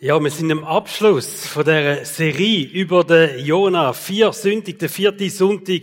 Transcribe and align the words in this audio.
Ja, 0.00 0.18
wir 0.18 0.30
sind 0.30 0.50
am 0.50 0.64
Abschluss 0.64 1.46
von 1.46 1.64
der 1.64 2.04
Serie 2.04 2.66
über 2.66 3.04
den 3.04 3.38
Jona. 3.44 3.92
Vier 3.92 4.32
Sündig, 4.32 4.80
der 4.80 4.88
vierte 4.88 5.30
Sonntag, 5.30 5.82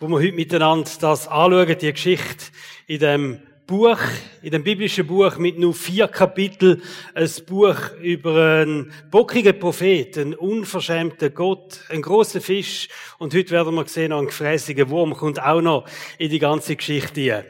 wo 0.00 0.08
wir 0.08 0.16
heute 0.16 0.32
miteinander 0.32 0.90
das 1.00 1.28
anschauen, 1.28 1.78
die 1.80 1.92
Geschichte 1.92 2.46
in 2.88 2.98
dem 2.98 3.40
Buch, 3.64 4.00
in 4.42 4.50
dem 4.50 4.64
biblischen 4.64 5.06
Buch 5.06 5.38
mit 5.38 5.56
nur 5.56 5.72
vier 5.72 6.08
Kapitel, 6.08 6.82
ein 7.14 7.30
Buch 7.46 7.76
über 8.02 8.62
einen 8.62 8.92
bockigen 9.12 9.56
Prophet, 9.56 10.18
einen 10.18 10.34
unverschämten 10.34 11.32
Gott, 11.32 11.78
einen 11.90 12.02
großen 12.02 12.40
Fisch 12.40 12.88
und 13.18 13.34
heute 13.34 13.52
werden 13.52 13.76
wir 13.76 13.86
sehen, 13.86 14.12
ein 14.12 14.26
gefräßiger 14.26 14.90
Wurm 14.90 15.14
kommt 15.14 15.40
auch 15.40 15.62
noch 15.62 15.86
in 16.18 16.28
die 16.28 16.40
ganze 16.40 16.74
Geschichte 16.74 17.46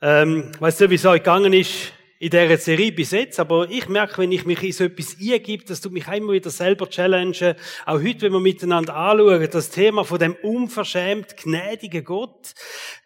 Ähm, 0.00 0.50
weißt 0.58 0.80
du, 0.80 0.88
wie 0.88 0.94
es 0.94 1.04
euch 1.04 1.22
gegangen 1.22 1.52
ist? 1.52 1.92
In 2.20 2.28
dieser 2.28 2.58
Serie 2.58 2.92
bis 2.92 3.12
jetzt, 3.12 3.40
aber 3.40 3.70
ich 3.70 3.88
merke, 3.88 4.18
wenn 4.18 4.30
ich 4.30 4.44
mich 4.44 4.62
in 4.62 4.72
so 4.72 4.84
etwas 4.84 5.16
eingebe, 5.18 5.64
das 5.64 5.80
tut 5.80 5.92
mich 5.92 6.06
immer 6.06 6.34
wieder 6.34 6.50
selber 6.50 6.86
challengen. 6.86 7.54
Auch 7.86 8.02
heute, 8.02 8.20
wenn 8.20 8.32
wir 8.34 8.40
miteinander 8.40 8.94
anschauen, 8.94 9.48
das 9.50 9.70
Thema 9.70 10.04
von 10.04 10.18
dem 10.18 10.36
unverschämt 10.42 11.34
gnädigen 11.38 12.04
Gott, 12.04 12.52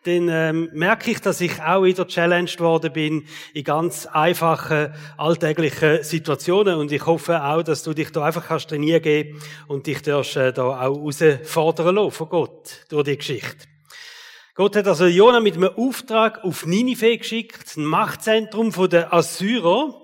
dann 0.03 0.29
ähm, 0.29 0.69
merke 0.73 1.13
ich, 1.13 1.21
dass 1.21 1.41
ich 1.41 1.63
auch 1.63 1.85
wieder 1.85 2.09
challenged 2.09 2.59
worden 2.59 2.93
bin 2.93 3.25
in 3.55 3.63
ganz 3.63 4.07
einfachen, 4.07 4.93
alltäglichen 5.17 6.03
Situationen 6.03 6.75
und 6.75 6.91
ich 6.91 7.07
hoffe 7.07 7.41
auch, 7.41 7.63
dass 7.63 7.85
du 7.85 7.95
dich 7.95 8.11
da 8.11 8.25
einfach 8.25 8.49
kannst 8.49 8.71
trainieren 8.71 9.41
und 9.69 9.87
dich 9.87 10.03
darfst, 10.03 10.35
äh, 10.37 10.53
da 10.53 10.65
auch 10.65 10.81
herausfordern 10.81 11.95
lassen 11.95 12.11
von 12.11 12.29
Gott 12.29 12.85
durch 12.89 13.05
die 13.05 13.17
Geschichte. 13.17 13.74
Gott 14.57 14.77
hat 14.77 14.87
also 14.87 15.07
Jona 15.07 15.41
mit 15.41 15.57
einem 15.57 15.71
Auftrag 15.77 16.45
auf 16.45 16.65
Ninive 16.65 17.19
geschickt, 17.19 17.77
ein 17.77 17.85
Machtzentrum 17.87 18.71
der 18.89 19.13
Assyrer. 19.13 20.01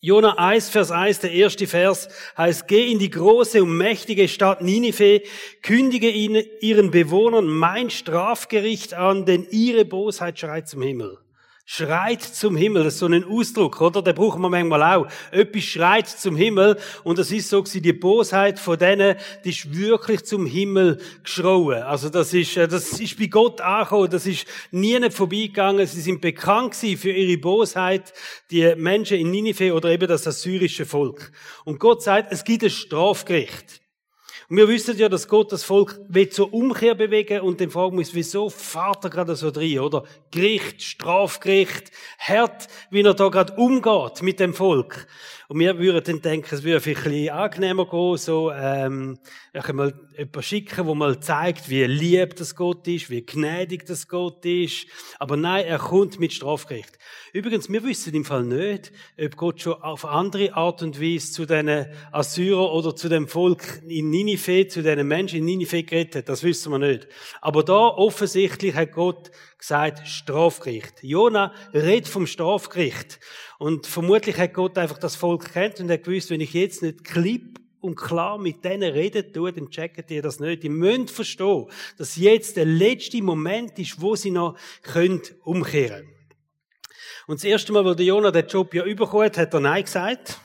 Jona 0.00 0.38
1, 0.38 0.70
Vers 0.70 0.90
1, 0.90 1.18
der 1.18 1.32
erste 1.32 1.66
Vers 1.66 2.08
heißt, 2.38 2.66
geh 2.68 2.90
in 2.90 2.98
die 2.98 3.10
große 3.10 3.62
und 3.62 3.76
mächtige 3.76 4.28
Stadt 4.28 4.62
Ninive, 4.62 5.20
kündige 5.60 6.08
ihnen, 6.08 6.42
ihren 6.62 6.90
Bewohnern 6.90 7.48
mein 7.48 7.90
Strafgericht 7.90 8.94
an, 8.94 9.26
denn 9.26 9.46
ihre 9.50 9.84
Bosheit 9.84 10.38
schreit 10.38 10.66
zum 10.66 10.80
Himmel 10.80 11.18
schreit 11.72 12.20
zum 12.20 12.56
Himmel. 12.56 12.82
Das 12.82 12.94
ist 12.94 12.98
so 12.98 13.06
ein 13.06 13.22
Ausdruck, 13.22 13.80
oder? 13.80 14.02
Den 14.02 14.16
brauchen 14.16 14.42
wir 14.42 14.48
manchmal 14.48 14.82
auch. 14.82 15.06
Etwas 15.30 15.62
schreit 15.62 16.08
zum 16.08 16.34
Himmel. 16.34 16.76
Und 17.04 17.16
das 17.16 17.30
ist 17.30 17.48
so, 17.48 17.62
die 17.62 17.92
Bosheit 17.92 18.58
von 18.58 18.76
denen, 18.76 19.14
die 19.44 19.50
ist 19.50 19.72
wirklich 19.72 20.24
zum 20.24 20.46
Himmel 20.46 21.00
geschrauen. 21.22 21.84
Also 21.84 22.08
das 22.08 22.34
ist, 22.34 22.56
äh, 22.56 22.66
das 22.66 22.98
ist 23.00 23.16
bei 23.16 23.26
Gott 23.26 23.60
angekommen. 23.60 24.10
Das 24.10 24.26
ist 24.26 24.46
nie 24.72 24.98
nicht 24.98 25.14
vorbeigegangen. 25.14 25.86
Sie 25.86 26.00
sind 26.00 26.20
bekannt 26.20 26.74
für 26.74 27.12
ihre 27.12 27.38
Bosheit, 27.38 28.12
die 28.50 28.74
Menschen 28.74 29.18
in 29.18 29.30
Ninive 29.30 29.72
oder 29.72 29.90
eben 29.90 30.08
das 30.08 30.26
assyrische 30.26 30.84
Volk. 30.84 31.30
Und 31.64 31.78
Gott 31.78 32.02
sagt, 32.02 32.32
es 32.32 32.42
gibt 32.42 32.64
ein 32.64 32.70
Strafgericht. 32.70 33.80
Und 34.50 34.56
wir 34.56 34.66
wissen 34.66 34.98
ja, 34.98 35.08
dass 35.08 35.28
Gott 35.28 35.52
das 35.52 35.62
Volk 35.62 36.00
will 36.08 36.28
zur 36.28 36.52
Umkehr 36.52 36.96
bewegen 36.96 37.42
und 37.42 37.60
den 37.60 37.70
fragen 37.70 37.94
muss, 37.94 38.14
wieso 38.14 38.50
fahrt 38.50 39.04
er 39.04 39.10
gerade 39.10 39.36
so 39.36 39.52
drin, 39.52 39.78
oder? 39.78 40.02
Gericht, 40.32 40.82
Strafgericht, 40.82 41.92
hart, 42.18 42.66
wie 42.90 43.02
er 43.02 43.14
da 43.14 43.28
gerade 43.28 43.52
umgeht 43.52 44.22
mit 44.22 44.40
dem 44.40 44.52
Volk. 44.52 45.06
Und 45.50 45.58
wir 45.58 45.76
würden 45.80 46.04
dann 46.04 46.22
denken, 46.22 46.54
es 46.54 46.62
würde 46.62 46.78
vielleicht 46.78 47.06
ein 47.06 47.12
bisschen 47.12 47.34
angenehmer 47.34 47.84
gehen, 47.84 48.16
so, 48.18 48.52
ähm, 48.52 49.18
ich 49.52 49.62
kann 49.64 49.74
mal 49.74 49.92
jemanden 50.16 50.42
schicken, 50.44 50.86
wo 50.86 50.94
mal 50.94 51.18
zeigt, 51.18 51.68
wie 51.68 51.82
lieb 51.86 52.36
das 52.36 52.54
Gott 52.54 52.86
ist, 52.86 53.10
wie 53.10 53.26
gnädig 53.26 53.84
das 53.84 54.06
Gott 54.06 54.44
ist. 54.44 54.86
Aber 55.18 55.36
nein, 55.36 55.64
er 55.64 55.78
kommt 55.78 56.20
mit 56.20 56.32
Strafgericht. 56.32 56.96
Übrigens, 57.32 57.68
wir 57.68 57.82
wissen 57.82 58.14
im 58.14 58.24
Fall 58.24 58.44
nicht, 58.44 58.92
ob 59.20 59.36
Gott 59.36 59.60
schon 59.60 59.82
auf 59.82 60.04
andere 60.04 60.54
Art 60.54 60.84
und 60.84 61.00
Weise 61.00 61.32
zu 61.32 61.46
diesen 61.46 61.86
Assyrer 62.12 62.72
oder 62.72 62.94
zu 62.94 63.08
dem 63.08 63.26
Volk 63.26 63.82
in 63.88 64.08
Ninive, 64.08 64.68
zu 64.68 64.84
diesen 64.84 65.08
Menschen 65.08 65.40
in 65.40 65.46
Ninive 65.46 65.82
geredet 65.82 66.14
hat. 66.14 66.28
Das 66.28 66.44
wissen 66.44 66.70
wir 66.70 66.78
nicht. 66.78 67.08
Aber 67.40 67.64
da 67.64 67.88
offensichtlich 67.88 68.76
hat 68.76 68.92
Gott 68.92 69.32
gesagt, 69.58 70.06
Strafgericht. 70.06 71.02
Jona 71.02 71.52
redet 71.74 72.08
vom 72.08 72.26
Strafgericht. 72.26 73.18
Und 73.60 73.86
vermutlich 73.86 74.38
hat 74.38 74.54
Gott 74.54 74.78
einfach 74.78 74.96
das 74.96 75.16
Volk 75.16 75.52
kennt 75.52 75.80
und 75.80 75.90
hat 75.90 76.04
gewusst, 76.04 76.30
wenn 76.30 76.40
ich 76.40 76.54
jetzt 76.54 76.82
nicht 76.82 77.04
klipp 77.04 77.60
und 77.82 77.94
klar 77.94 78.38
mit 78.38 78.64
denen 78.64 78.90
reden 78.90 79.34
tue, 79.34 79.52
dann 79.52 79.68
checken 79.68 80.02
die 80.08 80.22
das 80.22 80.40
nicht. 80.40 80.62
Die 80.62 80.70
müssen 80.70 81.08
verstehen, 81.08 81.66
dass 81.98 82.16
jetzt 82.16 82.56
der 82.56 82.64
letzte 82.64 83.22
Moment 83.22 83.78
ist, 83.78 84.00
wo 84.00 84.16
sie 84.16 84.30
noch 84.30 84.56
können 84.82 85.20
umkehren 85.44 86.08
Und 87.26 87.40
das 87.40 87.44
erste 87.44 87.74
Mal, 87.74 87.84
wo 87.84 87.92
der 87.92 88.06
Jonah 88.06 88.30
den 88.30 88.46
Job 88.46 88.72
ja 88.72 88.82
überkommen 88.82 89.26
hat, 89.26 89.36
hat 89.36 89.52
er 89.52 89.60
Nein 89.60 89.84
gesagt. 89.84 90.40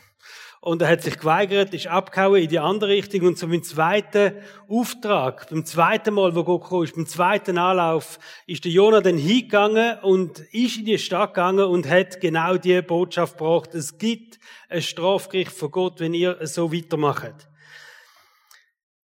Und 0.65 0.81
er 0.81 0.87
hat 0.87 1.03
sich 1.03 1.19
geweigert, 1.19 1.75
ist 1.75 1.85
abgehauen 1.85 2.41
in 2.41 2.49
die 2.49 2.57
andere 2.57 2.89
Richtung. 2.89 3.21
Und 3.27 3.37
so 3.37 3.47
beim 3.47 3.61
zweiten 3.61 4.33
Auftrag, 4.67 5.47
beim 5.51 5.63
zweiten 5.63 6.15
Mal, 6.15 6.35
wo 6.35 6.43
Gott 6.43 6.67
kam, 6.67 6.81
ist, 6.81 6.95
beim 6.95 7.05
zweiten 7.05 7.59
Anlauf, 7.59 8.17
ist 8.47 8.65
der 8.65 8.71
Jonah 8.71 8.99
dann 8.99 9.15
hingegangen 9.15 9.99
und 9.99 10.39
ist 10.51 10.77
in 10.77 10.85
die 10.85 10.97
Stadt 10.97 11.35
gegangen 11.35 11.65
und 11.65 11.87
hat 11.87 12.19
genau 12.19 12.57
die 12.57 12.81
Botschaft 12.81 13.37
gebracht. 13.37 13.75
Es 13.75 13.99
gibt 13.99 14.39
ein 14.67 14.81
Strafgericht 14.81 15.51
von 15.51 15.69
Gott, 15.69 15.99
wenn 15.99 16.15
ihr 16.15 16.39
so 16.47 16.73
weitermacht. 16.73 17.47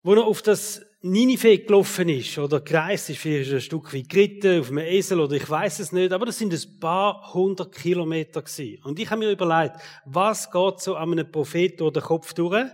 Wo 0.04 0.14
er 0.14 0.26
auf 0.26 0.44
das 0.44 0.86
Ninive 1.02 1.60
gelaufen 1.60 2.10
ist 2.10 2.38
oder 2.38 2.60
gereist 2.60 3.10
ist, 3.10 3.20
vielleicht 3.20 3.54
ein 3.54 3.62
Stück 3.62 3.94
wie 3.94 4.04
geritten, 4.04 4.60
auf 4.60 4.68
einem 4.68 4.80
Esel 4.80 5.22
oder 5.22 5.34
ich 5.38 5.50
weiß 5.50 5.80
es 5.80 5.94
nicht, 5.94 6.12
aber 6.12 6.26
das 6.26 6.38
sind 6.38 6.52
ein 6.52 6.80
paar 6.82 7.34
hundert 7.34 7.74
Kilometer 7.74 8.42
gewesen. 8.42 8.84
Und 8.84 9.00
ich 9.00 9.10
habe 9.10 9.20
mir 9.20 9.32
überlegt, 9.32 9.78
was 10.04 10.52
geht 10.52 10.82
so 10.82 10.98
an 10.98 11.14
einem 11.14 11.32
Prophet 11.32 11.80
durch 11.80 11.94
den 11.94 12.04
Kopf 12.04 12.34
durch, 12.34 12.68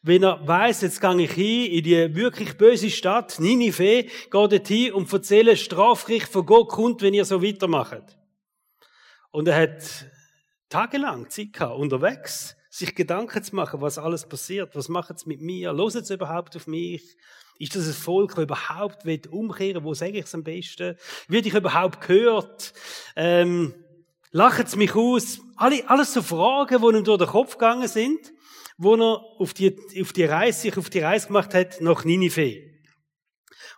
wenn 0.00 0.22
er 0.22 0.46
weiß, 0.46 0.82
jetzt 0.82 1.00
gehe 1.00 1.22
ich 1.22 1.32
hin 1.32 1.72
in 1.72 1.82
die 1.82 2.14
wirklich 2.14 2.56
böse 2.56 2.88
Stadt, 2.88 3.40
Ninive, 3.40 4.04
gehe 4.04 4.08
dort 4.30 4.68
hin 4.68 4.92
und 4.92 5.12
erzähle, 5.12 5.56
Strafgericht 5.56 6.28
von 6.28 6.46
Gott 6.46 6.68
kommt, 6.68 7.02
wenn 7.02 7.14
ihr 7.14 7.24
so 7.24 7.42
weitermacht. 7.42 8.16
Und 9.32 9.48
er 9.48 9.60
hat 9.60 10.06
tagelang 10.68 11.28
Zeit 11.30 11.52
gehabt, 11.52 11.80
unterwegs, 11.80 12.54
sich 12.70 12.94
Gedanken 12.94 13.42
zu 13.42 13.56
machen, 13.56 13.80
was 13.80 13.98
alles 13.98 14.24
passiert, 14.28 14.76
was 14.76 14.88
macht 14.88 15.16
es 15.16 15.26
mit 15.26 15.40
mir, 15.40 15.72
los 15.72 15.96
es 15.96 16.10
überhaupt 16.10 16.54
auf 16.54 16.68
mich, 16.68 17.02
ist 17.62 17.76
das 17.76 17.86
ein 17.86 17.92
Volk, 17.92 18.34
das 18.34 18.42
überhaupt 18.42 19.06
umkehren 19.28 19.76
will? 19.76 19.84
Wo 19.84 19.94
sage 19.94 20.18
ich 20.18 20.24
es 20.24 20.34
am 20.34 20.42
besten? 20.42 20.96
Wird 21.28 21.46
ich 21.46 21.54
überhaupt 21.54 22.04
gehört? 22.04 22.72
Ähm, 23.14 23.72
lacht 24.32 24.66
es 24.66 24.74
mich 24.74 24.96
aus? 24.96 25.38
Alle, 25.56 25.88
alles 25.88 26.12
so 26.12 26.22
Fragen, 26.22 26.82
die 26.82 26.98
ihm 26.98 27.04
durch 27.04 27.18
den 27.18 27.28
Kopf 27.28 27.52
gegangen 27.52 27.86
sind, 27.86 28.32
wo 28.78 28.96
er 28.96 29.22
auf 29.38 29.54
die, 29.54 29.78
auf 30.00 30.12
die 30.12 30.24
Reise, 30.24 30.60
sich 30.60 30.76
auf 30.76 30.90
die 30.90 30.98
Reise 30.98 31.28
gemacht 31.28 31.54
hat 31.54 31.80
nach 31.80 32.04
Ninive. 32.04 32.62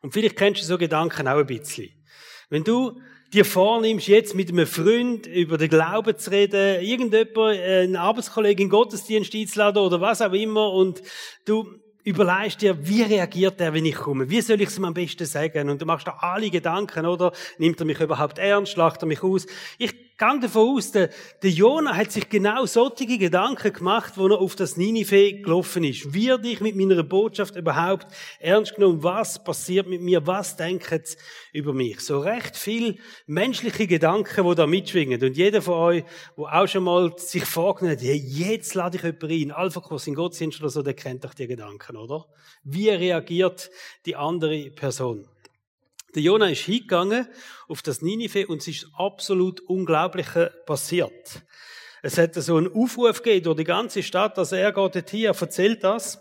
Und 0.00 0.14
vielleicht 0.14 0.36
kennst 0.36 0.62
du 0.62 0.66
so 0.66 0.78
Gedanken 0.78 1.28
auch 1.28 1.36
ein 1.36 1.46
bisschen. 1.46 1.90
Wenn 2.48 2.64
du 2.64 2.98
dir 3.34 3.44
vornimmst, 3.44 4.08
jetzt 4.08 4.34
mit 4.34 4.48
einem 4.48 4.66
Freund 4.66 5.26
über 5.26 5.58
den 5.58 5.68
Glauben 5.68 6.16
zu 6.16 6.30
reden, 6.30 6.80
irgendjemand, 6.82 7.58
äh, 7.58 7.82
ein 7.82 7.96
Arbeitskollege 7.96 8.62
in 8.62 8.70
Gottesdienst 8.70 9.34
einzuladen 9.34 9.82
oder 9.82 10.00
was 10.00 10.22
auch 10.22 10.32
immer, 10.32 10.72
und 10.72 11.02
du 11.44 11.83
überlegst 12.04 12.60
dir, 12.60 12.86
wie 12.86 13.02
reagiert 13.02 13.60
er, 13.60 13.72
wenn 13.72 13.86
ich 13.86 13.96
komme? 13.96 14.28
Wie 14.28 14.40
soll 14.42 14.60
ich 14.60 14.68
es 14.68 14.78
ihm 14.78 14.84
am 14.84 14.94
besten 14.94 15.24
sagen? 15.24 15.70
Und 15.70 15.80
du 15.80 15.86
machst 15.86 16.06
da 16.06 16.18
alle 16.20 16.50
Gedanken, 16.50 17.06
oder? 17.06 17.32
Nimmt 17.58 17.80
er 17.80 17.86
mich 17.86 17.98
überhaupt 17.98 18.38
ernst? 18.38 18.76
Lacht 18.76 19.02
er 19.02 19.06
mich 19.06 19.22
aus? 19.22 19.46
Ich 19.78 20.03
gehe 20.16 20.40
davon 20.40 20.76
aus, 20.76 20.92
der, 20.92 21.10
der 21.42 21.50
Jona 21.50 21.96
hat 21.96 22.12
sich 22.12 22.28
genau 22.28 22.66
solche 22.66 23.06
Gedanken 23.06 23.72
gemacht, 23.72 24.14
wo 24.16 24.28
er 24.28 24.38
auf 24.38 24.54
das 24.54 24.76
Ninive 24.76 25.40
gelaufen 25.40 25.84
ist. 25.84 26.14
Wird 26.14 26.46
ich 26.46 26.60
mit 26.60 26.76
meiner 26.76 27.02
Botschaft 27.02 27.56
überhaupt 27.56 28.06
ernst 28.38 28.74
genommen? 28.74 29.02
Was 29.02 29.42
passiert 29.42 29.86
mit 29.88 30.02
mir? 30.02 30.26
Was 30.26 30.56
denken 30.56 31.00
sie 31.02 31.16
über 31.52 31.72
mich? 31.72 32.00
So 32.00 32.20
recht 32.20 32.56
viel 32.56 32.98
menschliche 33.26 33.86
Gedanken, 33.86 34.48
die 34.48 34.54
da 34.54 34.66
mitschwingen. 34.66 35.22
Und 35.22 35.36
jeder 35.36 35.62
von 35.62 35.74
euch, 35.74 36.04
der 36.36 36.44
auch 36.54 36.68
schon 36.68 36.84
mal 36.84 37.12
sich 37.18 37.44
vorgenommen 37.44 37.96
hat, 37.96 38.04
hey, 38.04 38.16
jetzt 38.16 38.74
lade 38.74 38.96
ich 38.96 39.02
jemanden 39.02 39.26
rein, 39.26 39.50
Alpha-Kurs 39.50 40.06
in 40.06 40.14
Gottesdienst 40.14 40.60
oder 40.60 40.70
so, 40.70 40.82
der 40.82 40.94
kennt 40.94 41.24
doch 41.24 41.34
die 41.34 41.46
Gedanken, 41.46 41.96
oder? 41.96 42.26
Wie 42.62 42.88
reagiert 42.88 43.70
die 44.06 44.16
andere 44.16 44.70
Person? 44.70 45.28
Der 46.14 46.22
Jona 46.22 46.48
ist 46.48 46.60
hingegangen 46.60 47.26
auf 47.66 47.82
das 47.82 48.00
Ninive 48.00 48.46
und 48.46 48.60
es 48.60 48.68
ist 48.68 48.86
absolut 48.96 49.60
Unglaubliche 49.62 50.52
passiert. 50.64 51.42
Es 52.02 52.18
hat 52.18 52.34
so 52.34 52.56
einen 52.56 52.72
Aufruf 52.72 53.22
gegeben 53.22 53.44
durch 53.44 53.56
die 53.56 53.64
ganze 53.64 54.02
Stadt, 54.02 54.38
dass 54.38 54.52
er 54.52 54.72
geht 54.72 54.94
dorthin, 54.94 55.24
er 55.24 55.40
erzählt 55.40 55.82
das. 55.82 56.20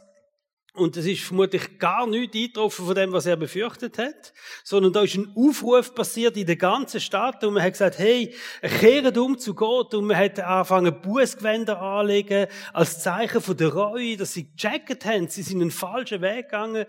Und 0.75 0.97
es 0.97 1.05
ist 1.05 1.21
vermutlich 1.21 1.77
gar 1.77 2.07
nichts 2.07 2.35
eingetroffen 2.35 2.87
von 2.87 2.95
dem, 2.95 3.11
was 3.11 3.27
er 3.27 3.35
befürchtet 3.35 3.99
hat, 3.99 4.33
sondern 4.63 4.91
da 4.91 5.03
ist 5.03 5.13
ein 5.13 5.31
Aufruf 5.35 5.93
passiert 5.93 6.35
in 6.35 6.47
der 6.47 6.55
ganzen 6.55 6.99
Stadt 6.99 7.43
und 7.43 7.53
man 7.53 7.61
hat 7.61 7.73
gesagt, 7.73 7.99
hey, 7.99 8.33
kehrt 8.79 9.15
um 9.19 9.37
zu 9.37 9.53
Gott 9.53 9.93
und 9.93 10.05
man 10.05 10.17
hat 10.17 10.39
angefangen, 10.39 10.99
Bußgewänder 10.99 11.79
anlegen 11.79 12.47
als 12.73 13.03
Zeichen 13.03 13.39
von 13.39 13.55
der 13.55 13.71
Reue, 13.71 14.17
dass 14.17 14.33
sie 14.33 14.51
gecheckt 14.51 15.05
haben, 15.05 15.27
sie 15.27 15.43
sind 15.43 15.61
einen 15.61 15.69
falschen 15.69 16.21
Weg 16.21 16.45
gegangen 16.45 16.87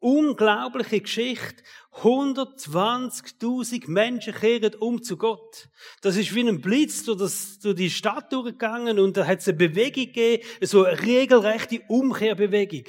Unglaubliche 0.00 1.00
Geschichte. 1.00 1.64
120.000 2.02 3.90
Menschen 3.90 4.34
kehren 4.34 4.74
um 4.76 5.02
zu 5.02 5.16
Gott. 5.16 5.68
Das 6.00 6.16
ist 6.16 6.34
wie 6.34 6.48
ein 6.48 6.60
Blitz 6.60 7.04
durch, 7.04 7.18
das, 7.18 7.58
durch 7.58 7.76
die 7.76 7.90
Stadt 7.90 8.32
durchgegangen 8.32 8.98
und 8.98 9.16
da 9.16 9.26
hat 9.26 9.40
es 9.40 9.48
eine 9.48 9.56
Bewegung 9.56 10.06
gegeben, 10.06 10.44
so 10.60 10.84
eine 10.84 11.00
regelrechte 11.02 11.80
Umkehrbewegung 11.88 12.84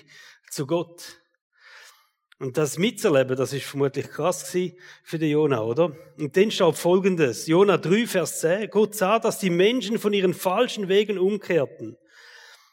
zu 0.50 0.68
Gott. 0.68 1.20
Und 2.40 2.58
das 2.58 2.78
mitzuerleben, 2.78 3.36
das 3.36 3.52
ist 3.52 3.66
vermutlich 3.66 4.08
krass 4.10 4.50
für 5.04 5.20
den 5.20 5.30
Jona, 5.30 5.62
oder? 5.62 5.92
Und 6.18 6.38
dann 6.38 6.52
steht 6.52 6.78
folgendes. 6.78 7.48
Jona 7.48 7.78
3, 7.78 8.08
Vers 8.08 8.40
10. 8.40 8.70
Gott 8.70 8.96
sah, 8.96 9.20
dass 9.20 9.40
die 9.40 9.50
Menschen 9.50 10.00
von 10.00 10.14
ihren 10.14 10.34
falschen 10.34 10.88
Wegen 10.88 11.20
umkehrten. 11.20 11.98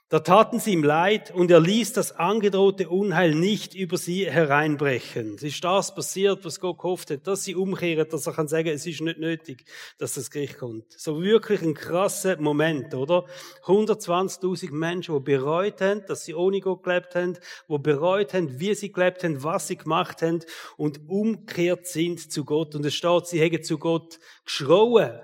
Da 0.09 0.21
taten 0.21 0.61
sie 0.61 0.71
ihm 0.71 0.85
leid 0.85 1.35
und 1.35 1.51
er 1.51 1.59
ließ 1.59 1.93
das 1.93 2.13
angedrohte 2.13 2.89
Unheil 2.89 3.35
nicht 3.35 3.75
über 3.75 3.97
sie 3.97 4.31
hereinbrechen. 4.31 5.35
Es 5.35 5.43
ist 5.43 5.65
das 5.65 5.97
passiert, 5.97 6.45
was 6.45 6.61
Gott 6.61 6.79
gehofft 6.79 7.11
hat, 7.11 7.27
dass 7.27 7.43
sie 7.43 7.57
umkehren, 7.57 8.09
dass 8.09 8.29
er 8.29 8.33
kann 8.33 8.47
sagen, 8.47 8.69
es 8.69 8.87
ist 8.87 9.01
nicht 9.01 9.19
nötig, 9.19 9.65
dass 9.99 10.15
das 10.15 10.31
Gericht 10.31 10.59
kommt. 10.59 10.93
So 10.93 11.21
wirklich 11.21 11.61
ein 11.63 11.75
krasser 11.75 12.41
Moment, 12.41 12.95
oder? 12.95 13.25
120.000 13.65 14.71
Menschen, 14.71 15.13
die 15.17 15.25
bereut 15.25 15.81
haben, 15.81 16.05
dass 16.07 16.25
sie 16.25 16.35
ohne 16.35 16.61
Gott 16.61 16.85
gelebt 16.85 17.17
haben, 17.17 17.37
die 17.69 17.79
bereut 17.79 18.33
haben, 18.33 18.61
wie 18.61 18.77
sie 18.77 18.93
gelebt 18.93 19.25
haben, 19.25 19.43
was 19.43 19.67
sie 19.67 19.77
gemacht 19.77 20.23
haben 20.23 20.39
und 20.77 21.01
umkehrt 21.09 21.89
sind 21.89 22.31
zu 22.31 22.45
Gott. 22.45 22.77
Und 22.77 22.85
es 22.85 22.95
steht, 22.95 23.27
sie 23.27 23.43
haben 23.43 23.65
zu 23.65 23.77
Gott 23.77 24.21
geschrauen. 24.45 25.19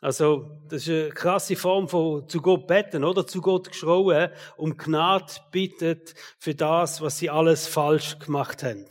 Also, 0.00 0.60
das 0.68 0.82
ist 0.82 0.88
eine 0.88 1.08
krasse 1.10 1.56
Form 1.56 1.88
von 1.88 2.28
zu 2.28 2.40
Gott 2.40 2.68
beten, 2.68 3.02
oder? 3.02 3.26
Zu 3.26 3.40
Gott 3.40 3.68
geschrauen, 3.68 4.30
um 4.56 4.76
Gnade 4.76 5.32
bittet 5.50 6.14
für 6.38 6.54
das, 6.54 7.00
was 7.00 7.18
sie 7.18 7.30
alles 7.30 7.66
falsch 7.66 8.18
gemacht 8.20 8.62
haben. 8.62 8.86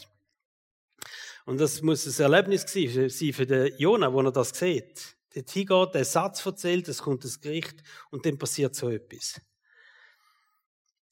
Und 1.46 1.62
das 1.62 1.82
muss 1.82 2.06
ein 2.06 2.24
Erlebnis 2.24 2.66
sein 2.68 3.34
für 3.34 3.46
den 3.46 3.74
Jona, 3.78 4.12
wo 4.12 4.22
er 4.22 4.34
das 4.34 4.50
sieht. 4.50 5.16
Der 5.34 5.46
Tiger, 5.46 5.88
der 5.88 6.04
Satz 6.04 6.46
erzählt, 6.46 6.90
es 6.90 7.02
kommt 7.02 7.24
das 7.24 7.40
Gericht 7.40 7.84
und 8.12 8.26
dann 8.26 8.38
passiert 8.38 8.76
so 8.76 8.90
etwas. 8.90 9.40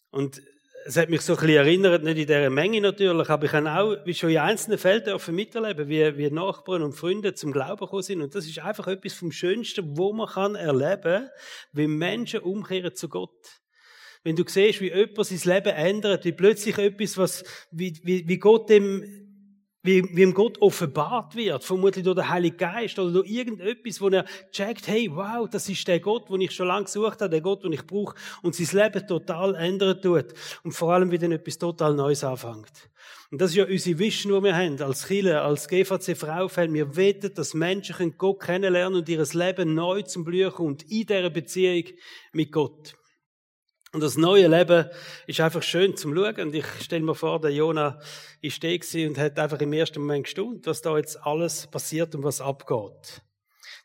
Und 0.09 0.41
es 0.87 0.97
hat 0.97 1.09
mich 1.09 1.21
so 1.21 1.33
ein 1.33 1.39
bisschen 1.39 1.55
erinnert, 1.55 2.03
nicht 2.03 2.19
in 2.19 2.27
dieser 2.27 2.51
Menge 2.51 2.79
natürlich, 2.79 3.27
aber 3.27 3.45
ich 3.45 3.53
habe 3.53 3.71
auch, 3.71 4.05
wie 4.05 4.13
schon 4.13 4.29
in 4.29 4.37
einzelnen 4.37 4.77
Fällen 4.77 5.03
dürfen 5.03 5.33
miterleben, 5.33 5.89
wie, 5.89 6.15
wie 6.15 6.29
Nachbarn 6.29 6.83
und 6.83 6.93
Freunde 6.93 7.33
zum 7.33 7.51
Glauben 7.51 7.79
gekommen 7.79 8.03
sind. 8.03 8.21
Und 8.21 8.35
das 8.35 8.45
ist 8.45 8.59
einfach 8.59 8.85
etwas 8.85 9.13
vom 9.13 9.31
Schönsten, 9.31 9.97
wo 9.97 10.13
man 10.13 10.27
kann 10.27 10.53
erleben, 10.53 11.27
wie 11.73 11.87
Menschen 11.87 12.41
umkehren 12.41 12.93
zu 12.93 13.09
Gott. 13.09 13.61
Wenn 14.23 14.35
du 14.35 14.43
siehst, 14.47 14.79
wie 14.79 14.93
jemand 14.93 15.25
sein 15.25 15.55
Leben 15.55 15.75
ändert, 15.75 16.23
wie 16.23 16.33
plötzlich 16.33 16.77
etwas, 16.77 17.17
was, 17.17 17.43
wie, 17.71 17.99
wie, 18.03 18.27
wie 18.27 18.37
Gott 18.37 18.69
dem 18.69 19.24
wie, 19.85 20.03
wie 20.15 20.23
ihm 20.23 20.33
Gott 20.33 20.61
offenbart 20.61 21.35
wird, 21.35 21.63
vermutlich 21.63 22.03
durch 22.03 22.15
den 22.15 22.29
Heiligen 22.29 22.57
Geist 22.57 22.97
oder 22.99 23.11
durch 23.11 23.29
irgendetwas, 23.29 24.01
wo 24.01 24.09
er 24.09 24.25
checkt, 24.51 24.87
hey, 24.87 25.09
wow, 25.13 25.47
das 25.49 25.69
ist 25.69 25.87
der 25.87 25.99
Gott, 25.99 26.29
den 26.29 26.41
ich 26.41 26.51
schon 26.51 26.67
lange 26.67 26.85
gesucht 26.85 27.21
habe, 27.21 27.29
der 27.29 27.41
Gott, 27.41 27.63
den 27.63 27.73
ich 27.73 27.85
brauche, 27.85 28.15
und 28.41 28.55
sein 28.55 28.83
Leben 28.83 29.07
total 29.07 29.55
ändern 29.55 30.01
tut. 30.01 30.33
Und 30.63 30.71
vor 30.71 30.93
allem 30.93 31.11
wieder 31.11 31.29
etwas 31.29 31.57
total 31.57 31.93
Neues 31.93 32.23
anfängt. 32.23 32.89
Und 33.31 33.41
das 33.41 33.51
ist 33.51 33.57
ja 33.57 33.65
unsere 33.65 33.99
Vision, 33.99 34.33
die 34.33 34.43
wir 34.43 34.55
haben, 34.55 34.81
als 34.81 35.07
Chile, 35.07 35.41
als 35.41 35.67
GVC 35.67 36.15
Fraufeld. 36.15 36.73
Wir 36.73 36.95
weten, 36.95 37.33
dass 37.33 37.53
Menschen 37.53 38.17
Gott 38.17 38.41
kennenlernen 38.41 38.99
und 38.99 39.09
ihr 39.09 39.23
Leben 39.33 39.73
neu 39.73 40.03
zum 40.03 40.23
Blühen 40.23 40.51
kommt 40.51 40.83
in 40.83 41.05
dieser 41.05 41.29
Beziehung 41.29 41.83
mit 42.33 42.51
Gott. 42.51 42.95
Und 43.95 44.01
das 44.01 44.17
neue 44.17 44.47
Leben 44.47 44.89
ist 45.25 45.39
einfach 45.39 45.63
schön 45.63 45.95
zum 45.95 46.13
Schauen. 46.13 46.35
Und 46.41 46.53
ich 46.53 46.65
stelle 46.81 47.01
mir 47.01 47.15
vor, 47.15 47.39
der 47.39 47.51
Jona 47.51 47.97
ist 48.41 48.61
da 48.61 48.67
und 49.07 49.17
hat 49.17 49.39
einfach 49.39 49.61
im 49.61 49.71
ersten 49.71 50.01
Moment 50.01 50.25
gestaunt, 50.25 50.67
was 50.67 50.81
da 50.81 50.97
jetzt 50.97 51.25
alles 51.25 51.67
passiert 51.67 52.13
und 52.13 52.21
was 52.21 52.41
abgeht. 52.41 53.21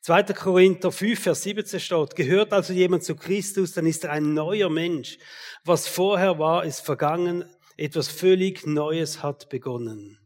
2. 0.01 0.25
Korinther 0.35 0.91
5, 0.91 1.23
Vers 1.23 1.45
17 1.45 1.79
steht, 1.79 2.17
gehört 2.17 2.53
also 2.53 2.73
jemand 2.73 3.05
zu 3.05 3.15
Christus, 3.15 3.75
dann 3.75 3.87
ist 3.87 4.03
er 4.03 4.11
ein 4.11 4.35
neuer 4.35 4.69
Mensch. 4.69 5.17
Was 5.65 5.87
vorher 5.87 6.41
war, 6.41 6.65
ist 6.65 6.81
vergangen, 6.81 7.45
etwas 7.77 8.09
völlig 8.09 8.67
Neues 8.67 9.23
hat 9.23 9.49
begonnen. 9.49 10.19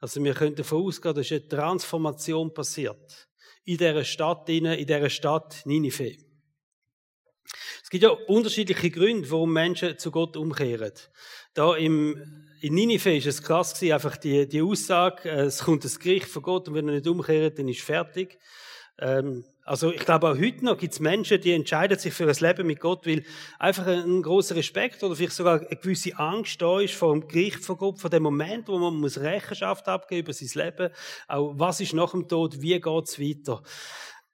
Also 0.00 0.24
wir 0.24 0.34
könnten 0.34 0.56
davon 0.56 0.82
ausgehen, 0.86 1.14
dass 1.14 1.30
eine 1.30 1.46
Transformation 1.46 2.52
passiert. 2.52 3.28
In 3.64 3.76
dieser 3.76 4.02
Stadt, 4.02 4.48
in 4.48 4.64
dieser 4.64 5.08
Stadt 5.08 5.62
Ninive. 5.66 6.29
Es 7.90 7.98
gibt 7.98 8.04
ja 8.04 8.10
unterschiedliche 8.10 8.88
Gründe, 8.88 9.28
warum 9.32 9.52
Menschen 9.52 9.98
zu 9.98 10.12
Gott 10.12 10.36
umkehren. 10.36 10.92
Da 11.54 11.74
im, 11.74 12.46
in 12.60 12.74
Ninive 12.74 13.16
ist 13.16 13.26
es 13.26 13.42
krass 13.42 13.74
gewesen, 13.74 13.94
einfach 13.94 14.16
die, 14.16 14.46
die 14.46 14.62
Aussage, 14.62 15.28
äh, 15.28 15.46
es 15.46 15.64
kommt 15.64 15.84
das 15.84 15.98
Gericht 15.98 16.26
von 16.26 16.44
Gott 16.44 16.68
und 16.68 16.74
wenn 16.74 16.86
er 16.86 16.94
nicht 16.94 17.08
umkehrt, 17.08 17.58
dann 17.58 17.66
ist 17.66 17.80
fertig. 17.80 18.38
Ähm, 19.00 19.44
also 19.64 19.92
ich 19.92 20.04
glaube 20.04 20.28
auch 20.28 20.38
heute 20.38 20.64
noch 20.64 20.78
gibt 20.78 20.92
es 20.92 21.00
Menschen, 21.00 21.40
die 21.40 21.52
entscheiden 21.52 21.98
sich 21.98 22.14
für 22.14 22.28
ein 22.28 22.36
Leben 22.38 22.68
mit 22.68 22.78
Gott, 22.78 23.08
weil 23.08 23.24
einfach 23.58 23.88
ein 23.88 24.22
großer 24.22 24.54
Respekt 24.54 25.02
oder 25.02 25.16
vielleicht 25.16 25.32
sogar 25.32 25.58
eine 25.58 25.76
gewisse 25.76 26.16
Angst 26.16 26.62
da 26.62 26.78
ist 26.78 26.94
vor 26.94 27.12
dem 27.12 27.26
Gericht 27.26 27.64
von 27.64 27.76
Gott, 27.76 27.98
vor 27.98 28.10
dem 28.10 28.22
Moment, 28.22 28.68
wo 28.68 28.78
man 28.78 28.94
muss 28.94 29.18
Rechenschaft 29.18 29.88
abgeben 29.88 30.26
über 30.28 30.32
sein 30.32 30.64
Leben, 30.64 30.92
auch 31.26 31.54
was 31.56 31.80
ist 31.80 31.94
nach 31.94 32.12
dem 32.12 32.28
Tod, 32.28 32.62
wie 32.62 32.80
geht's 32.80 33.18
weiter. 33.18 33.64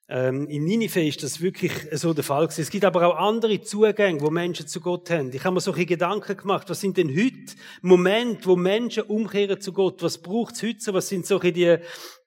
Ähm, 0.09 0.47
in 0.49 0.65
Ninive 0.65 1.05
ist 1.05 1.25
das 1.25 1.41
wirklich 1.41 1.73
so 1.93 2.15
der 2.15 2.23
Fall 2.23 2.47
gewesen. 2.47 2.61
Es 2.61 2.71
gibt 2.71 2.85
aber 2.85 3.07
auch 3.09 3.17
andere 3.17 3.61
Zugänge, 3.61 4.21
wo 4.21 4.31
Menschen 4.31 4.69
zu 4.69 4.81
Gott 4.81 5.11
haben. 5.11 5.33
Ich 5.33 5.45
habe 5.45 5.55
mir 5.55 5.61
solche 5.61 5.85
Gedanken 5.85 6.37
gemacht, 6.37 6.71
was 6.71 6.81
sind 6.81 6.97
denn 6.97 7.09
heute 7.09 7.57
Momente, 7.83 8.47
wo 8.47 8.55
Menschen 8.55 9.03
umkehren 9.05 9.61
zu 9.61 9.73
Gott? 9.73 10.03
Was 10.03 10.19
braucht 10.19 10.55
es 10.55 10.63
heute? 10.63 10.95
Was 10.95 11.09
sind 11.09 11.27
solche 11.27 11.53
die, 11.53 11.79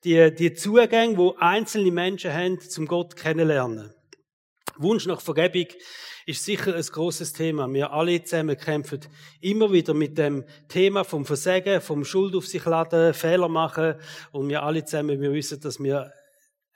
die, 0.03 0.35
die 0.35 0.53
Zugänge, 0.53 1.17
wo 1.17 1.35
einzelne 1.39 1.91
Menschen 1.91 2.33
haben, 2.33 2.59
zum 2.59 2.85
Gott 2.85 3.15
kennenlernen? 3.15 3.93
Wunsch 4.77 5.05
nach 5.05 5.21
Vergebung 5.21 5.67
ist 6.25 6.43
sicher 6.43 6.75
ein 6.75 6.81
großes 6.81 7.33
Thema. 7.33 7.71
Wir 7.73 7.91
alle 7.91 8.21
zusammen 8.23 8.57
kämpfen 8.57 8.99
immer 9.39 9.71
wieder 9.71 9.93
mit 9.93 10.17
dem 10.17 10.43
Thema 10.67 11.03
vom 11.03 11.25
Versagen, 11.25 11.81
vom 11.81 12.03
Schuld 12.03 12.35
auf 12.35 12.45
sich 12.45 12.63
laden, 12.65 13.13
Fehler 13.13 13.47
machen. 13.47 13.95
Und 14.31 14.49
wir 14.49 14.63
alle 14.63 14.83
zusammen, 14.83 15.21
wir 15.21 15.33
wissen, 15.33 15.59
dass 15.61 15.81
wir 15.81 16.13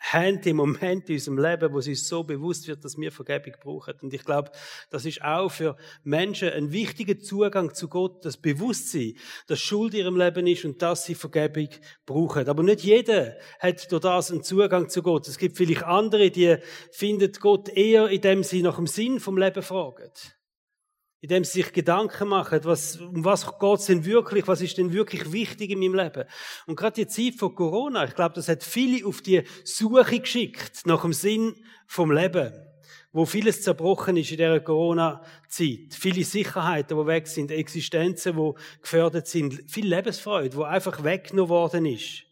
haben 0.04 0.42
die 0.42 0.54
Momente 0.54 1.14
in 1.14 1.18
unserem 1.18 1.38
Leben, 1.38 1.74
wo 1.74 1.80
es 1.80 1.88
uns 1.88 2.08
so 2.08 2.24
bewusst 2.24 2.68
wird, 2.68 2.84
dass 2.84 2.98
wir 2.98 3.12
Vergebung 3.12 3.54
brauchen. 3.62 3.94
Und 4.02 4.14
ich 4.14 4.26
glaube, 4.26 4.52
das 4.90 5.06
ist 5.06 5.24
auch 5.24 5.50
für 5.50 5.78
Menschen 6.04 6.50
ein 6.50 6.74
wichtiger 6.74 7.18
Zugang 7.20 7.74
zu 7.74 7.88
Gott, 7.88 8.26
das 8.26 8.36
Bewusstsein, 8.36 9.14
dass 9.48 9.62
Schuld 9.62 9.94
in 9.94 10.02
ihrem 10.02 10.18
Leben 10.18 10.46
ist 10.46 10.66
und 10.66 10.82
dass 10.82 11.06
sie 11.06 11.16
Vergebung 11.16 11.70
brauchen. 12.06 12.50
Aber 12.50 12.64
nicht 12.64 12.82
jeder 12.82 13.38
hat 13.60 13.90
durch 13.92 14.02
das 14.02 14.30
einen 14.30 14.44
Zugang 14.44 14.90
zu 14.90 15.02
Gott. 15.02 15.28
Es 15.28 15.38
gibt 15.38 15.56
vielleicht 15.56 15.84
andere, 15.84 16.30
die 16.30 16.58
finden 16.92 17.32
Gott 17.40 17.70
eher, 17.70 18.10
indem 18.10 18.44
sie 18.44 18.62
nach 18.62 18.76
dem 18.76 18.88
Sinn 18.88 19.22
vom 19.22 19.38
Leben 19.38 19.64
fragen 19.64 20.12
indem 21.24 21.46
sie 21.46 21.62
sich 21.62 21.72
Gedanken 21.72 22.28
machen, 22.28 22.60
was, 22.64 22.98
um 22.98 23.24
was 23.24 23.48
geht 23.58 23.88
denn 23.88 24.04
wirklich, 24.04 24.46
was 24.46 24.60
ist 24.60 24.78
denn 24.78 24.92
wirklich 24.92 25.32
wichtig 25.32 25.70
in 25.70 25.80
meinem 25.80 25.96
Leben. 25.96 26.26
Und 26.68 26.76
gerade 26.76 27.06
die 27.06 27.08
Zeit 27.08 27.40
von 27.40 27.56
Corona, 27.56 28.04
ich 28.04 28.14
glaube, 28.14 28.36
das 28.36 28.50
hat 28.50 28.62
viele 28.62 29.08
auf 29.08 29.22
die 29.22 29.44
Suche 29.64 30.20
geschickt 30.20 30.86
nach 30.86 31.04
dem 31.04 31.14
Sinn 31.14 31.56
vom 31.88 32.12
Leben, 32.12 32.52
wo 33.14 33.26
vieles 33.26 33.62
zerbrochen 33.62 34.18
ist 34.18 34.32
in 34.32 34.38
dieser 34.38 34.60
Corona-Zeit. 34.60 35.94
Viele 35.98 36.26
Sicherheiten, 36.26 37.00
die 37.00 37.08
weg 37.08 37.26
sind, 37.28 37.52
Existenzen, 37.52 38.36
die 38.36 38.52
gefördert 38.82 39.28
sind, 39.28 39.72
viel 39.72 39.88
Lebensfreude, 39.88 40.58
die 40.58 40.64
einfach 40.66 41.06
weggenommen 41.06 41.50
worden 41.50 41.86
ist. 41.86 42.26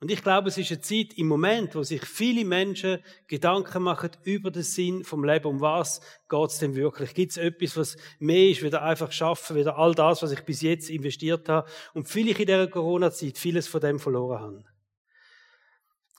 Und 0.00 0.12
ich 0.12 0.22
glaube, 0.22 0.48
es 0.48 0.56
ist 0.56 0.70
eine 0.70 0.80
Zeit 0.80 1.14
im 1.14 1.26
Moment, 1.26 1.74
wo 1.74 1.82
sich 1.82 2.04
viele 2.04 2.44
Menschen 2.44 3.02
Gedanken 3.26 3.82
machen 3.82 4.10
über 4.22 4.52
den 4.52 4.62
Sinn 4.62 5.02
vom 5.02 5.24
Leben. 5.24 5.46
Um 5.46 5.60
was 5.60 6.00
geht 6.28 6.50
es 6.50 6.58
denn 6.58 6.76
wirklich? 6.76 7.14
Gibt 7.14 7.32
es 7.32 7.36
etwas, 7.36 7.76
was 7.76 7.96
mehr 8.20 8.48
ist, 8.50 8.62
wieder 8.62 8.82
einfach 8.82 9.10
schaffen, 9.10 9.56
wieder 9.56 9.76
all 9.76 9.94
das, 9.94 10.22
was 10.22 10.30
ich 10.30 10.42
bis 10.42 10.62
jetzt 10.62 10.88
investiert 10.88 11.48
habe 11.48 11.68
und 11.94 12.08
vielleicht 12.08 12.38
in 12.38 12.46
dieser 12.46 12.68
Corona-Zeit 12.68 13.38
vieles 13.38 13.66
von 13.66 13.80
dem 13.80 13.98
verloren 13.98 14.40
habe. 14.40 14.64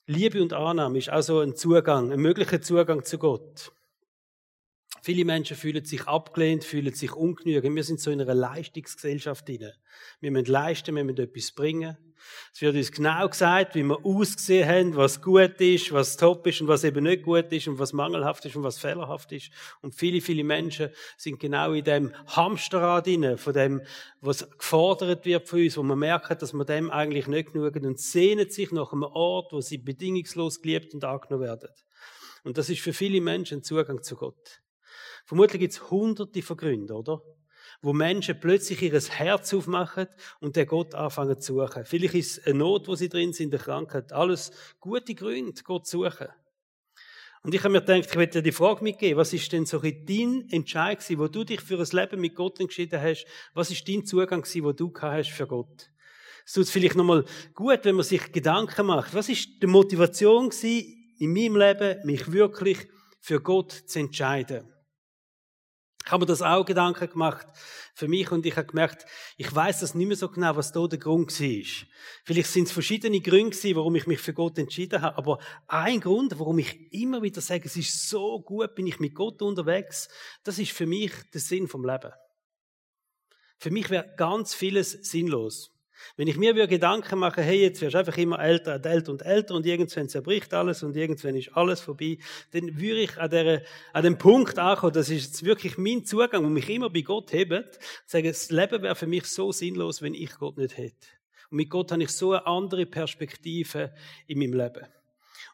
Liebe 0.08 0.42
und 0.42 0.52
Annahme 0.52 0.98
ist 0.98 1.10
also 1.10 1.40
ein 1.40 1.56
Zugang, 1.56 2.12
ein 2.12 2.20
möglicher 2.20 2.62
Zugang 2.62 3.06
zu 3.06 3.18
Gott. 3.18 3.72
Viele 5.02 5.26
Menschen 5.26 5.56
fühlen 5.56 5.86
sich 5.86 6.08
abgelehnt, 6.08 6.64
fühlen 6.64 6.94
sich 6.94 7.14
ungenügend. 7.14 7.76
Wir 7.76 7.84
sind 7.84 8.00
so 8.00 8.12
in 8.12 8.22
einer 8.22 8.34
Leistungsgesellschaft 8.34 9.48
drin. 9.48 9.72
Wir 10.20 10.32
müssen 10.32 10.52
leisten, 10.52 10.96
wir 10.96 11.04
müssen 11.04 11.20
etwas 11.20 11.52
bringen. 11.52 11.98
Es 12.54 12.62
wird 12.62 12.76
uns 12.76 12.92
genau 12.92 13.28
gesagt, 13.28 13.76
wie 13.76 13.84
wir 13.84 14.06
ausgesehen 14.06 14.68
haben, 14.68 14.96
was 14.96 15.22
gut 15.22 15.60
ist, 15.62 15.92
was 15.92 16.18
top 16.18 16.46
ist 16.48 16.62
und 16.62 16.68
was 16.68 16.84
eben 16.84 17.04
nicht 17.04 17.24
gut 17.24 17.52
ist 17.52 17.68
und 17.68 17.80
was 17.80 17.94
mangelhaft 17.94 18.46
ist 18.46 18.56
und 18.56 18.64
was 18.64 18.78
fehlerhaft 18.78 19.32
ist. 19.32 19.52
Und 19.82 19.96
viele, 19.96 20.22
viele 20.22 20.44
Menschen 20.44 20.90
sind 21.18 21.40
genau 21.40 21.74
in 21.74 21.84
dem 21.84 22.14
Hamsterrad 22.28 23.08
drin, 23.08 23.38
von 23.38 23.54
dem, 23.54 23.82
was 24.22 24.50
gefordert 24.58 25.26
wird 25.26 25.48
von 25.48 25.62
uns, 25.62 25.78
wo 25.78 25.84
man 25.84 26.00
merkt, 26.00 26.42
dass 26.42 26.54
man 26.54 26.68
dem 26.68 26.92
eigentlich 26.92 27.28
nicht 27.28 27.54
genügen 27.54 27.86
und 27.86 28.00
sehnen 28.00 28.50
sich 28.50 28.72
nach 28.72 28.92
einem 28.92 29.04
Ort, 29.04 29.52
wo 29.54 29.62
sie 29.62 29.78
bedingungslos 29.78 30.62
geliebt 30.62 30.94
und 30.94 31.04
angenommen 31.04 31.46
werden. 31.46 31.70
Und 32.44 32.58
das 32.58 32.70
ist 32.70 32.82
für 32.82 32.94
viele 32.94 33.22
Menschen 33.22 33.60
ein 33.60 33.64
Zugang 33.64 34.02
zu 34.02 34.16
Gott. 34.16 34.62
Vermutlich 35.30 35.60
gibt 35.60 35.74
es 35.74 35.92
hunderte 35.92 36.42
von 36.42 36.58
Gründen, 36.58 36.92
oder? 36.92 37.22
wo 37.84 37.94
Menschen 37.94 38.40
plötzlich 38.40 38.82
ihr 38.82 39.00
Herz 39.00 39.54
aufmachen 39.54 40.08
und 40.40 40.56
den 40.56 40.66
Gott 40.66 40.96
anfangen 40.96 41.40
zu 41.40 41.54
suchen. 41.54 41.86
Vielleicht 41.86 42.16
ist 42.16 42.38
es 42.40 42.46
eine 42.48 42.58
Not, 42.58 42.88
wo 42.88 42.96
sie 42.96 43.10
drin 43.10 43.32
sind, 43.32 43.54
eine 43.54 43.64
Krankheit. 43.64 44.12
Alles 44.12 44.52
gute 44.80 45.14
Gründe, 45.14 45.62
Gott 45.64 45.86
zu 45.86 46.00
suchen. 46.04 46.30
Und 47.44 47.54
ich 47.54 47.64
habe 47.64 47.72
mir 47.72 47.82
gedacht, 47.82 48.10
ich 48.10 48.18
werde 48.18 48.32
dir 48.32 48.42
die 48.42 48.52
Frage 48.52 48.84
mitgeben, 48.84 49.20
was 49.20 49.32
ist 49.32 49.54
denn 49.54 49.68
so 49.68 49.80
dein 49.80 50.50
Entscheid 50.50 50.98
gewesen, 51.00 51.20
wo 51.20 51.28
du 51.28 51.44
dich 51.44 51.62
für 51.62 51.80
ein 51.80 51.88
Leben 51.92 52.20
mit 52.20 52.34
Gott 52.34 52.60
entschieden 52.60 53.00
hast? 53.00 53.28
Was 53.54 53.70
ist 53.70 53.88
dein 53.88 54.04
Zugang 54.04 54.42
gewesen, 54.42 54.64
wo 54.64 54.72
du 54.72 54.92
hast 55.00 55.30
für 55.30 55.46
Gott? 55.46 55.92
Es 56.44 56.54
tut 56.54 56.68
vielleicht 56.68 56.96
nochmal 56.96 57.24
gut, 57.54 57.82
wenn 57.84 57.96
man 57.96 58.04
sich 58.04 58.32
Gedanken 58.32 58.88
macht. 58.88 59.14
Was 59.14 59.30
ist 59.30 59.62
die 59.62 59.68
Motivation 59.68 60.50
gewesen, 60.50 61.14
in 61.20 61.32
meinem 61.32 61.56
Leben, 61.56 62.04
mich 62.04 62.32
wirklich 62.32 62.90
für 63.20 63.40
Gott 63.40 63.72
zu 63.72 64.00
entscheiden? 64.00 64.68
Ich 66.10 66.12
habe 66.12 66.24
mir 66.24 66.26
das 66.26 66.42
auch 66.42 66.66
Gedanken 66.66 67.08
gemacht 67.08 67.46
für 67.94 68.08
mich 68.08 68.32
und 68.32 68.44
ich 68.44 68.58
habe 68.58 68.66
gemerkt, 68.66 69.06
ich 69.38 69.54
weiß 69.54 69.82
das 69.82 69.94
nicht 69.94 70.08
mehr 70.08 70.18
so 70.18 70.28
genau, 70.28 70.56
was 70.56 70.72
da 70.72 70.88
der 70.88 70.98
Grund 70.98 71.40
war. 71.40 71.86
Vielleicht 72.24 72.50
sind 72.50 72.64
es 72.64 72.72
verschiedene 72.72 73.22
Gründe 73.22 73.56
gewesen, 73.56 73.76
warum 73.76 73.94
ich 73.94 74.08
mich 74.08 74.20
für 74.20 74.34
Gott 74.34 74.58
entschieden 74.58 75.04
habe, 75.04 75.20
aber 75.20 75.38
ein 75.68 76.00
Grund, 76.00 76.40
warum 76.40 76.58
ich 76.58 76.92
immer 76.92 77.22
wieder 77.22 77.42
sage, 77.42 77.66
es 77.66 77.78
ist 77.78 78.10
so 78.10 78.42
gut, 78.42 78.74
bin 78.74 78.88
ich 78.88 79.00
mit 79.00 79.14
Gott 79.14 79.40
unterwegs, 79.44 80.10
das 80.44 80.58
ist 80.58 80.72
für 80.72 80.88
mich 80.88 81.12
der 81.32 81.42
Sinn 81.42 81.68
vom 81.68 81.86
Leben. 81.86 82.12
Für 83.60 83.70
mich 83.70 83.92
wäre 83.92 84.12
ganz 84.18 84.56
vieles 84.56 84.94
sinnlos. 84.94 85.79
Wenn 86.16 86.28
ich 86.28 86.38
mir 86.38 86.68
Gedanken 86.68 87.20
mache, 87.20 87.42
hey, 87.42 87.62
jetzt 87.62 87.82
wirst 87.82 87.94
du 87.94 88.00
einfach 88.00 88.18
immer 88.18 88.40
älter 88.40 88.76
und 88.76 88.86
älter 88.86 89.12
und 89.12 89.22
älter 89.22 89.56
und 89.56 89.66
irgendwann 89.66 90.10
zerbricht 90.10 90.54
alles 90.54 90.84
und 90.84 90.96
irgendwann 90.96 91.36
ist 91.36 91.56
alles 91.56 91.82
vorbei, 91.82 92.18
dann 92.52 92.80
würde 92.80 93.02
ich 93.02 93.18
an, 93.18 93.30
der, 93.30 93.64
an 93.94 94.04
dem 94.04 94.18
Punkt 94.18 94.60
ankommen, 94.60 94.94
das 94.94 95.10
ist 95.10 95.26
jetzt 95.26 95.46
wirklich 95.46 95.78
mein 95.78 96.06
Zugang, 96.06 96.44
wo 96.44 96.50
mich 96.50 96.70
immer 96.70 96.90
bei 96.90 97.02
Gott 97.02 97.32
hebt, 97.34 97.80
sagen, 98.06 98.28
das 98.28 98.52
Leben 98.52 98.82
wäre 98.82 98.96
für 98.96 99.08
mich 99.08 99.26
so 99.26 99.52
sinnlos, 99.52 100.02
wenn 100.02 100.14
ich 100.14 100.36
Gott 100.38 100.58
nicht 100.58 100.78
hätte. 100.78 101.08
Und 101.50 101.58
mit 101.58 101.70
Gott 101.70 101.92
habe 101.92 102.04
ich 102.04 102.10
so 102.10 102.34
eine 102.34 102.46
andere 102.46 102.86
Perspektive 102.86 103.94
in 104.28 104.40
meinem 104.40 104.54
Leben. 104.54 104.86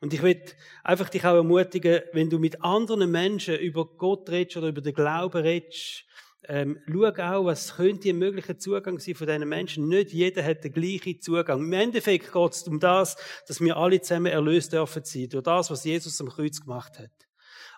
Und 0.02 0.14
ich 0.14 0.22
will 0.22 0.42
einfach 0.84 1.10
dich 1.10 1.24
auch 1.26 1.36
ermutigen, 1.36 2.02
wenn 2.12 2.30
du 2.30 2.38
mit 2.38 2.64
anderen 2.64 3.10
Menschen 3.10 3.58
über 3.58 3.86
Gott 3.86 4.30
redest 4.30 4.58
oder 4.58 4.68
über 4.68 4.82
den 4.82 4.94
Glauben 4.94 5.42
redest, 5.42 6.06
ähm, 6.48 6.80
schau 6.88 7.06
auch, 7.06 7.46
was 7.46 7.76
könnte 7.76 8.10
ein 8.10 8.18
möglicher 8.18 8.58
Zugang 8.58 9.00
sein 9.00 9.16
von 9.16 9.28
diesen 9.28 9.48
Menschen. 9.48 9.88
Nicht 9.88 10.12
jeder 10.12 10.44
hat 10.44 10.64
den 10.64 10.74
gleichen 10.74 11.22
Zugang. 11.22 11.60
Im 11.60 11.74
Endeffekt 11.74 12.32
geht 12.32 12.52
es 12.52 12.64
um 12.64 12.80
das, 12.80 13.16
dass 13.48 13.62
wir 13.62 13.78
alle 13.78 14.02
zusammen 14.02 14.28
erlöst 14.28 14.74
dürfen 14.74 15.04
sein, 15.04 15.30
durch 15.30 15.44
das, 15.44 15.72
was 15.72 15.84
Jesus 15.84 16.20
am 16.22 16.30
Kreuz 16.30 16.62
gemacht 16.62 17.00
hat. 17.00 17.12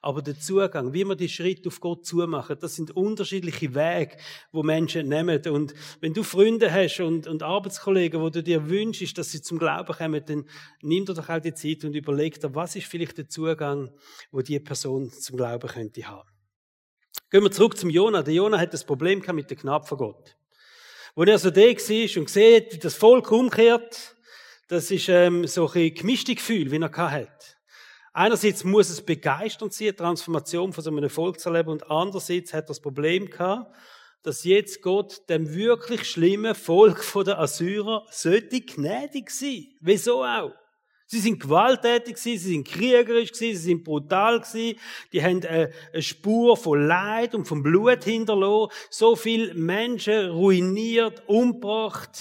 Aber 0.01 0.21
der 0.21 0.39
Zugang, 0.39 0.93
wie 0.93 1.05
wir 1.05 1.15
die 1.15 1.29
Schritte 1.29 1.67
auf 1.67 1.79
Gott 1.79 2.05
zumachen, 2.05 2.57
das 2.59 2.75
sind 2.75 2.91
unterschiedliche 2.91 3.73
Wege, 3.73 4.17
wo 4.51 4.63
Menschen 4.63 5.07
nehmen. 5.07 5.41
Und 5.47 5.73
wenn 6.01 6.13
du 6.13 6.23
Freunde 6.23 6.71
hast 6.71 6.99
und, 6.99 7.27
und 7.27 7.43
Arbeitskollegen, 7.43 8.21
wo 8.21 8.29
du 8.29 8.43
dir 8.43 8.69
wünschst, 8.69 9.17
dass 9.17 9.31
sie 9.31 9.41
zum 9.41 9.57
Glauben 9.57 9.93
kommen, 9.93 10.23
dann 10.25 10.45
nimm 10.81 11.05
dir 11.05 11.13
doch 11.13 11.29
auch 11.29 11.39
die 11.39 11.53
Zeit 11.53 11.83
und 11.83 11.95
überleg 11.95 12.39
dir, 12.39 12.53
was 12.53 12.75
ist 12.75 12.87
vielleicht 12.87 13.17
der 13.17 13.27
Zugang, 13.27 13.91
wo 14.31 14.41
die 14.41 14.59
Person 14.59 15.11
zum 15.11 15.37
Glauben 15.37 15.67
könnte 15.67 16.07
haben. 16.07 16.36
Gehen 17.29 17.43
wir 17.43 17.51
zurück 17.51 17.77
zum 17.77 17.89
Jona. 17.89 18.23
Der 18.23 18.33
Jona 18.33 18.57
hat 18.57 18.73
das 18.73 18.85
Problem 18.85 19.21
mit 19.33 19.51
dem 19.51 19.57
Knapp 19.57 19.87
von 19.87 19.97
Gott. 19.97 20.35
Wo 21.15 21.23
er 21.23 21.39
so 21.39 21.49
da 21.49 21.61
war 21.61 22.21
und 22.21 22.29
sieht, 22.29 22.73
wie 22.73 22.79
das 22.79 22.95
Volk 22.95 23.31
umkehrt, 23.31 24.15
das 24.67 24.91
ist 24.91 25.09
ähm, 25.09 25.47
so 25.47 25.69
ein 25.73 25.93
gemischtes 25.93 26.35
Gefühl, 26.35 26.71
wie 26.71 26.77
er 26.77 27.11
hat. 27.11 27.57
Einerseits 28.13 28.63
muss 28.63 28.89
es 28.89 29.01
begeisternd 29.01 29.73
sein, 29.73 29.89
die 29.89 29.93
Transformation 29.93 30.73
von 30.73 30.83
so 30.83 30.89
einem 30.89 31.09
Volk 31.09 31.39
zu 31.39 31.49
erleben, 31.49 31.69
und 31.69 31.89
andererseits 31.89 32.53
hat 32.53 32.65
er 32.65 32.67
das 32.67 32.81
Problem 32.81 33.29
gehabt, 33.29 33.75
dass 34.23 34.43
jetzt 34.43 34.81
Gott 34.81 35.29
dem 35.29 35.53
wirklich 35.53 36.03
schlimmen 36.09 36.55
Volk 36.55 37.05
der 37.25 37.39
Assyrer 37.39 38.05
gnädig 38.11 39.29
sein. 39.29 39.67
Wieso 39.79 40.23
auch? 40.23 40.53
Sie 41.09 41.21
sind 41.21 41.39
gewalttätig 41.39 42.17
sie 42.17 42.37
sind 42.37 42.67
kriegerisch 42.67 43.33
sie 43.33 43.55
sind 43.55 43.85
brutal 43.85 44.43
Die 45.13 45.23
haben 45.23 45.45
eine 45.45 45.71
Spur 46.01 46.57
von 46.57 46.85
Leid 46.85 47.33
und 47.33 47.47
von 47.47 47.63
Blut 47.63 48.03
hinterlassen. 48.03 48.73
So 48.89 49.15
viele 49.15 49.53
Menschen 49.53 50.31
ruiniert, 50.31 51.23
umgebracht. 51.27 52.19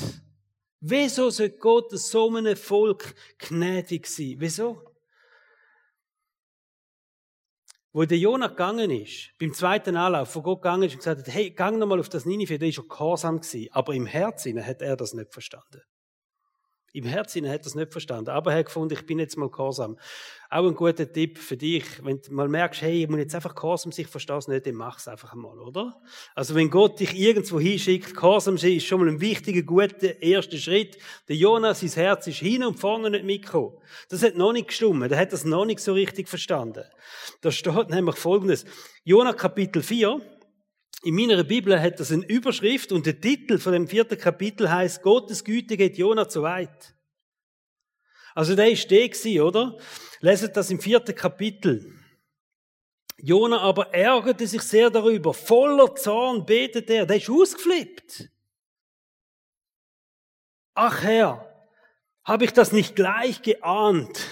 Wieso 0.80 1.30
soll 1.30 1.50
Gott 1.50 1.90
so 1.90 2.32
einem 2.32 2.56
Volk 2.56 3.16
gnädig 3.38 4.06
sein? 4.06 4.36
Wieso? 4.38 4.80
Wo 7.92 8.04
der 8.04 8.18
Jonah 8.18 8.48
gegangen 8.48 8.90
ist, 8.90 9.32
beim 9.40 9.52
zweiten 9.52 9.96
Anlauf, 9.96 10.36
wo 10.36 10.42
Gott 10.42 10.62
gegangen 10.62 10.84
ist 10.84 10.92
und 10.92 10.98
gesagt 10.98 11.26
hat, 11.26 11.34
hey, 11.34 11.50
gang 11.50 11.78
nochmal 11.78 11.98
auf 11.98 12.08
das 12.08 12.24
Ninive, 12.24 12.58
der 12.58 12.68
ist 12.68 12.76
schon 12.76 12.86
gehorsam 12.86 13.40
gewesen. 13.40 13.68
Aber 13.72 13.94
im 13.94 14.06
Herzen 14.06 14.64
hat 14.64 14.80
er 14.80 14.96
das 14.96 15.12
nicht 15.12 15.32
verstanden. 15.32 15.82
Im 16.96 17.04
Herzen 17.04 17.46
hat 17.46 17.60
er 17.60 17.66
es 17.66 17.74
nicht 17.74 17.92
verstanden, 17.92 18.30
aber 18.30 18.52
er 18.52 18.60
hat 18.60 18.66
gefunden, 18.66 18.94
ich 18.94 19.04
bin 19.04 19.18
jetzt 19.18 19.36
mal 19.36 19.50
gehorsam. 19.50 19.98
Auch 20.48 20.66
ein 20.66 20.74
guter 20.74 21.12
Tipp 21.12 21.36
für 21.36 21.58
dich, 21.58 21.84
wenn 22.02 22.22
du 22.22 22.32
mal 22.32 22.48
merkst, 22.48 22.80
hey, 22.80 23.02
ich 23.02 23.08
muss 23.10 23.18
jetzt 23.18 23.34
einfach 23.34 23.54
gehorsam 23.54 23.92
sein, 23.92 24.06
ich 24.06 24.10
verstehe 24.10 24.38
es 24.38 24.48
nicht, 24.48 24.66
dann 24.66 24.76
mach 24.76 24.98
es 24.98 25.06
einfach 25.06 25.34
mal, 25.34 25.58
oder? 25.58 26.00
Also 26.34 26.54
wenn 26.54 26.70
Gott 26.70 26.98
dich 26.98 27.14
irgendwo 27.14 27.60
hinschickt, 27.60 28.14
gehorsam 28.14 28.56
sein 28.56 28.76
ist 28.76 28.86
schon 28.86 29.00
mal 29.00 29.08
ein 29.08 29.20
wichtiger, 29.20 29.60
guter 29.60 30.22
erster 30.22 30.56
Schritt. 30.56 30.96
Der 31.28 31.36
Jonas, 31.36 31.80
sein 31.80 31.90
Herz 31.90 32.28
ist 32.28 32.38
hin 32.38 32.64
und 32.64 32.80
vorne 32.80 33.10
nicht 33.10 33.26
mitgekommen. 33.26 33.76
Das 34.08 34.22
hat 34.22 34.36
noch 34.36 34.54
nicht 34.54 34.68
gestummt, 34.68 35.12
er 35.12 35.18
hat 35.18 35.34
das 35.34 35.44
noch 35.44 35.66
nicht 35.66 35.80
so 35.80 35.92
richtig 35.92 36.30
verstanden. 36.30 36.84
Da 37.42 37.50
steht 37.50 37.90
nämlich 37.90 38.16
Folgendes. 38.16 38.64
Jonas 39.04 39.36
Kapitel 39.36 39.82
4, 39.82 40.18
in 41.02 41.14
meiner 41.14 41.44
Bibel 41.44 41.80
hat 41.80 42.00
das 42.00 42.10
eine 42.10 42.26
Überschrift 42.26 42.92
und 42.92 43.06
der 43.06 43.20
Titel 43.20 43.58
von 43.58 43.72
dem 43.72 43.86
vierten 43.86 44.18
Kapitel 44.18 44.70
heißt 44.70 45.02
Gottes 45.02 45.44
Güte 45.44 45.76
geht 45.76 45.98
Jona 45.98 46.28
zu 46.28 46.42
weit. 46.42 46.94
Also 48.34 48.54
der 48.54 48.70
ist 48.70 48.90
der 48.90 49.08
gewesen, 49.08 49.40
oder? 49.40 49.78
Leset 50.20 50.56
das 50.56 50.70
im 50.70 50.80
vierten 50.80 51.14
Kapitel. 51.14 51.94
Jona 53.18 53.60
aber 53.60 53.94
ärgerte 53.94 54.46
sich 54.46 54.62
sehr 54.62 54.90
darüber. 54.90 55.32
Voller 55.32 55.94
Zorn 55.94 56.44
betet 56.44 56.90
er. 56.90 57.06
Der 57.06 57.16
ist 57.16 57.30
ausgeflippt. 57.30 58.28
Ach 60.74 61.02
Herr, 61.02 61.66
habe 62.24 62.44
ich 62.44 62.52
das 62.52 62.72
nicht 62.72 62.94
gleich 62.94 63.40
geahnt? 63.40 64.26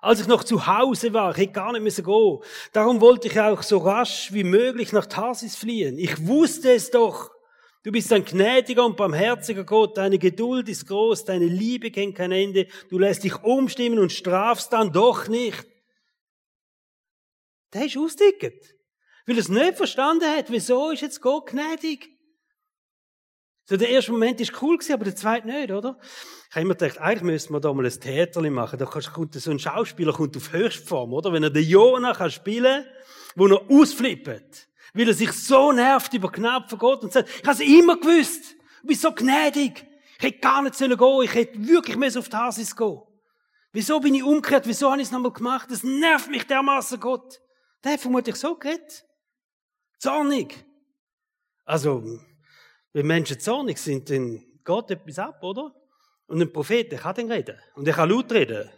Als 0.00 0.20
ich 0.20 0.26
noch 0.26 0.44
zu 0.44 0.66
Hause 0.66 1.12
war, 1.12 1.36
hätte 1.36 1.52
gar 1.52 1.72
nicht 1.72 1.82
müssen 1.82 2.04
gehen. 2.04 2.38
Darum 2.72 3.00
wollte 3.00 3.28
ich 3.28 3.38
auch 3.38 3.62
so 3.62 3.78
rasch 3.78 4.32
wie 4.32 4.44
möglich 4.44 4.92
nach 4.92 5.06
Tarsis 5.06 5.56
fliehen. 5.56 5.98
Ich 5.98 6.26
wusste 6.26 6.72
es 6.72 6.90
doch. 6.90 7.30
Du 7.82 7.92
bist 7.92 8.12
ein 8.12 8.24
gnädiger 8.24 8.84
und 8.84 8.96
barmherziger 8.96 9.64
Gott. 9.64 9.96
Deine 9.96 10.18
Geduld 10.18 10.68
ist 10.68 10.86
groß. 10.86 11.24
Deine 11.24 11.46
Liebe 11.46 11.90
kennt 11.90 12.14
kein 12.14 12.32
Ende. 12.32 12.66
Du 12.90 12.98
lässt 12.98 13.24
dich 13.24 13.42
umstimmen 13.42 13.98
und 13.98 14.12
strafst 14.12 14.72
dann 14.72 14.92
doch 14.92 15.28
nicht. 15.28 15.66
Der 17.72 17.86
ist 17.86 17.96
ausdicket. 17.96 18.74
Weil 19.26 19.36
er 19.36 19.40
es 19.40 19.48
nicht 19.48 19.76
verstanden 19.76 20.28
hat. 20.28 20.50
Wieso 20.50 20.90
ist 20.90 21.02
jetzt 21.02 21.20
Gott 21.20 21.46
gnädig? 21.46 22.08
So, 23.64 23.76
der 23.76 23.88
erste 23.88 24.12
Moment 24.12 24.40
ist 24.40 24.60
cool 24.60 24.76
gewesen, 24.76 24.94
aber 24.94 25.04
der 25.04 25.16
zweite 25.16 25.46
nicht, 25.46 25.70
oder? 25.70 25.98
Ich 26.50 26.56
habe 26.56 26.62
immer 26.62 26.74
gedacht, 26.74 26.98
eigentlich 26.98 27.22
müssten 27.22 27.52
wir 27.52 27.60
da 27.60 27.72
mal 27.72 27.86
ein 27.86 28.00
Theater 28.00 28.50
machen. 28.50 28.76
Da 28.76 28.84
kommt 28.84 29.34
so 29.34 29.52
ein 29.52 29.60
Schauspieler 29.60 30.12
kommt 30.12 30.36
auf 30.36 30.52
Höchstform, 30.52 31.12
oder? 31.12 31.32
Wenn 31.32 31.44
er 31.44 31.50
den 31.50 31.62
Jonah 31.62 32.12
kann 32.12 32.28
spielen, 32.28 32.84
wo 33.36 33.46
er 33.46 33.70
ausflippt. 33.70 34.68
Weil 34.92 35.06
er 35.06 35.14
sich 35.14 35.30
so 35.30 35.70
nervt 35.70 36.12
über 36.12 36.28
Gnade 36.28 36.68
von 36.68 36.78
Gott 36.80 37.04
und 37.04 37.12
sagt, 37.12 37.28
ich 37.28 37.46
habe 37.46 37.52
es 37.52 37.60
immer 37.60 38.00
gewusst. 38.00 38.56
Du 38.80 38.88
bist 38.88 39.00
so 39.00 39.12
gnädig. 39.12 39.86
Ich 40.18 40.24
hätte 40.24 40.40
gar 40.40 40.60
nicht 40.62 40.74
sollen 40.74 40.98
gehen. 40.98 41.22
Ich 41.22 41.34
hätte 41.34 41.68
wirklich 41.68 41.96
mehr 41.96 42.10
auf 42.18 42.28
die 42.28 42.36
Hasis 42.36 42.74
gehen. 42.74 43.00
Wieso 43.72 44.00
bin 44.00 44.16
ich 44.16 44.24
umgekehrt? 44.24 44.66
Wieso 44.66 44.90
habe 44.90 45.00
ich 45.00 45.06
es 45.06 45.12
nochmal 45.12 45.32
gemacht? 45.32 45.70
Das 45.70 45.84
nervt 45.84 46.30
mich 46.30 46.48
dermaßen 46.48 46.98
Gott. 46.98 47.40
Der 47.84 47.92
hat 47.92 48.00
vermutlich 48.00 48.34
so 48.34 48.56
geredet. 48.56 49.04
Zornig. 50.00 50.64
Also, 51.64 52.02
wenn 52.92 53.06
Menschen 53.06 53.38
zornig 53.38 53.78
sind, 53.78 54.10
dann 54.10 54.44
geht 54.64 54.90
etwas 54.90 55.20
ab, 55.20 55.40
oder? 55.44 55.76
Und 56.30 56.40
ein 56.40 56.52
Prophet, 56.52 56.92
der 56.92 57.00
kann 57.00 57.16
dann 57.16 57.32
reden. 57.32 57.58
Und 57.74 57.88
er 57.88 57.94
kann 57.94 58.08
laut 58.08 58.30
reden. 58.30 58.70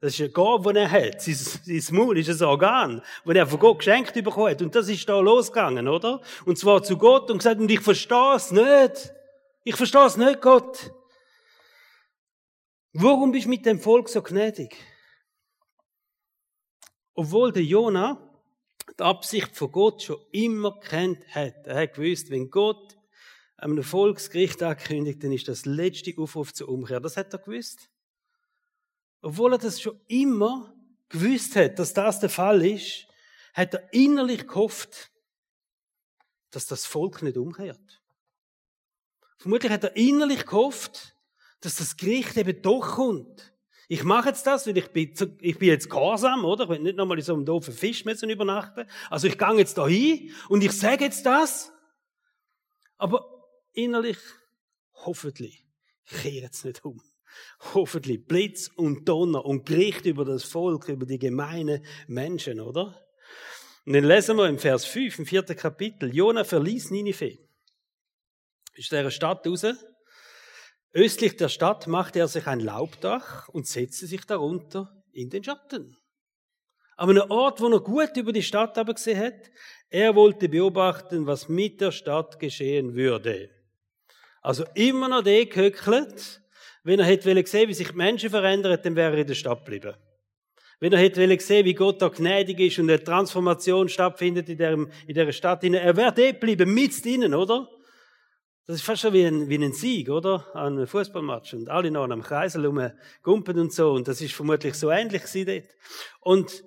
Das 0.00 0.14
ist 0.14 0.22
ein 0.22 0.32
Gabe, 0.32 0.72
den 0.72 0.84
er 0.84 0.90
hat. 0.90 1.20
Sein, 1.20 1.34
sein 1.34 1.96
Maul 1.96 2.16
ist 2.16 2.30
ein 2.30 2.48
Organ, 2.48 3.02
das 3.26 3.36
er 3.36 3.46
von 3.46 3.58
Gott 3.58 3.78
geschenkt 3.80 4.14
bekommen 4.14 4.50
hat. 4.50 4.62
Und 4.62 4.74
das 4.74 4.88
ist 4.88 5.06
da 5.06 5.20
losgegangen, 5.20 5.86
oder? 5.86 6.22
Und 6.46 6.58
zwar 6.58 6.82
zu 6.82 6.96
Gott 6.96 7.30
und 7.30 7.38
gesagt, 7.38 7.60
und 7.60 7.70
ich 7.70 7.80
verstehe 7.80 8.34
es 8.36 8.50
nicht. 8.50 9.12
Ich 9.64 9.76
verstehe 9.76 10.06
es 10.06 10.16
nicht, 10.16 10.40
Gott. 10.40 10.92
Warum 12.94 13.32
bist 13.32 13.44
du 13.44 13.50
mit 13.50 13.66
dem 13.66 13.78
Volk 13.78 14.08
so 14.08 14.22
gnädig? 14.22 14.74
Obwohl 17.12 17.52
der 17.52 17.64
Jonah 17.64 18.18
die 18.98 19.02
Absicht 19.02 19.54
von 19.54 19.70
Gott 19.70 20.02
schon 20.02 20.20
immer 20.32 20.80
kennt 20.80 21.22
hat. 21.34 21.66
Er 21.66 21.82
hat 21.82 21.94
gewusst, 21.96 22.30
wenn 22.30 22.48
Gott 22.48 22.96
einem 23.72 23.82
Volksgericht 23.82 24.62
ankündigt, 24.62 25.24
dann 25.24 25.32
ist 25.32 25.48
das 25.48 25.64
letzte 25.64 26.12
Aufruf 26.18 26.52
zur 26.52 26.68
Umkehr. 26.68 27.00
Das 27.00 27.16
hat 27.16 27.32
er 27.32 27.38
gewusst. 27.38 27.88
Obwohl 29.22 29.52
er 29.52 29.58
das 29.58 29.80
schon 29.80 29.98
immer 30.06 30.74
gewusst 31.08 31.56
hat, 31.56 31.78
dass 31.78 31.94
das 31.94 32.20
der 32.20 32.28
Fall 32.28 32.64
ist, 32.64 33.06
hat 33.54 33.74
er 33.74 33.92
innerlich 33.92 34.46
gehofft, 34.46 35.10
dass 36.50 36.66
das 36.66 36.84
Volk 36.84 37.22
nicht 37.22 37.38
umkehrt. 37.38 38.02
Vermutlich 39.38 39.72
hat 39.72 39.84
er 39.84 39.96
innerlich 39.96 40.44
gehofft, 40.44 41.16
dass 41.60 41.76
das 41.76 41.96
Gericht 41.96 42.36
eben 42.36 42.60
doch 42.60 42.96
kommt. 42.96 43.54
Ich 43.88 44.04
mache 44.04 44.28
jetzt 44.28 44.46
das, 44.46 44.66
weil 44.66 44.76
ich 44.76 44.88
bin, 44.88 45.14
ich 45.40 45.58
bin 45.58 45.68
jetzt 45.68 45.88
gehorsam, 45.88 46.44
oder? 46.44 46.64
Ich 46.64 46.70
will 46.70 46.78
nicht 46.80 46.96
nochmal 46.96 47.18
in 47.18 47.24
so 47.24 47.34
einem 47.34 47.44
doofen 47.44 47.74
Fisch 47.74 48.04
übernachten. 48.04 48.86
Also 49.08 49.26
ich 49.26 49.38
gehe 49.38 49.54
jetzt 49.54 49.78
da 49.78 49.86
hin 49.86 50.32
und 50.48 50.62
ich 50.62 50.72
sage 50.72 51.04
jetzt 51.04 51.24
das. 51.26 51.72
Aber 52.96 53.33
innerlich, 53.74 54.18
hoffentlich, 54.94 55.66
kehrt 56.06 56.54
es 56.54 56.64
nicht 56.64 56.84
um. 56.84 57.02
Hoffentlich 57.74 58.24
Blitz 58.24 58.70
und 58.76 59.08
Donner 59.08 59.44
und 59.44 59.66
Gericht 59.66 60.06
über 60.06 60.24
das 60.24 60.44
Volk, 60.44 60.88
über 60.88 61.04
die 61.04 61.18
gemeinen 61.18 61.84
Menschen, 62.06 62.60
oder? 62.60 63.00
Und 63.84 63.92
dann 63.92 64.04
lesen 64.04 64.36
wir 64.36 64.48
im 64.48 64.58
Vers 64.58 64.86
5, 64.86 65.18
im 65.18 65.26
vierten 65.26 65.56
Kapitel, 65.56 66.14
Jona 66.14 66.44
verließ 66.44 66.90
Ninive. 66.90 67.38
Ist 68.74 68.92
der 68.92 69.10
Stadt 69.10 69.46
raus 69.46 69.66
Östlich 70.92 71.36
der 71.36 71.48
Stadt 71.48 71.88
machte 71.88 72.20
er 72.20 72.28
sich 72.28 72.46
ein 72.46 72.60
Laubdach 72.60 73.48
und 73.48 73.66
setzte 73.66 74.06
sich 74.06 74.24
darunter 74.26 75.02
in 75.10 75.28
den 75.28 75.42
Schatten. 75.42 75.96
Aber 76.96 77.10
ein 77.10 77.30
Ort, 77.30 77.60
wo 77.60 77.68
er 77.68 77.80
gut 77.80 78.16
über 78.16 78.32
die 78.32 78.44
Stadt 78.44 78.78
aber 78.78 78.94
gesehen 78.94 79.18
hat, 79.18 79.50
er 79.90 80.14
wollte 80.14 80.48
beobachten, 80.48 81.26
was 81.26 81.48
mit 81.48 81.80
der 81.80 81.90
Stadt 81.90 82.38
geschehen 82.38 82.94
würde. 82.94 83.50
Also 84.44 84.64
immer 84.74 85.08
noch 85.08 85.22
der 85.22 85.46
gehöckelt. 85.46 86.42
Wenn 86.82 87.00
er 87.00 87.06
hätte 87.06 87.42
gesehen, 87.42 87.68
wie 87.68 87.74
sich 87.74 87.88
die 87.88 87.96
Menschen 87.96 88.28
verändern, 88.28 88.78
dann 88.80 88.94
wäre 88.94 89.14
er 89.14 89.20
in 89.22 89.26
der 89.26 89.34
Stadt 89.34 89.64
geblieben. 89.64 89.94
Wenn 90.80 90.92
er 90.92 90.98
hätte 90.98 91.26
gesehen, 91.26 91.64
wie 91.64 91.72
Gott 91.72 92.02
da 92.02 92.08
gnädig 92.08 92.60
ist 92.60 92.78
und 92.78 92.90
eine 92.90 93.02
Transformation 93.02 93.88
stattfindet 93.88 94.50
in 94.50 94.58
der, 94.58 94.72
in 95.06 95.14
der 95.14 95.32
Stadt, 95.32 95.64
er 95.64 95.96
wäre 95.96 96.12
dort 96.12 96.40
geblieben, 96.40 96.74
mit 96.74 97.06
ihnen, 97.06 97.34
oder? 97.34 97.70
Das 98.66 98.76
ist 98.76 98.82
fast 98.82 99.00
schon 99.00 99.14
wie 99.14 99.24
ein, 99.24 99.48
wie 99.48 99.56
ein 99.56 99.72
Sieg, 99.72 100.10
oder? 100.10 100.46
An 100.52 100.76
einem 100.76 100.86
Fußballmatch. 100.86 101.54
Und 101.54 101.70
alle 101.70 101.90
noch 101.90 102.04
am 102.04 102.22
Kreisel 102.22 102.66
rumgumpen 102.66 103.58
und 103.58 103.72
so. 103.72 103.92
Und 103.92 104.08
das 104.08 104.20
ist 104.20 104.34
vermutlich 104.34 104.74
so 104.74 104.90
ähnlich 104.90 105.22
dort. 105.32 105.64
Und 106.20 106.64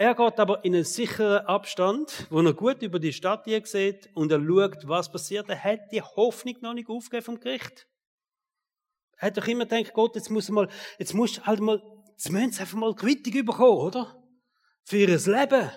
er 0.00 0.14
geht 0.14 0.38
aber 0.38 0.64
in 0.64 0.76
einen 0.76 0.84
sicheren 0.84 1.44
Abstand, 1.46 2.28
wo 2.30 2.40
er 2.40 2.54
gut 2.54 2.82
über 2.82 3.00
die 3.00 3.12
Stadt 3.12 3.44
hier 3.46 3.66
sieht 3.66 4.08
und 4.14 4.30
er 4.30 4.40
schaut, 4.40 4.86
was 4.86 5.10
passiert. 5.10 5.48
Er 5.48 5.62
hat 5.62 5.90
die 5.90 6.00
Hoffnung 6.00 6.54
noch 6.60 6.72
nicht 6.72 6.88
aufgegeben 6.88 7.24
vom 7.24 7.40
Gericht. 7.40 7.88
Er 9.16 9.26
hat 9.26 9.36
doch 9.36 9.48
immer 9.48 9.66
gedacht, 9.66 9.92
Gott, 9.94 10.14
jetzt 10.14 10.30
muss 10.30 10.48
mal, 10.50 10.68
jetzt 11.00 11.14
muss 11.14 11.44
halt 11.44 11.58
mal, 11.58 11.82
jetzt 12.10 12.30
müssen 12.30 12.52
sie 12.52 12.60
einfach 12.60 12.78
mal 12.78 12.94
Quittung 12.94 13.44
bekommen, 13.44 13.78
oder? 13.78 14.22
Für 14.84 14.98
ihr 14.98 15.08
Leben. 15.08 15.70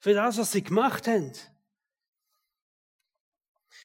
Für 0.00 0.14
das, 0.14 0.38
was 0.38 0.50
sie 0.50 0.64
gemacht 0.64 1.06
haben. 1.06 1.32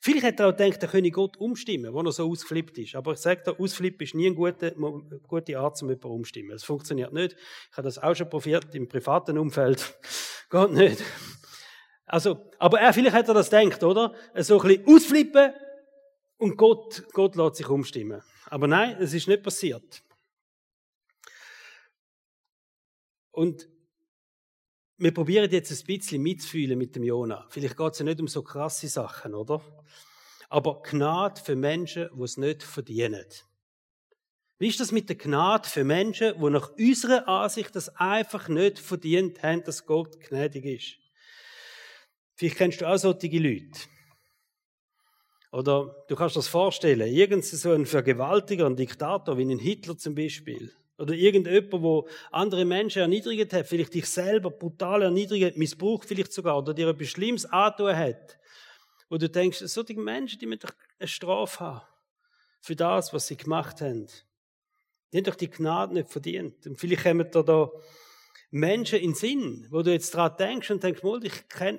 Vielleicht 0.06 0.24
hat 0.24 0.40
er 0.40 0.50
auch 0.50 0.56
gedacht, 0.56 0.84
er 0.84 0.88
könne 0.88 1.10
Gott 1.10 1.36
umstimmen, 1.38 1.92
wo 1.92 2.00
er 2.00 2.12
so 2.12 2.30
ausflippt 2.30 2.78
ist. 2.78 2.94
Aber 2.94 3.14
ich 3.14 3.18
sage 3.18 3.42
dir, 3.42 3.60
ausflippen 3.60 4.06
ist 4.06 4.14
nie 4.14 4.28
eine 4.28 4.36
gute, 4.36 4.72
gute 5.28 5.58
Art, 5.58 5.82
um 5.82 5.90
jemanden 5.90 6.08
umstimmen. 6.10 6.52
Das 6.52 6.64
funktioniert 6.64 7.12
nicht. 7.12 7.36
Ich 7.72 7.76
habe 7.76 7.88
das 7.88 7.98
auch 7.98 8.14
schon 8.14 8.30
probiert 8.30 8.76
im 8.76 8.88
privaten 8.88 9.36
Umfeld. 9.36 9.98
Geht 10.52 10.72
nicht. 10.74 11.04
Also, 12.06 12.52
aber 12.60 12.82
er, 12.82 12.94
vielleicht 12.94 13.16
hat 13.16 13.28
er 13.28 13.34
das 13.34 13.50
gedacht, 13.50 13.84
oder? 13.84 14.14
So 14.36 14.62
ein 14.62 14.68
bisschen 14.68 14.96
ausflippen 14.96 15.54
und 16.38 16.56
Gott, 16.56 17.04
Gott 17.14 17.36
lässt 17.36 17.56
sich 17.56 17.68
umstimmen. 17.68 18.22
Aber 18.46 18.68
nein, 18.68 18.98
es 19.00 19.12
ist 19.12 19.28
nicht 19.28 19.42
passiert. 19.42 20.04
Und 23.32 23.68
wir 24.98 25.14
probieren 25.14 25.52
jetzt 25.52 25.72
ein 25.72 25.86
bisschen 25.86 26.22
mitzufühlen 26.22 26.78
mit 26.78 26.96
dem 26.96 27.04
Jona. 27.04 27.46
Vielleicht 27.50 27.76
geht 27.78 27.94
es 27.94 28.00
ja 28.00 28.06
nicht 28.06 28.20
um 28.20 28.28
so 28.28 28.44
krasse 28.44 28.88
Sachen, 28.88 29.34
oder? 29.34 29.62
Aber 30.50 30.82
Gnade 30.84 31.42
für 31.42 31.56
Menschen, 31.56 32.10
die 32.16 32.24
es 32.24 32.38
nicht 32.38 32.64
verdienen. 32.64 33.26
Wie 34.58 34.68
ist 34.70 34.80
das 34.80 34.94
mit 34.94 35.10
der 35.10 35.18
Gnade 35.18 35.68
für 35.68 35.84
Menschen, 35.84 36.40
die 36.40 36.50
nach 36.50 36.70
unserer 36.78 37.28
Ansicht 37.28 37.76
das 37.76 37.90
einfach 37.98 38.48
nicht 38.48 38.80
verdient 38.80 39.44
haben, 39.44 39.64
dass 39.64 39.86
Gott 39.86 40.20
gnädig 40.22 40.66
ist? 40.66 40.98
Vielleicht 42.36 42.58
kennst 42.58 42.82
du 42.82 42.86
auch 42.86 42.98
solche 42.98 43.38
Leute. 43.38 43.80
Oder 45.52 46.06
du 46.08 46.16
kannst 46.16 46.36
dir 46.36 46.40
das 46.40 46.48
vorstellen, 46.48 47.08
irgend 47.08 47.44
so 47.46 47.72
ein 47.72 47.86
Vergewaltiger, 47.86 48.66
ein 48.66 48.76
Diktator, 48.76 49.38
wie 49.38 49.44
ein 49.44 49.60
Hitler 49.60 49.98
zum 49.98 50.16
Beispiel. 50.16 50.74
Oder 50.98 51.14
irgendjemand, 51.14 51.84
wo 51.84 52.08
andere 52.32 52.64
Menschen 52.64 53.02
erniedrigt 53.02 53.52
hat, 53.52 53.68
vielleicht 53.68 53.94
dich 53.94 54.06
selber 54.06 54.50
brutal 54.50 55.02
erniedrigt, 55.02 55.58
missbraucht 55.58 56.08
vielleicht 56.08 56.32
sogar, 56.32 56.58
oder 56.58 56.74
dir 56.74 56.88
etwas 56.88 57.10
Schlimmes 57.10 57.46
antun 57.46 57.96
hat. 57.96 58.38
Wo 59.10 59.18
du 59.18 59.30
denkst, 59.30 59.60
solche 59.60 60.00
Menschen, 60.00 60.40
die 60.40 60.46
müssen 60.46 60.62
doch 60.62 60.74
eine 60.98 61.08
Strafe 61.08 61.60
haben. 61.60 61.82
Für 62.62 62.76
das, 62.76 63.14
was 63.14 63.28
sie 63.28 63.38
gemacht 63.38 63.82
haben. 63.82 64.08
Die 65.12 65.18
haben 65.18 65.26
doch 65.26 65.36
die 65.36 65.50
Gnade 65.50 65.94
nicht 65.94 66.10
verdient. 66.10 66.66
Und 66.66 66.80
vielleicht 66.80 67.04
kommen 67.04 67.30
da, 67.30 67.44
da 67.44 67.70
Menschen 68.50 69.00
in 69.00 69.12
den 69.12 69.16
Sinn, 69.16 69.68
wo 69.70 69.82
du 69.82 69.92
jetzt 69.92 70.16
daran 70.16 70.38
denkst 70.38 70.72
und 70.72 70.82
denkst, 70.82 71.04
mal, 71.04 71.24
ich, 71.24 71.34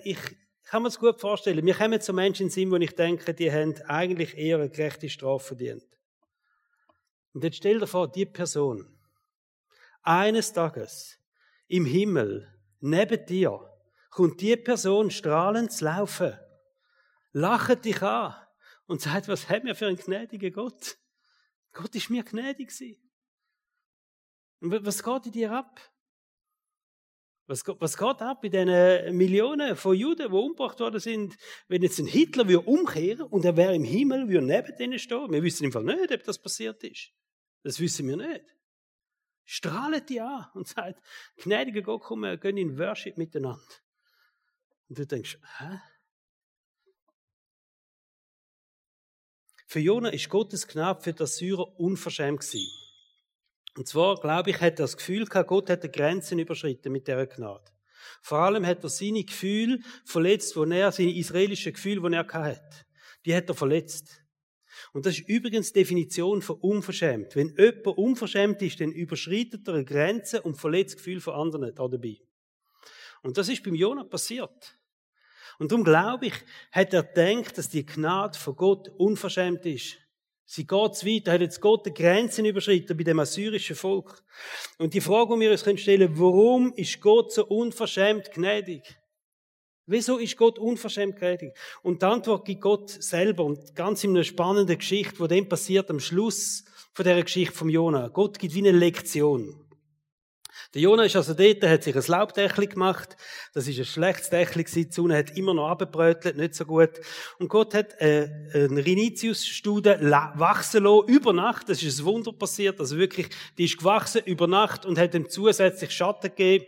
ich 0.05 0.19
kann 0.65 0.83
mir 0.83 0.89
das 0.89 0.99
gut 0.99 1.21
vorstellen. 1.21 1.65
Mir 1.65 1.75
kommen 1.75 2.01
so 2.01 2.13
Menschen 2.13 2.43
in 2.43 2.49
den 2.49 2.55
Sinn, 2.55 2.71
wo 2.71 2.77
ich 2.77 2.95
denke, 2.95 3.35
die 3.35 3.51
haben 3.51 3.75
eigentlich 3.87 4.37
eher 4.37 4.59
eine 4.59 4.69
gerechte 4.69 5.09
Strafe 5.09 5.49
verdient. 5.49 5.87
Und 7.33 7.45
jetzt 7.45 7.57
stell 7.57 7.81
dir 7.81 7.87
vor, 7.87 8.11
die 8.11 8.27
Person, 8.27 8.96
eines 10.07 10.53
Tages 10.53 11.19
im 11.69 11.85
Himmel 11.85 12.53
neben 12.81 13.27
dir 13.27 13.61
kommt 14.11 14.41
die 14.41 14.57
Person 14.57 15.11
strahlend 15.11 15.73
zu 15.73 15.85
laufen, 15.85 16.39
lacht 17.33 17.85
dich 17.85 18.01
an 18.03 18.35
und 18.87 19.01
sagt, 19.01 19.29
was 19.29 19.49
haben 19.49 19.67
wir 19.67 19.75
für 19.75 19.89
einen 19.89 19.97
gnädigen 19.97 20.53
Gott? 20.53 20.97
Gott 21.73 21.95
ist 21.95 22.09
mir 22.09 22.23
gnädig 22.23 22.69
gewesen. 22.69 23.03
Und 24.61 24.87
was 24.87 25.03
geht 25.03 25.27
in 25.27 25.33
dir 25.33 25.53
ab? 25.53 25.81
Was, 27.49 27.63
was 27.67 27.97
geht 27.97 28.23
ab 28.23 28.43
in 28.43 28.51
diesen 28.51 29.17
Millionen 29.17 29.77
von 29.77 29.95
Juden, 29.95 30.29
die 30.29 30.35
umgebracht 30.35 30.81
worden 30.81 30.99
sind, 30.99 31.37
wenn 31.69 31.83
jetzt 31.83 31.99
ein 31.99 32.07
Hitler 32.07 32.49
würde 32.49 32.67
umkehren 32.67 33.27
und 33.27 33.45
er 33.45 33.57
wäre 33.57 33.75
im 33.75 33.85
Himmel, 33.85 34.29
würde 34.29 34.47
neben 34.47 34.77
denen 34.79 34.99
stehen? 34.99 35.31
Wir 35.31 35.43
wissen 35.43 35.65
im 35.65 35.73
Fall 35.73 35.85
nicht, 35.85 36.11
ob 36.11 36.25
das 36.25 36.41
passiert 36.41 36.83
ist. 36.83 37.13
Das 37.63 37.79
wissen 37.79 38.09
wir 38.09 38.17
nicht 38.17 38.57
strahlt 39.47 40.11
die 40.11 40.21
an 40.21 40.47
und 40.55 40.69
sagt, 40.69 41.01
gnädiger 41.37 41.83
Gott, 41.83 42.03
komm, 42.03 42.21
wir 42.21 42.37
gehen 42.37 42.59
in 42.59 42.79
Worship 42.79 43.17
miteinander. 43.17 43.63
Und 44.89 44.99
du 44.99 45.07
denkst, 45.07 45.39
hä? 45.59 45.81
Für 49.69 49.81
Jona 49.81 50.11
ist 50.11 50.29
Gottes 50.29 50.67
Gnade 50.69 51.03
für 51.03 51.13
das 51.13 51.39
Syrer 51.39 51.79
unverschämt 51.81 52.41
gewesen. 52.41 52.71
Und 53.77 53.89
zwar, 53.89 54.17
glaube 54.17 54.51
ich, 54.51 54.57
hat 54.57 54.75
er 54.75 54.85
das 54.85 54.97
Gefühl 54.97 55.27
gehabt, 55.27 55.49
Gott 55.49 55.69
hätte 55.69 55.91
Grenzen 55.91 56.39
überschritten 56.39 56.93
mit 56.93 57.09
dieser 57.09 57.27
Gnade. 57.27 57.73
Vor 58.23 58.39
allem 58.39 58.65
hat 58.65 58.83
er 58.83 58.89
seine 58.89 59.25
Gefühle 59.25 59.81
verletzt, 60.05 60.57
wo 60.57 60.65
er, 60.65 60.93
seine 60.93 61.15
israelischen 61.15 61.73
Gefühle, 61.73 62.09
die 62.09 62.17
er 62.17 62.27
hatte, 62.27 62.87
die 63.25 63.35
hat 63.35 63.49
er 63.49 63.55
verletzt. 63.55 64.23
Und 64.93 65.07
das 65.07 65.19
ist 65.19 65.29
übrigens 65.29 65.73
die 65.73 65.81
Definition 65.81 66.43
von 66.43 66.57
unverschämt. 66.57 67.37
Wenn 67.37 67.55
jemand 67.57 67.87
unverschämt 67.87 68.63
ist, 68.63 68.81
dann 68.81 68.93
überschreitet 68.93 69.67
er 69.67 69.75
eine 69.75 69.85
Grenze 69.85 70.43
und 70.43 70.57
verletzt 70.57 70.95
das 70.95 70.97
Gefühl 70.99 71.21
von 71.21 71.35
anderen 71.35 71.75
dabei. 71.75 72.19
Und 73.23 73.37
das 73.37 73.49
ist 73.49 73.63
beim 73.63 73.75
Jonah 73.75 74.05
passiert. 74.05 74.79
Und 75.59 75.73
darum 75.73 75.85
glaube 75.85 76.27
ich, 76.27 76.35
hat 76.71 76.93
er 76.93 77.03
gedacht, 77.03 77.57
dass 77.57 77.69
die 77.69 77.87
Gnade 77.87 78.39
von 78.39 78.57
Gott 78.57 78.89
unverschämt 78.99 79.65
ist. 79.67 79.97
Sie 80.45 80.67
geht 80.67 80.95
zu 80.95 81.07
weit, 81.07 81.27
da 81.27 81.33
hat 81.33 81.41
jetzt 81.41 81.61
Gott 81.61 81.87
die 81.87 81.95
Grenzen 81.95 82.45
überschritten 82.45 82.97
bei 82.97 83.03
dem 83.03 83.19
assyrischen 83.19 83.75
Volk. 83.75 84.23
Und 84.79 84.95
die 84.95 85.01
Frage, 85.01 85.35
die 85.35 85.41
wir 85.41 85.51
uns 85.51 85.61
stellen 85.61 86.09
können, 86.09 86.21
warum 86.21 86.73
ist 86.75 87.01
Gott 87.01 87.33
so 87.33 87.47
unverschämt 87.47 88.31
gnädig? 88.31 88.97
Wieso 89.89 90.19
ist 90.19 90.37
Gott 90.37 90.59
unverschämt 90.59 91.17
gnädig? 91.17 91.53
Und 91.83 92.03
die 92.03 92.07
Antwort 92.07 92.45
gibt 92.45 92.61
Gott 92.61 92.91
selber 92.91 93.45
und 93.45 93.77
ganz 93.77 94.03
in 94.03 94.11
einer 94.11 94.25
spannenden 94.25 94.79
Geschichte, 94.79 95.21
wo 95.21 95.29
dem 95.29 95.49
passiert 95.49 95.89
am 95.91 96.01
Schluss 96.01 96.65
von 96.93 97.05
der 97.05 97.23
Geschichte 97.23 97.55
vom 97.55 97.69
Jona. 97.69 98.09
Gott 98.09 98.41
gibt 98.41 98.55
wie 98.55 98.67
eine 98.67 98.73
Lektion. 98.73 99.55
Der 100.75 100.83
Jona 100.83 101.05
ist 101.05 101.15
also 101.15 101.35
dort, 101.35 101.63
der 101.63 101.71
hat 101.71 101.85
sich 101.85 101.95
ein 101.95 102.03
Laubdächli 102.05 102.67
gemacht. 102.67 103.17
Das 103.55 103.69
ist 103.69 103.79
ein 103.79 103.85
schlechtes 103.85 104.29
Dächli 104.29 104.65
gewesen. 104.65 104.89
Die 104.89 104.93
Sonne 104.93 105.17
hat 105.19 105.37
immer 105.37 105.55
noch 105.55 105.69
abgebrötelt, 105.69 106.37
nicht 106.37 106.57
so 106.57 106.65
gut. 106.65 106.91
Und 107.39 107.49
Gott 107.49 107.73
hat 107.73 108.01
äh, 108.01 108.29
einen 108.53 108.79
Rinitius-Stude 108.79 110.01
wachsen 110.35 110.83
lassen, 110.83 111.09
über 111.09 111.33
Nacht. 111.33 111.69
Das 111.69 111.81
ist 111.81 112.01
ein 112.01 112.05
Wunder 112.07 112.33
passiert. 112.33 112.81
Also 112.81 112.97
wirklich, 112.97 113.29
die 113.57 113.67
ist 113.67 113.79
gewachsen 113.79 114.23
über 114.25 114.49
Nacht 114.49 114.85
und 114.85 114.99
hat 114.99 115.15
ihm 115.15 115.29
zusätzlich 115.29 115.93
Schatten 115.93 116.31
gegeben. 116.31 116.67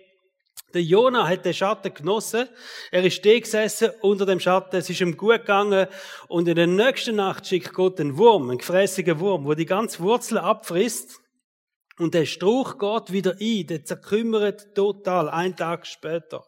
Der 0.75 0.83
Jona 0.83 1.27
hat 1.27 1.47
den 1.47 1.55
Schatten 1.55 1.95
genossen. 1.95 2.47
Er 2.91 3.03
ist 3.03 3.25
da 3.25 3.39
gesessen 3.39 3.91
unter 4.03 4.27
dem 4.27 4.39
Schatten. 4.39 4.77
Es 4.77 4.91
ist 4.91 5.01
ihm 5.01 5.17
gut 5.17 5.41
gegangen. 5.41 5.87
Und 6.29 6.47
in 6.47 6.57
der 6.57 6.67
nächsten 6.67 7.17
Nacht 7.17 7.47
schickt 7.47 7.73
Gott 7.73 7.99
einen 8.01 8.19
Wurm, 8.19 8.51
einen 8.51 8.59
gefräßigen 8.59 9.19
Wurm, 9.19 9.47
wo 9.47 9.55
die 9.55 9.67
ganze 9.67 10.01
Wurzel 10.01 10.39
abfrisst. 10.39 11.21
Und 11.99 12.13
der 12.13 12.27
Strauch 12.27 12.79
geht 12.79 13.13
wieder 13.13 13.37
ein. 13.41 13.67
Der 13.67 13.85
zerkümmert 13.85 14.75
total. 14.75 15.31
Ein 15.31 15.57
Tag 15.57 15.87
später. 15.87 16.45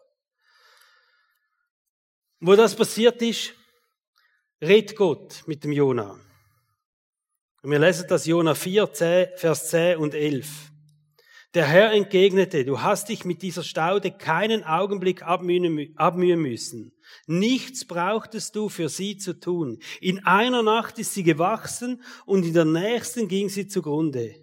Wo 2.40 2.54
das 2.54 2.74
passiert 2.74 3.20
ist, 3.22 3.54
redet 4.60 4.96
Gott 4.96 5.42
mit 5.46 5.64
dem 5.64 5.72
Jona. 5.72 6.18
Wir 7.62 7.78
lesen 7.78 8.06
das 8.08 8.26
Jona 8.26 8.54
4, 8.54 8.92
10, 8.92 9.28
Vers 9.36 9.68
10 9.68 9.98
und 9.98 10.14
11. 10.14 10.69
Der 11.54 11.66
Herr 11.66 11.90
entgegnete, 11.92 12.64
du 12.64 12.80
hast 12.80 13.08
dich 13.08 13.24
mit 13.24 13.42
dieser 13.42 13.64
Staude 13.64 14.12
keinen 14.12 14.62
Augenblick 14.62 15.24
abmühen 15.24 16.40
müssen. 16.40 16.92
Nichts 17.26 17.84
brauchtest 17.84 18.54
du 18.54 18.68
für 18.68 18.88
sie 18.88 19.16
zu 19.16 19.32
tun. 19.32 19.80
In 20.00 20.24
einer 20.24 20.62
Nacht 20.62 21.00
ist 21.00 21.12
sie 21.12 21.24
gewachsen 21.24 22.02
und 22.24 22.44
in 22.44 22.54
der 22.54 22.66
nächsten 22.66 23.26
ging 23.26 23.48
sie 23.48 23.66
zugrunde. 23.66 24.36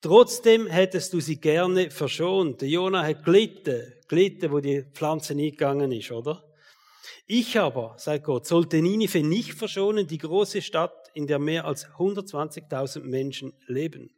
Trotzdem 0.00 0.68
hättest 0.68 1.12
du 1.14 1.20
sie 1.20 1.40
gerne 1.40 1.90
verschont. 1.90 2.60
Der 2.60 2.68
Jona 2.68 3.02
hat 3.02 3.24
gelitten, 3.24 3.92
gelitten, 4.06 4.52
wo 4.52 4.60
die 4.60 4.84
Pflanze 4.92 5.34
nie 5.34 5.50
gegangen 5.50 5.90
ist, 5.90 6.12
oder? 6.12 6.44
Ich 7.26 7.58
aber, 7.58 7.96
sagt 7.98 8.22
Gott, 8.22 8.46
sollte 8.46 8.80
Ninive 8.80 9.24
nicht 9.24 9.54
verschonen, 9.54 10.06
die 10.06 10.18
große 10.18 10.62
Stadt, 10.62 11.10
in 11.14 11.26
der 11.26 11.40
mehr 11.40 11.64
als 11.64 11.86
120.000 11.86 13.00
Menschen 13.00 13.52
leben. 13.66 14.14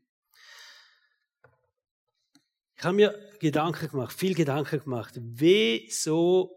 Ich 2.79 2.85
habe 2.85 2.95
mir 2.95 3.19
Gedanken 3.41 3.89
gemacht, 3.89 4.19
viel 4.19 4.35
Gedanken 4.35 4.81
gemacht. 4.81 5.15
Wieso 5.19 6.57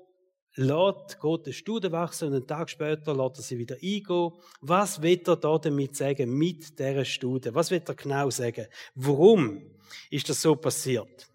lässt 0.55 1.19
Gott 1.19 1.45
eine 1.45 1.53
Studie 1.53 1.91
wachsen 1.91 2.27
und 2.27 2.33
einen 2.33 2.47
Tag 2.47 2.69
später 2.69 3.15
lässt 3.15 3.37
er 3.37 3.43
sie 3.43 3.57
wieder 3.57 3.75
eingehen? 3.75 4.31
Was 4.59 5.01
wird 5.01 5.27
er 5.29 5.37
da 5.37 5.57
damit 5.57 5.95
sagen, 5.95 6.37
mit 6.37 6.77
dieser 6.77 7.05
Studie? 7.05 7.53
Was 7.53 7.71
wird 7.71 7.87
er 7.87 7.95
genau 7.95 8.29
sagen? 8.29 8.67
Warum 8.95 9.61
ist 10.09 10.27
das 10.27 10.41
so 10.41 10.55
passiert? 10.55 11.27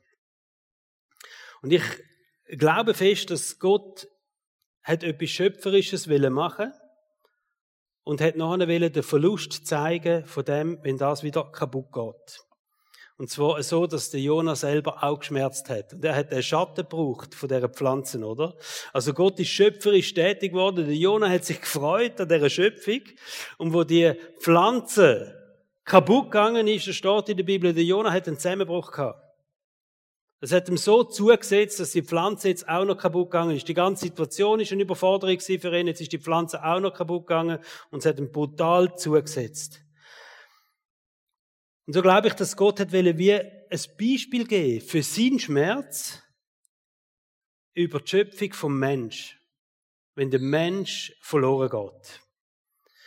Und 1.63 1.73
ich 1.73 1.83
glaube 2.49 2.93
fest, 2.93 3.31
dass 3.31 3.59
Gott 3.59 4.07
hat 4.83 5.03
etwas 5.03 5.31
Schöpferisches 5.31 6.07
machen 6.07 6.73
und 8.03 8.21
hat 8.21 8.37
nachher 8.37 8.91
den 8.91 9.03
Verlust 9.03 9.67
zeigen 9.67 10.27
von 10.27 10.45
dem, 10.45 10.79
wenn 10.83 10.99
das 10.99 11.23
wieder 11.23 11.51
kaputt 11.51 11.91
geht. 11.91 12.45
Und 13.17 13.31
zwar 13.31 13.63
so, 13.63 13.87
dass 13.87 14.11
der 14.11 14.21
Jonah 14.21 14.57
selber 14.57 15.05
auch 15.05 15.21
geschmerzt 15.21 15.69
hat. 15.69 15.93
Und 15.93 16.05
er 16.05 16.17
hat 16.17 16.33
den 16.33 16.43
Schatten 16.43 16.83
gebraucht 16.83 17.35
von 17.35 17.49
dieser 17.49 17.69
Pflanzen, 17.69 18.25
oder? 18.25 18.57
Also 18.93 19.13
Gott 19.13 19.39
ist 19.39 19.49
schöpferisch 19.49 20.15
tätig 20.15 20.51
geworden. 20.53 20.85
Der 20.85 20.97
Jonah 20.97 21.29
hat 21.29 21.45
sich 21.45 21.61
gefreut 21.61 22.21
an 22.21 22.29
dieser 22.29 22.51
Schöpfung. 22.51 23.03
Und 23.57 23.73
wo 23.73 23.85
die 23.85 24.13
Pflanze 24.41 25.41
kaputt 25.85 26.33
gegangen 26.33 26.67
ist, 26.67 26.89
da 26.89 26.93
steht 26.93 27.29
in 27.29 27.37
der 27.37 27.45
Bibel, 27.45 27.73
der 27.73 27.85
Jonah 27.85 28.11
hat 28.11 28.27
einen 28.27 28.37
Zusammenbruch 28.37 28.91
gehabt. 28.91 29.21
Es 30.41 30.53
hat 30.53 30.69
ihm 30.69 30.77
so 30.77 31.05
zugesetzt, 31.05 31.79
dass 31.81 31.93
die 31.93 32.03
Pflanze 32.03 32.49
jetzt 32.49 32.69
auch 32.69 32.85
noch 32.85 32.99
kaputt 32.99 33.31
gegangen 33.31 33.57
ist. 33.57 33.69
Die 33.69 33.75
ganze 33.75 34.07
Situation 34.07 34.59
ist 34.59 34.73
eine 34.73 34.83
Überforderung 34.83 35.39
für 35.39 35.79
ihn. 35.79 35.87
Jetzt 35.87 36.01
ist 36.01 36.13
die 36.13 36.19
Pflanze 36.19 36.63
auch 36.65 36.81
noch 36.81 36.93
kaputt 36.93 37.29
gegangen 37.29 37.61
und 37.91 38.01
es 38.01 38.07
hat 38.07 38.19
ihm 38.19 38.33
brutal 38.33 38.95
zugesetzt. 38.97 39.84
Und 41.87 41.93
so 41.93 42.03
glaube 42.03 42.29
ich, 42.29 42.35
dass 42.35 42.57
Gott 42.57 42.81
hat 42.81 42.93
wie 42.93 43.33
ein 43.33 43.51
Beispiel 43.71 44.47
geben 44.47 44.81
für 44.81 45.03
seinen 45.03 45.39
Schmerz 45.39 46.23
über 47.75 48.01
die 48.01 48.09
Schöpfung 48.09 48.53
vom 48.53 48.79
Mensch, 48.79 49.39
wenn 50.15 50.31
der 50.31 50.41
Mensch 50.41 51.15
verloren 51.21 51.69
geht. 51.69 52.21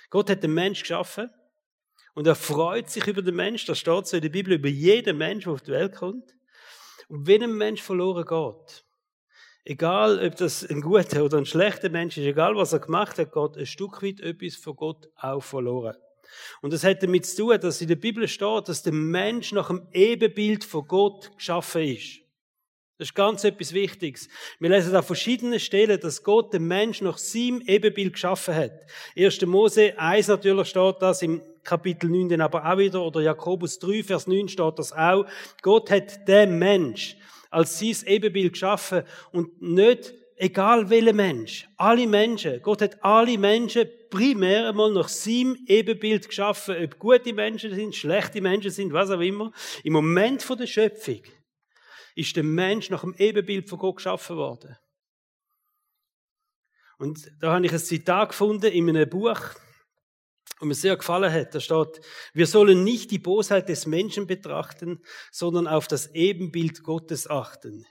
Gott 0.10 0.30
hat 0.30 0.44
den 0.44 0.54
Mensch 0.54 0.82
geschaffen 0.82 1.30
und 2.14 2.28
er 2.28 2.36
freut 2.36 2.90
sich 2.90 3.08
über 3.08 3.22
den 3.22 3.36
Mensch. 3.36 3.66
Das 3.66 3.80
steht 3.80 4.08
so 4.08 4.18
in 4.18 4.24
der 4.24 4.30
Bibel 4.30 4.54
über 4.54 4.70
jeden 4.70 5.18
Mensch, 5.18 5.46
der 5.46 5.54
auf 5.54 5.62
die 5.62 5.72
Welt 5.72 5.96
kommt. 5.96 6.36
Und 7.10 7.26
wenn 7.26 7.44
ein 7.44 7.58
Mensch 7.58 7.82
verloren 7.82 8.26
geht, 8.26 8.86
egal 9.64 10.24
ob 10.26 10.36
das 10.36 10.64
ein 10.66 10.82
guter 10.82 11.24
oder 11.24 11.38
ein 11.38 11.46
schlechter 11.46 11.90
Mensch 11.90 12.18
ist, 12.18 12.26
egal 12.26 12.56
was 12.56 12.74
er 12.74 12.80
gemacht 12.80 13.18
hat, 13.18 13.32
geht 13.32 13.58
ein 13.58 13.66
Stück 13.66 14.04
weit 14.04 14.20
etwas 14.20 14.56
von 14.56 14.76
Gott 14.76 15.10
auch 15.16 15.42
verloren. 15.42 15.96
Und 16.62 16.74
das 16.74 16.84
hat 16.84 17.04
damit 17.04 17.26
zu 17.26 17.44
tun, 17.44 17.60
dass 17.60 17.82
in 17.82 17.88
der 17.88 17.96
Bibel 17.96 18.28
steht, 18.28 18.68
dass 18.68 18.84
der 18.84 18.94
Mensch 18.94 19.52
nach 19.52 19.68
dem 19.68 19.88
Ebenbild 19.94 20.64
von 20.64 20.88
Gott 20.88 21.32
geschaffen 21.38 21.84
ist. 21.84 22.20
Das 22.98 23.10
ist 23.10 23.14
ganz 23.14 23.44
etwas 23.44 23.74
Wichtiges. 23.74 24.28
Wir 24.60 24.70
lesen 24.70 24.96
an 24.96 25.04
verschiedenen 25.04 25.60
Stellen, 25.60 26.00
dass 26.00 26.24
Gott 26.24 26.52
den 26.54 26.68
Mensch 26.68 27.02
nach 27.02 27.20
seinem 27.20 27.62
Ebenbild 27.62 28.14
geschaffen 28.14 28.56
hat. 28.56 28.72
1. 29.16 29.46
Mose 29.46 29.98
1 30.00 30.30
natürlich 30.30 30.70
steht 30.70 30.96
das 31.00 31.22
im 31.22 31.42
Kapitel 31.64 32.10
9 32.10 32.30
dann 32.30 32.42
aber 32.42 32.66
auch 32.66 32.78
wieder, 32.78 33.04
oder 33.04 33.22
Jakobus 33.22 33.78
3, 33.80 34.02
Vers 34.02 34.26
9 34.26 34.48
steht 34.48 34.80
das 34.80 34.94
auch. 34.94 35.26
Gott 35.62 35.92
hat 35.92 36.28
den 36.28 36.58
Mensch 36.58 37.18
als 37.52 37.78
sein 37.78 37.96
Ebenbild 38.06 38.54
geschaffen 38.54 39.04
und 39.32 39.62
nicht 39.62 40.14
egal 40.38 40.90
welcher 40.90 41.14
Mensch, 41.14 41.68
alle 41.76 42.08
Menschen, 42.08 42.62
Gott 42.62 42.82
hat 42.82 43.04
alle 43.04 43.38
Menschen 43.38 43.90
primär 44.10 44.70
einmal 44.70 44.92
nach 44.92 45.10
seinem 45.10 45.58
Ebenbild 45.68 46.28
geschaffen, 46.30 46.76
ob 46.82 46.98
gute 47.00 47.34
Menschen 47.34 47.74
sind, 47.74 47.96
schlechte 47.96 48.42
Menschen 48.42 48.72
sind, 48.72 48.94
was 48.94 49.10
auch 49.10 49.20
immer. 49.20 49.52
Im 49.84 49.94
Moment 49.94 50.48
der 50.50 50.68
Schöpfung 50.68 51.22
ist 52.16 52.36
der 52.36 52.44
Mensch 52.44 52.90
nach 52.90 53.02
dem 53.02 53.16
Ebenbild 53.18 53.70
von 53.70 53.80
Gott 53.80 53.98
geschaffen 53.98 54.38
worden. 54.38 54.78
Und 57.00 57.32
da 57.40 57.54
habe 57.54 57.66
ich 57.66 57.74
ein 57.74 57.80
Zitat 57.80 58.30
gefunden 58.30 58.72
in 58.72 58.90
einem 58.90 59.10
Buch, 59.10 59.40
und 60.60 60.70
mir 60.70 60.74
sehr 60.74 60.98
gefallen 60.98 61.32
hat. 61.32 61.54
Da 61.54 61.60
steht, 61.60 62.02
wir 62.34 62.48
sollen 62.48 62.84
nicht 62.84 63.12
die 63.12 63.20
Bosheit 63.20 63.70
des 63.70 63.86
Menschen 63.86 64.28
betrachten, 64.28 65.04
sondern 65.32 65.68
auf 65.68 65.88
das 65.88 66.08
Ebenbild 66.16 66.84
Gottes 66.84 67.30
achten. 67.30 67.86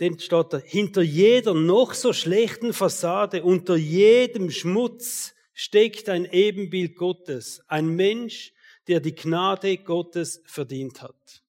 Denn 0.00 0.18
steht 0.18 0.54
hinter 0.64 1.02
jeder 1.02 1.52
noch 1.52 1.92
so 1.92 2.12
schlechten 2.14 2.72
Fassade, 2.72 3.44
unter 3.44 3.76
jedem 3.76 4.50
Schmutz 4.50 5.34
steckt 5.52 6.08
ein 6.08 6.24
Ebenbild 6.24 6.96
Gottes, 6.96 7.62
ein 7.68 7.88
Mensch, 7.88 8.54
der 8.88 9.00
die 9.00 9.14
Gnade 9.14 9.76
Gottes 9.76 10.42
verdient 10.46 11.02
hat. 11.02 11.42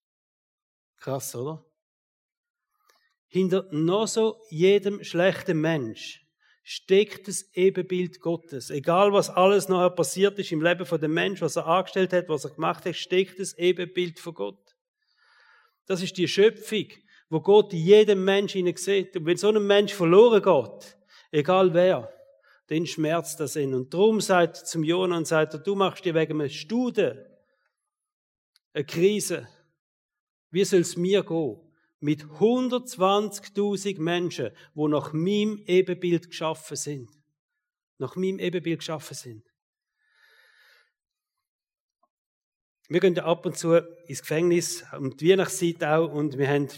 Krass, 0.97 1.33
oder? 1.33 1.65
Hinter 3.27 3.67
noch 3.71 4.07
so 4.07 4.37
jedem 4.49 5.01
schlechten 5.03 5.61
Mensch 5.61 6.21
steckt 6.63 7.29
das 7.29 7.49
Ebenbild 7.53 8.19
Gottes. 8.19 8.69
Egal 8.69 9.13
was 9.13 9.29
alles 9.29 9.69
nachher 9.69 9.89
passiert 9.91 10.37
ist 10.37 10.51
im 10.51 10.61
Leben 10.61 10.85
von 10.85 10.99
dem 10.99 11.13
Menschen, 11.13 11.43
was 11.43 11.55
er 11.55 11.65
angestellt 11.65 12.11
hat, 12.11 12.27
was 12.27 12.43
er 12.43 12.51
gemacht 12.51 12.85
hat, 12.85 12.95
steckt 12.97 13.39
das 13.39 13.57
Ebenbild 13.57 14.19
von 14.19 14.33
Gott. 14.33 14.75
Das 15.85 16.03
ist 16.03 16.17
die 16.17 16.27
Schöpfung, 16.27 16.87
wo 17.31 17.39
Gott 17.39 17.71
in 17.73 17.79
jedem 17.79 18.25
Menschen 18.25 18.59
hinein 18.59 18.75
sieht. 18.75 19.15
Und 19.15 19.25
wenn 19.25 19.37
so 19.37 19.49
ein 19.49 19.65
Mensch 19.65 19.93
verloren 19.93 20.43
geht, 20.43 20.97
egal 21.31 21.73
wer, 21.73 22.13
dann 22.67 22.85
schmerzt 22.85 23.39
das 23.39 23.55
ihn. 23.55 23.73
Und 23.73 23.93
darum 23.93 24.19
sagt 24.19 24.57
zum 24.57 24.83
Jonah 24.83 25.17
und 25.17 25.27
sagt 25.27 25.53
er, 25.53 25.59
du 25.61 25.73
machst 25.73 26.03
dir 26.03 26.13
wegen 26.13 26.39
einer 26.39 26.49
Studie 26.49 27.13
eine 28.73 28.85
Krise. 28.85 29.47
Wie 30.51 30.65
soll 30.65 30.81
es 30.81 30.97
mir 30.97 31.23
gehen? 31.23 31.57
mit 32.01 32.23
120.000 32.23 33.99
Menschen, 34.01 34.49
wo 34.73 34.87
nach 34.87 35.13
meinem 35.13 35.63
Ebenbild 35.67 36.29
geschaffen 36.29 36.75
sind. 36.75 37.11
Nach 37.99 38.15
meinem 38.15 38.39
Ebenbild 38.39 38.79
geschaffen 38.79 39.15
sind. 39.15 39.45
Wir 42.89 42.99
gehen 42.99 43.19
ab 43.19 43.45
und 43.45 43.55
zu 43.55 43.75
ins 44.07 44.21
Gefängnis, 44.21 44.83
um 44.97 45.15
die 45.15 45.29
Weihnachtszeit 45.29 45.83
auch, 45.83 46.11
und 46.11 46.39
wir 46.39 46.47
haben 46.49 46.69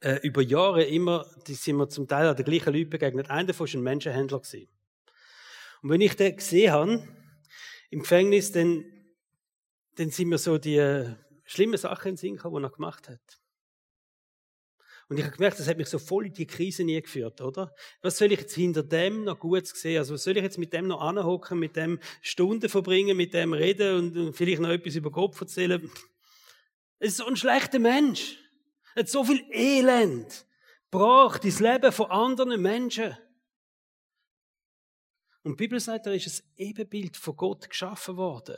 äh, 0.00 0.20
über 0.22 0.42
Jahre 0.42 0.84
immer, 0.84 1.26
die 1.46 1.54
sind 1.54 1.76
wir 1.76 1.88
zum 1.88 2.06
Teil 2.06 2.28
an 2.28 2.36
den 2.36 2.44
gleichen 2.44 2.72
Leuten 2.72 2.90
begegnet. 2.90 3.30
Einer 3.30 3.48
davon 3.48 3.66
war 3.66 3.74
ein 3.74 3.82
Menschenhändler. 3.82 4.40
Gewesen. 4.40 4.68
Und 5.82 5.90
wenn 5.90 6.00
ich 6.00 6.16
den 6.16 6.36
gesehen 6.36 6.72
habe, 6.72 7.08
im 7.90 8.00
Gefängnis, 8.00 8.52
dann, 8.52 8.84
dann 9.96 10.10
sind 10.10 10.28
mir 10.28 10.38
so 10.38 10.58
die 10.58 10.76
äh, 10.76 11.14
schlimmen 11.44 11.78
Sachen 11.78 12.08
in 12.08 12.14
den 12.14 12.18
Sinn 12.18 12.36
gekommen, 12.36 12.62
die 12.62 12.66
er 12.66 12.70
gemacht 12.70 13.08
hat. 13.08 13.40
Und 15.08 15.16
ich 15.16 15.24
habe 15.24 15.34
gemerkt, 15.34 15.58
das 15.58 15.66
hat 15.66 15.78
mich 15.78 15.88
so 15.88 15.98
voll 15.98 16.26
in 16.26 16.34
die 16.34 16.46
Krise 16.46 16.84
nie 16.84 17.00
geführt, 17.00 17.40
oder? 17.40 17.74
Was 18.02 18.18
soll 18.18 18.30
ich 18.30 18.40
jetzt 18.40 18.54
hinter 18.54 18.82
dem 18.82 19.24
noch 19.24 19.38
gut 19.38 19.66
sehen? 19.66 19.98
Also 19.98 20.12
was 20.14 20.22
soll 20.22 20.36
ich 20.36 20.42
jetzt 20.42 20.58
mit 20.58 20.74
dem 20.74 20.86
noch 20.86 21.00
anhocken, 21.00 21.58
mit 21.58 21.76
dem 21.76 21.98
Stunden 22.20 22.68
verbringen, 22.68 23.16
mit 23.16 23.32
dem 23.32 23.54
reden 23.54 24.16
und, 24.16 24.32
vielleicht 24.34 24.60
noch 24.60 24.68
etwas 24.68 24.96
über 24.96 25.10
Kopf 25.10 25.40
erzählen? 25.40 25.90
Es 26.98 27.12
ist 27.12 27.16
so 27.18 27.26
ein 27.26 27.36
schlechter 27.36 27.78
Mensch. 27.78 28.38
Hat 28.96 29.08
so 29.08 29.24
viel 29.24 29.44
Elend. 29.50 30.46
Brach 30.90 31.38
das 31.38 31.60
Leben 31.60 31.92
von 31.92 32.10
anderen 32.10 32.60
Menschen. 32.60 33.16
Und 35.42 35.52
die 35.52 35.64
Bibel 35.64 35.80
sagt, 35.80 36.06
er 36.06 36.14
ist 36.14 36.26
ein 36.26 36.52
Ebenbild 36.56 37.16
von 37.16 37.36
Gott 37.36 37.68
geschaffen 37.68 38.16
worden. 38.16 38.56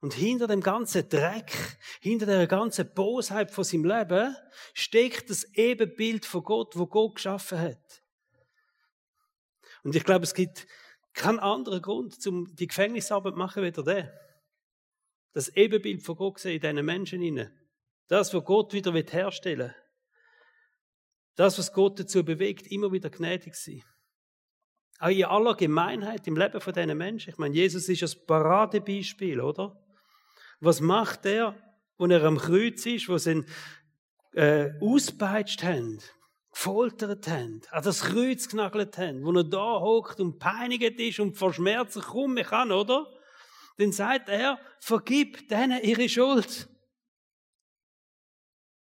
Und 0.00 0.12
hinter 0.12 0.46
dem 0.46 0.60
ganzen 0.60 1.08
Dreck, 1.08 1.78
hinter 2.00 2.26
der 2.26 2.46
ganzen 2.46 2.92
Bosheit 2.92 3.50
von 3.50 3.64
seinem 3.64 3.84
Leben, 3.84 4.36
steckt 4.74 5.30
das 5.30 5.44
Ebenbild 5.54 6.26
von 6.26 6.44
Gott, 6.44 6.76
wo 6.76 6.86
Gott 6.86 7.14
geschaffen 7.14 7.58
hat. 7.58 8.02
Und 9.82 9.96
ich 9.96 10.04
glaube, 10.04 10.24
es 10.24 10.34
gibt 10.34 10.66
keinen 11.14 11.38
anderen 11.38 11.80
Grund, 11.80 12.26
um 12.26 12.54
die 12.54 12.66
Gefängnisarbeit 12.66 13.34
zu 13.34 13.38
machen, 13.38 13.62
weder 13.62 13.82
der. 13.82 14.20
Das 15.32 15.48
Ebenbild 15.48 16.02
von 16.02 16.16
Gott 16.16 16.38
sehen 16.38 16.56
in 16.56 16.60
diesen 16.60 16.84
Menschen 16.84 17.20
hinein. 17.20 17.52
Das, 18.08 18.34
was 18.34 18.44
Gott 18.44 18.72
wieder 18.72 18.92
herstellen 18.92 19.68
will. 19.68 19.74
Das, 21.36 21.58
was 21.58 21.72
Gott 21.72 21.98
dazu 21.98 22.24
bewegt, 22.24 22.66
immer 22.68 22.92
wieder 22.92 23.10
gnädig 23.10 23.54
sein. 23.54 23.82
Auch 25.00 25.08
in 25.08 25.24
aller 25.24 25.54
Gemeinheit 25.54 26.26
im 26.26 26.36
Leben 26.36 26.60
von 26.60 26.72
diesen 26.72 26.96
Menschen. 26.96 27.30
Ich 27.30 27.38
meine, 27.38 27.54
Jesus 27.54 27.88
ist 27.88 28.02
das 28.02 28.14
Paradebeispiel, 28.14 29.40
oder? 29.40 29.76
Was 30.60 30.80
macht 30.80 31.26
er, 31.26 31.56
wo 31.98 32.06
er 32.06 32.22
am 32.22 32.38
Kreuz 32.38 32.86
ist, 32.86 33.08
wo 33.08 33.18
sie 33.18 33.32
ihn 33.32 33.46
äh, 34.34 34.70
auspeitscht 34.80 35.62
haben, 35.64 35.98
gefoltert 36.52 37.26
haben, 37.26 37.62
an 37.70 37.82
das 37.82 38.02
Kreuz 38.02 38.48
genagelt 38.48 38.96
haben, 38.96 39.24
wo 39.24 39.32
er 39.32 39.44
da 39.44 39.80
hockt 39.80 40.20
und 40.20 40.38
peinigt 40.38 41.00
ist 41.00 41.18
und 41.18 41.36
vor 41.36 41.52
Schmerzen 41.52 42.00
kommen 42.00 42.44
kann, 42.44 42.70
oder? 42.70 43.06
Dann 43.76 43.90
sagt 43.90 44.28
er, 44.28 44.60
vergib 44.78 45.48
denen 45.48 45.82
ihre 45.82 46.08
Schuld. 46.08 46.68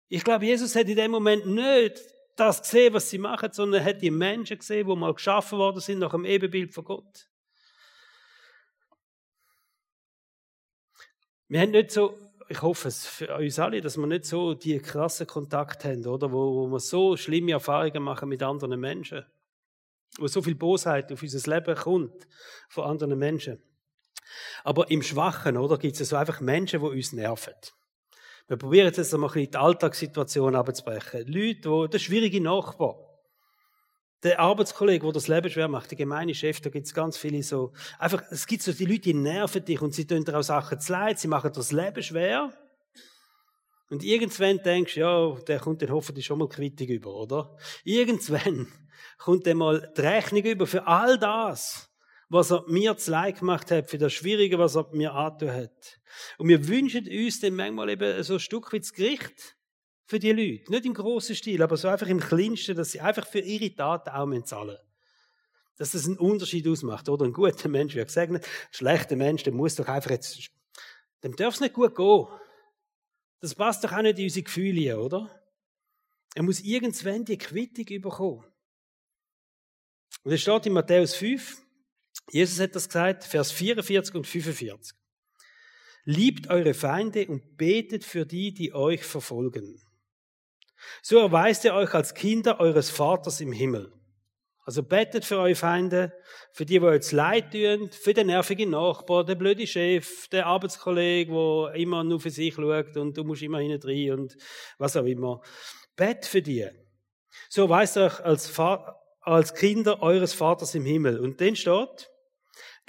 Ich 0.07 0.23
glaube, 0.23 0.45
Jesus 0.45 0.75
hat 0.75 0.87
in 0.87 0.95
dem 0.95 1.11
Moment 1.11 1.45
nicht 1.45 2.01
das 2.35 2.61
gesehen, 2.61 2.93
was 2.93 3.09
sie 3.09 3.17
machen, 3.17 3.51
sondern 3.51 3.81
er 3.81 3.89
hat 3.89 4.01
die 4.01 4.11
Menschen 4.11 4.57
gesehen, 4.57 4.87
die 4.87 4.95
mal 4.95 5.13
geschaffen 5.13 5.57
worden 5.57 5.79
sind 5.79 5.99
nach 5.99 6.11
dem 6.11 6.25
Ebenbild 6.25 6.73
von 6.73 6.83
Gott. 6.83 7.27
Wir 11.47 11.61
haben 11.61 11.71
nicht 11.71 11.91
so, 11.91 12.17
ich 12.49 12.61
hoffe 12.61 12.87
es 12.87 13.05
für 13.05 13.35
uns 13.35 13.59
alle, 13.59 13.81
dass 13.81 13.97
wir 13.97 14.07
nicht 14.07 14.25
so 14.25 14.53
die 14.53 14.79
krassen 14.79 15.27
Kontakte 15.27 15.89
haben, 15.89 16.05
oder? 16.05 16.31
Wo, 16.31 16.55
wo 16.55 16.67
wir 16.67 16.79
so 16.79 17.15
schlimme 17.17 17.53
Erfahrungen 17.53 18.03
machen 18.03 18.29
mit 18.29 18.43
anderen 18.43 18.79
Menschen. 18.79 19.25
Wo 20.17 20.27
so 20.27 20.41
viel 20.41 20.55
Bosheit 20.55 21.11
auf 21.11 21.21
unser 21.21 21.55
Leben 21.55 21.75
kommt 21.75 22.27
von 22.69 22.85
anderen 22.85 23.17
Menschen. 23.17 23.61
Aber 24.63 24.89
im 24.89 25.01
Schwachen, 25.01 25.57
oder, 25.57 25.77
gibt 25.77 25.99
es 25.99 26.09
so 26.09 26.15
einfach 26.15 26.41
Menschen, 26.41 26.81
die 26.81 26.85
uns 26.87 27.13
nerven. 27.13 27.53
Wir 28.47 28.57
probieren 28.57 28.93
jetzt 28.93 29.13
einmal 29.13 29.29
ein 29.29 29.33
bisschen 29.33 29.51
die 29.51 29.57
Alltagssituation 29.57 30.55
abzubrechen. 30.55 31.25
Leute, 31.27 31.61
die, 31.61 31.89
der 31.91 31.99
schwierige 31.99 32.41
Nachbar, 32.41 32.95
der 34.23 34.39
Arbeitskollege, 34.39 35.03
der 35.03 35.13
das 35.13 35.27
Leben 35.27 35.49
schwer 35.49 35.67
macht, 35.67 35.91
der 35.91 35.97
gemeine 35.97 36.35
Chef, 36.35 36.61
da 36.61 36.69
gibt 36.69 36.85
es 36.85 36.93
ganz 36.93 37.17
viele 37.17 37.41
so, 37.41 37.73
einfach, 37.97 38.21
es 38.29 38.45
gibt 38.45 38.61
so 38.61 38.71
die 38.71 38.85
Leute, 38.85 39.01
die 39.01 39.13
nerven 39.15 39.65
dich 39.65 39.81
und 39.81 39.93
sie 39.93 40.05
tun 40.05 40.23
dir 40.23 40.37
auch 40.37 40.43
Sachen 40.43 40.79
zu 40.79 40.91
leid, 40.91 41.19
sie 41.19 41.27
machen 41.27 41.51
das 41.53 41.71
Leben 41.71 42.03
schwer. 42.03 42.53
Und 43.89 44.03
irgendwann 44.03 44.61
denkst 44.63 44.95
du, 44.95 44.99
ja, 44.99 45.31
der 45.47 45.59
kommt 45.59 45.81
dann 45.81 45.91
hoffentlich 45.91 46.25
schon 46.25 46.39
mal 46.39 46.49
Quittung 46.49 46.87
über, 46.87 47.13
oder? 47.13 47.57
Irgendwann 47.83 48.67
kommt 49.17 49.45
dann 49.47 49.57
mal 49.57 49.91
die 49.95 50.01
Rechnung 50.01 50.43
über 50.43 50.67
für 50.67 50.85
all 50.85 51.17
das, 51.17 51.91
was 52.35 52.51
er 52.51 52.63
mir 52.67 52.95
zu 52.97 53.11
leid 53.11 53.39
gemacht 53.39 53.71
hat, 53.71 53.89
für 53.89 53.97
das 53.97 54.13
Schwierige, 54.13 54.59
was 54.59 54.75
er 54.75 54.87
mir 54.91 55.13
angetan 55.13 55.63
hat. 55.63 55.99
Und 56.37 56.47
wir 56.47 56.67
wünschen 56.67 57.07
uns 57.07 57.39
dann 57.39 57.55
manchmal 57.55 57.89
eben 57.89 58.23
so 58.23 58.35
ein 58.35 58.39
Stück 58.39 58.71
wie 58.71 58.79
das 58.79 58.93
Gericht 58.93 59.57
für 60.05 60.19
die 60.19 60.31
Leute. 60.31 60.71
Nicht 60.71 60.85
im 60.85 60.93
grossen 60.93 61.35
Stil, 61.35 61.63
aber 61.63 61.77
so 61.77 61.87
einfach 61.87 62.07
im 62.07 62.19
kleinsten, 62.19 62.75
dass 62.75 62.91
sie 62.91 63.01
einfach 63.01 63.25
für 63.25 63.39
ihre 63.39 63.73
Taten 63.73 64.09
auch 64.09 64.43
zahlen 64.43 64.67
müssen. 64.67 64.79
Dass 65.77 65.91
das 65.91 66.05
einen 66.05 66.17
Unterschied 66.17 66.67
ausmacht, 66.67 67.09
oder? 67.09 67.25
Ein 67.25 67.33
guter 67.33 67.69
Mensch 67.69 67.95
wird 67.95 68.07
gesegnet, 68.07 68.45
ein 68.45 68.73
schlechter 68.73 69.15
Mensch, 69.15 69.43
der 69.43 69.53
muss 69.53 69.75
doch 69.75 69.87
einfach 69.87 70.11
jetzt, 70.11 70.51
dem 71.23 71.35
darf 71.35 71.55
es 71.55 71.59
nicht 71.59 71.73
gut 71.73 71.95
gehen. 71.95 72.27
Das 73.41 73.55
passt 73.55 73.83
doch 73.83 73.91
auch 73.91 74.01
nicht 74.01 74.19
in 74.19 74.25
unsere 74.25 74.43
Gefühle, 74.43 74.99
oder? 74.99 75.29
Er 76.35 76.43
muss 76.43 76.61
irgendwann 76.61 77.25
die 77.25 77.37
Quittung 77.37 78.01
bekommen. 78.01 78.43
Und 80.23 80.31
es 80.31 80.41
steht 80.41 80.65
in 80.65 80.73
Matthäus 80.73 81.15
5, 81.15 81.64
Jesus 82.29 82.59
hat 82.59 82.75
das 82.75 82.87
gesagt, 82.87 83.23
Vers 83.23 83.51
44 83.51 84.15
und 84.15 84.27
45. 84.27 84.97
Liebt 86.05 86.49
eure 86.49 86.73
Feinde 86.73 87.27
und 87.27 87.57
betet 87.57 88.03
für 88.03 88.25
die, 88.25 88.53
die 88.53 88.73
euch 88.73 89.03
verfolgen. 89.03 89.81
So 91.01 91.19
erweist 91.19 91.65
ihr 91.65 91.73
euch 91.73 91.93
als 91.93 92.13
Kinder 92.13 92.59
eures 92.59 92.89
Vaters 92.89 93.41
im 93.41 93.51
Himmel. 93.51 93.91
Also 94.65 94.81
betet 94.81 95.25
für 95.25 95.37
eure 95.37 95.55
Feinde, 95.55 96.11
für 96.51 96.65
die, 96.65 96.79
die 96.79 96.85
euch 96.85 97.11
leid 97.11 97.51
tun, 97.51 97.91
für 97.91 98.15
den 98.15 98.27
nervigen 98.27 98.71
Nachbar, 98.71 99.23
den 99.23 99.37
blöden 99.37 99.67
Chef, 99.67 100.27
den 100.29 100.43
Arbeitskollegen, 100.43 101.35
der 101.35 101.75
immer 101.75 102.03
nur 102.03 102.19
für 102.19 102.31
sich 102.31 102.55
schaut 102.55 102.97
und 102.97 103.15
du 103.15 103.23
musst 103.23 103.43
immer 103.43 103.59
hinten 103.59 103.87
rein 103.87 104.19
und 104.19 104.35
was 104.79 104.97
auch 104.97 105.05
immer. 105.05 105.41
Bet 105.95 106.25
für 106.25 106.41
die. 106.41 106.67
So 107.47 107.63
erweist 107.63 107.97
ihr 107.97 108.05
euch 108.05 108.19
als, 108.21 108.59
als 109.21 109.53
Kinder 109.53 110.01
eures 110.01 110.33
Vaters 110.33 110.73
im 110.73 110.85
Himmel. 110.85 111.19
Und 111.19 111.39
dann 111.41 111.55
steht, 111.55 112.09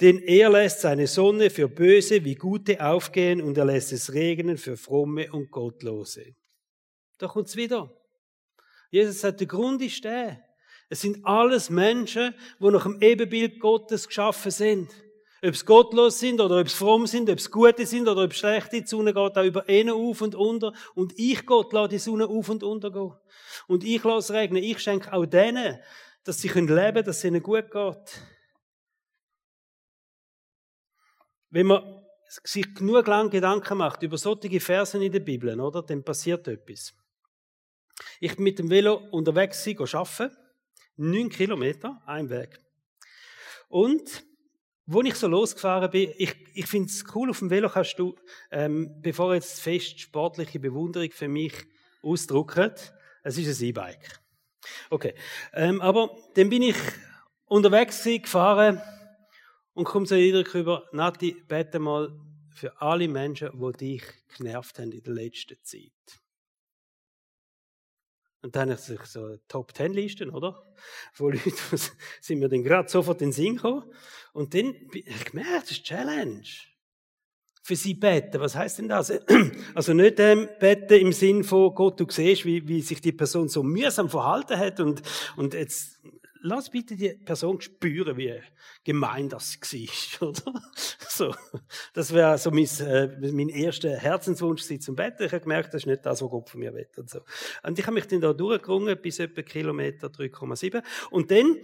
denn 0.01 0.19
er 0.19 0.49
lässt 0.49 0.81
seine 0.81 1.07
Sonne 1.07 1.49
für 1.49 1.67
Böse 1.67 2.23
wie 2.23 2.35
Gute 2.35 2.85
aufgehen 2.85 3.41
und 3.41 3.57
er 3.57 3.65
lässt 3.65 3.91
es 3.91 4.13
regnen 4.13 4.57
für 4.57 4.77
Fromme 4.77 5.31
und 5.31 5.49
Gottlose. 5.51 6.35
Da 7.17 7.27
kommt's 7.27 7.55
wieder. 7.55 7.91
Jesus 8.91 9.21
sagt, 9.21 9.39
der 9.39 9.47
Grund 9.47 9.81
ist 9.81 10.03
der. 10.03 10.43
Es 10.89 11.01
sind 11.01 11.25
alles 11.25 11.69
Menschen, 11.69 12.33
die 12.59 12.69
nach 12.69 12.83
dem 12.83 13.01
Ebenbild 13.01 13.59
Gottes 13.59 14.07
geschaffen 14.07 14.51
sind. 14.51 14.89
Ob 15.43 15.53
es 15.53 15.65
gottlos 15.65 16.19
sind 16.19 16.41
oder 16.41 16.59
ob 16.59 16.67
es 16.67 16.73
fromm 16.73 17.05
sind, 17.05 17.29
ob 17.29 17.37
es 17.37 17.51
gute 17.51 17.85
sind 17.85 18.07
oder 18.07 18.23
ob 18.23 18.31
es 18.31 18.37
schlechte, 18.37 18.81
die 18.81 18.87
Sonne 18.87 19.13
geht 19.13 19.37
auch 19.37 19.43
über 19.43 19.69
ihnen 19.69 19.91
auf 19.91 20.21
und 20.21 20.33
unter. 20.33 20.73
Und 20.95 21.13
ich, 21.17 21.45
Gott, 21.45 21.73
lasse 21.73 21.89
die 21.89 21.99
Sonne 21.99 22.27
auf 22.27 22.49
und 22.49 22.63
unter 22.63 22.91
gehen. 22.91 23.13
Und 23.67 23.83
ich 23.83 24.03
lasse 24.03 24.33
regnen. 24.33 24.63
Ich 24.63 24.79
schenke 24.79 25.13
auch 25.13 25.25
denen, 25.25 25.77
dass 26.23 26.39
sie 26.39 26.47
leben 26.47 26.67
können, 26.67 27.05
dass 27.05 27.17
es 27.17 27.23
ihnen 27.23 27.43
gut 27.43 27.69
geht. 27.69 28.21
Wenn 31.57 31.65
man 31.65 32.03
sich 32.43 32.75
genug 32.75 33.07
lang 33.07 33.31
Gedanken 33.31 33.79
macht 33.79 34.03
über 34.03 34.19
solche 34.19 34.59
Versen 34.59 35.01
in 35.01 35.11
der 35.11 35.21
Bibel, 35.21 35.59
oder, 35.59 35.81
dann 35.81 36.03
passiert 36.03 36.47
etwas. 36.47 36.93
Ich 38.19 38.35
bin 38.35 38.43
mit 38.43 38.59
dem 38.59 38.69
Velo 38.69 39.01
unterwegs 39.09 39.67
arbeiten. 39.67 40.37
Neun 40.97 41.29
Kilometer, 41.29 41.99
ein 42.05 42.29
Weg. 42.29 42.59
Und, 43.69 44.23
wo 44.85 45.01
ich 45.01 45.15
so 45.15 45.27
losgefahren 45.27 45.89
bin, 45.89 46.13
ich, 46.19 46.35
ich 46.53 46.67
finde 46.67 46.89
es 46.89 47.03
cool, 47.15 47.31
auf 47.31 47.39
dem 47.39 47.49
Velo 47.49 47.69
kannst 47.69 47.97
du, 47.97 48.15
ähm, 48.51 49.01
bevor 49.01 49.33
jetzt 49.33 49.59
fest 49.59 49.99
sportliche 49.99 50.59
Bewunderung 50.59 51.09
für 51.09 51.27
mich 51.27 51.55
ausdruckt, 52.03 52.93
es 53.23 53.35
ist 53.35 53.59
ein 53.59 53.65
E-Bike. 53.69 54.19
Okay. 54.91 55.15
Ähm, 55.53 55.81
aber 55.81 56.15
dann 56.35 56.51
bin 56.51 56.61
ich 56.61 56.77
unterwegs 57.47 58.03
gefahren 58.03 58.79
und 59.77 59.83
komme 59.83 60.07
so 60.07 60.15
Eindruck 60.15 60.55
über, 60.55 60.89
Nati, 60.91 61.37
bete 61.47 61.77
mal 61.77 62.11
für 62.49 62.81
alle 62.81 63.07
Menschen, 63.07 63.51
die 63.53 63.77
dich 63.77 64.03
genervt 64.35 64.79
haben 64.79 64.91
in 64.91 65.03
der 65.03 65.13
letzten 65.13 65.55
Zeit. 65.61 65.91
Und 68.41 68.55
dann 68.55 68.71
habe 68.71 68.81
ich 68.81 69.01
so 69.01 69.37
Top 69.47 69.75
Ten 69.75 69.93
Listen, 69.93 70.31
oder? 70.31 70.65
Von 71.13 71.33
Leuten, 71.33 71.53
sind 72.21 72.39
mir 72.39 72.49
dann 72.49 72.63
gerade 72.63 72.89
sofort 72.89 73.21
in 73.21 73.27
den 73.27 73.33
Sinn 73.33 73.55
gekommen. 73.57 73.83
Und 74.33 74.55
dann 74.55 74.73
habe 74.73 74.97
ich 74.97 75.25
gemerkt, 75.25 75.63
das 75.63 75.71
ist 75.71 75.83
Challenge. 75.83 76.47
Für 77.61 77.75
sie 77.75 77.93
beten. 77.93 78.39
Was 78.39 78.55
heißt 78.55 78.79
denn 78.79 78.87
das? 78.87 79.13
Also 79.75 79.93
nicht 79.93 80.19
ähm, 80.19 80.49
beten 80.59 80.95
im 80.95 81.13
Sinn 81.13 81.43
von 81.43 81.75
Gott, 81.75 81.99
du 81.99 82.07
siehst, 82.09 82.45
wie, 82.45 82.67
wie 82.67 82.81
sich 82.81 82.99
die 82.99 83.11
Person 83.11 83.47
so 83.47 83.61
mühsam 83.61 84.09
verhalten 84.09 84.57
hat 84.57 84.79
und, 84.79 85.03
und 85.35 85.53
jetzt 85.53 85.99
lass 86.47 86.69
bitte 86.69 86.95
die 86.95 87.09
Person 87.09 87.59
spüren, 87.61 88.17
wie 88.17 88.41
gemein 88.83 89.29
das 89.29 89.59
war, 89.59 90.27
oder? 90.29 90.61
So. 91.09 91.35
Das 91.93 92.13
wäre 92.13 92.37
so 92.37 92.51
mein, 92.51 92.67
äh, 92.79 93.31
mein 93.31 93.49
erster 93.49 93.95
Herzenswunsch 93.95 94.63
zum 94.79 94.95
Bett. 94.95 95.19
Ich 95.19 95.31
habe 95.31 95.41
gemerkt, 95.41 95.73
das 95.73 95.83
ist 95.83 95.87
nicht 95.87 96.05
das, 96.05 96.21
was 96.21 96.29
Gott 96.29 96.49
von 96.49 96.59
mir 96.59 96.73
will. 96.73 96.87
Und, 96.97 97.09
so. 97.09 97.19
und 97.63 97.77
ich 97.77 97.85
habe 97.85 97.93
mich 97.93 98.07
dann 98.07 98.21
da 98.21 98.33
durchgerungen 98.33 98.99
bis 99.01 99.19
etwa 99.19 99.41
Kilometer 99.41 100.07
3,7. 100.07 100.83
Und 101.11 101.31
dann 101.31 101.57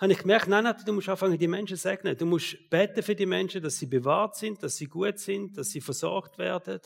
habe 0.00 0.12
ich 0.12 0.18
gemerkt, 0.18 0.48
nein, 0.48 0.64
nein, 0.64 0.76
du 0.84 0.92
musst 0.92 1.08
anfangen, 1.08 1.38
die 1.38 1.48
Menschen 1.48 1.76
zu 1.76 1.82
segnen. 1.82 2.16
Du 2.16 2.26
musst 2.26 2.70
beten 2.70 3.02
für 3.02 3.14
die 3.14 3.26
Menschen, 3.26 3.62
dass 3.62 3.78
sie 3.78 3.86
bewahrt 3.86 4.36
sind, 4.36 4.62
dass 4.62 4.76
sie 4.76 4.86
gut 4.86 5.18
sind, 5.18 5.56
dass 5.56 5.70
sie 5.70 5.80
versorgt 5.80 6.38
werden. 6.38 6.80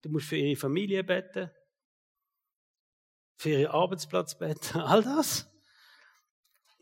Du 0.00 0.08
musst 0.08 0.26
für 0.26 0.36
ihre 0.36 0.56
Familie 0.56 1.04
beten, 1.04 1.50
für 3.36 3.50
ihren 3.50 3.66
Arbeitsplatz 3.66 4.36
beten, 4.36 4.78
all 4.80 5.02
das. 5.02 5.51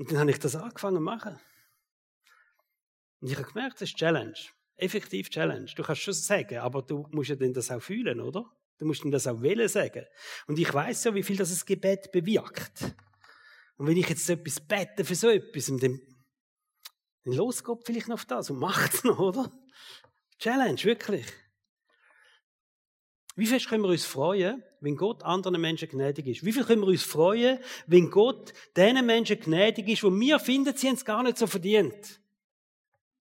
Und 0.01 0.11
dann 0.11 0.21
habe 0.21 0.31
ich 0.31 0.39
das 0.39 0.57
angefangen 0.57 0.97
zu 0.97 1.03
machen. 1.03 1.39
Und 3.21 3.31
ich 3.31 3.37
habe 3.37 3.47
gemerkt, 3.47 3.83
das 3.83 3.91
ist 3.91 3.99
Challenge. 3.99 4.35
Effektiv 4.77 5.29
Challenge. 5.29 5.71
Du 5.77 5.83
kannst 5.83 6.01
schon 6.01 6.15
sagen, 6.15 6.57
aber 6.57 6.81
du 6.81 7.07
musst 7.11 7.29
ja 7.29 7.37
dann 7.37 7.53
das 7.53 7.71
auch 7.71 7.83
fühlen, 7.83 8.19
oder? 8.19 8.51
Du 8.79 8.87
musst 8.87 9.05
ihm 9.05 9.11
das 9.11 9.27
auch 9.27 9.43
wählen 9.43 9.69
sagen. 9.69 10.07
Und 10.47 10.59
ich 10.59 10.73
weiß 10.73 11.05
ja, 11.05 11.15
wie 11.15 11.23
viel 11.23 11.37
das, 11.37 11.51
das 11.51 11.67
Gebet 11.67 12.11
bewirkt. 12.13 12.95
Und 13.77 13.89
wenn 13.89 13.97
ich 13.99 14.09
jetzt 14.09 14.31
etwas 14.31 14.59
bete 14.59 15.05
für 15.05 15.15
so 15.15 15.29
etwas, 15.29 15.67
dann, 15.67 15.79
dann 15.79 16.01
los 17.35 17.63
Gott 17.63 17.83
vielleicht 17.85 18.09
noch 18.09 18.15
auf 18.15 18.25
das 18.25 18.49
und 18.49 18.59
macht 18.59 18.95
es 18.95 19.05
noch, 19.05 19.19
oder? 19.19 19.53
Challenge, 20.39 20.83
wirklich. 20.83 21.27
Wie 23.40 23.46
viel 23.46 23.59
können 23.61 23.85
wir 23.85 23.88
uns 23.88 24.05
freuen, 24.05 24.62
wenn 24.83 24.96
Gott 24.96 25.22
anderen 25.22 25.59
Menschen 25.62 25.88
gnädig 25.88 26.26
ist? 26.26 26.44
Wie 26.44 26.53
viel 26.53 26.62
können 26.62 26.83
wir 26.83 26.88
uns 26.88 27.03
freuen, 27.03 27.59
wenn 27.87 28.11
Gott 28.11 28.53
denen 28.76 29.07
Menschen 29.07 29.40
gnädig 29.40 29.88
ist, 29.88 30.05
wo 30.05 30.12
wir 30.12 30.38
finden, 30.38 30.76
sie 30.76 30.88
haben 30.88 30.96
es 30.96 31.07
gar 31.07 31.22
nicht 31.22 31.38
so 31.38 31.46
verdient? 31.46 32.20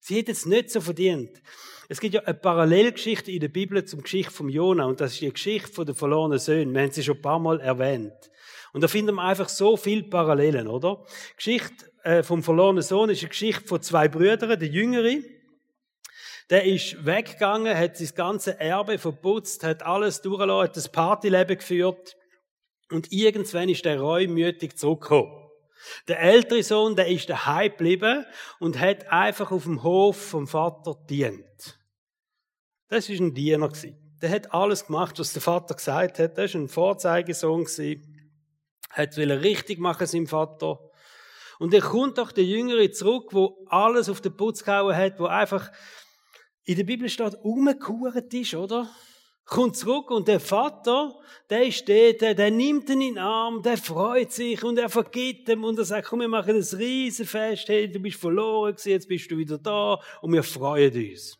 Sie 0.02 0.18
hätten 0.18 0.32
es 0.32 0.46
nicht 0.46 0.72
so 0.72 0.82
verdient. 0.82 1.42
Es 1.88 2.02
gibt 2.02 2.16
ja 2.16 2.22
eine 2.24 2.34
Parallelgeschichte 2.34 3.32
in 3.32 3.40
der 3.40 3.48
Bibel 3.48 3.86
zum 3.86 4.02
Geschichte 4.02 4.34
von 4.34 4.50
Jona 4.50 4.88
und 4.88 5.00
das 5.00 5.14
ist 5.14 5.22
die 5.22 5.32
Geschichte 5.32 5.72
von 5.72 5.86
den 5.86 5.96
verlorenen 5.96 6.38
Söhnen. 6.38 6.74
Wir 6.74 6.82
haben 6.82 6.92
sie 6.92 7.02
schon 7.02 7.16
ein 7.16 7.22
paar 7.22 7.40
Mal 7.40 7.62
erwähnt. 7.62 8.30
Und 8.74 8.84
da 8.84 8.90
finden 8.90 9.16
wir 9.16 9.24
einfach 9.24 9.48
so 9.48 9.78
viele 9.78 10.04
Parallelen, 10.04 10.68
oder? 10.68 11.06
Die 11.32 11.36
Geschichte 11.38 11.94
äh, 12.04 12.24
vom 12.24 12.44
verlorenen 12.44 12.84
Sohn 12.84 13.10
ist 13.10 13.22
eine 13.22 13.30
Geschichte 13.30 13.66
von 13.66 13.82
zwei 13.82 14.10
Brüdern, 14.10 14.60
der 14.60 14.68
Jüngere. 14.68 15.16
Der 16.50 16.64
ist 16.64 17.06
weggegangen, 17.06 17.78
hat 17.78 17.98
sein 17.98 18.12
ganze 18.16 18.60
Erbe 18.60 18.98
verputzt, 18.98 19.64
hat 19.64 19.84
alles 19.84 20.22
durchgelassen, 20.22 20.64
hat 20.64 20.78
das 20.78 20.92
Partyleben 20.92 21.58
geführt. 21.58 22.16
Und 22.92 23.12
irgendwann 23.12 23.70
ist 23.70 23.86
der 23.86 24.00
reumütig 24.00 24.76
zurückgekommen. 24.76 25.32
Der 26.08 26.20
ältere 26.20 26.64
Sohn, 26.64 26.96
der 26.96 27.08
ist 27.08 27.30
daheim 27.30 27.72
geblieben 27.72 28.26
und 28.60 28.80
hat 28.80 29.12
einfach 29.12 29.52
auf 29.52 29.64
dem 29.64 29.84
Hof 29.84 30.18
vom 30.18 30.48
Vater 30.48 30.96
dient. 31.10 31.80
Das 32.90 33.08
ist 33.10 33.20
ein 33.20 33.34
Diener 33.34 33.72
Der 34.22 34.32
hat 34.32 34.52
alles 34.52 34.88
gemacht, 34.88 35.20
was 35.20 35.32
der 35.32 35.42
Vater 35.42 35.76
gesagt 35.76 36.20
hat. 36.20 36.38
Das 36.38 36.54
war 36.54 36.62
ein 36.62 36.68
Vorzeigesohn 36.68 37.66
Hat 38.90 39.18
richtig 39.18 39.80
machen 39.80 40.08
seinem 40.08 40.28
Vater. 40.28 40.80
Und 41.60 41.74
er 41.74 41.82
kommt 41.82 42.18
doch 42.18 42.32
der 42.32 42.46
Jüngere 42.46 42.92
zurück, 42.92 43.30
wo 43.32 43.66
alles 43.68 44.10
auf 44.10 44.22
den 44.22 44.36
Putz 44.36 44.64
gehauen 44.64 44.96
hat, 44.96 45.20
wo 45.20 45.26
einfach 45.26 45.72
in 46.70 46.76
der 46.76 46.84
Bibel 46.84 47.10
steht, 47.10 47.34
umgekuret 47.42 48.32
ist, 48.32 48.54
oder? 48.54 48.88
Kommt 49.44 49.76
zurück 49.76 50.12
und 50.12 50.28
der 50.28 50.40
Vater, 50.40 51.20
der 51.50 51.72
steht, 51.72 52.22
der, 52.22 52.36
der 52.36 52.52
nimmt 52.52 52.88
ihn 52.92 53.02
in 53.02 53.16
den 53.16 53.18
Arm, 53.18 53.64
der 53.64 53.76
freut 53.76 54.32
sich 54.32 54.64
und 54.64 54.78
er 54.78 54.88
vergibt 54.88 55.50
ihm 55.50 55.64
und 55.64 55.80
er 55.80 55.86
sagt, 55.86 56.10
komm, 56.10 56.20
wir 56.20 56.28
machen 56.28 56.56
ein 56.56 56.78
Riesenfest, 56.78 57.68
hey, 57.70 57.92
du 57.92 58.00
bist 58.00 58.20
verloren 58.20 58.74
gewesen, 58.74 58.90
jetzt 58.90 59.08
bist 59.08 59.32
du 59.32 59.38
wieder 59.38 59.58
da 59.58 60.00
und 60.22 60.32
wir 60.32 60.44
freuen 60.44 60.94
uns. 60.94 61.40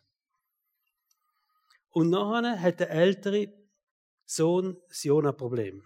Und 1.90 2.10
nachher 2.10 2.60
hat 2.60 2.80
der 2.80 2.90
ältere 2.90 3.52
Sohn 4.24 4.78
das 4.88 5.04
Jona-Problem. 5.04 5.84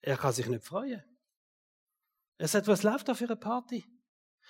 Er 0.00 0.16
kann 0.16 0.32
sich 0.32 0.48
nicht 0.48 0.64
freuen. 0.64 1.04
Er 2.36 2.48
sagt, 2.48 2.66
was 2.66 2.82
läuft 2.82 3.06
da 3.06 3.14
für 3.14 3.26
eine 3.26 3.36
Party? 3.36 3.84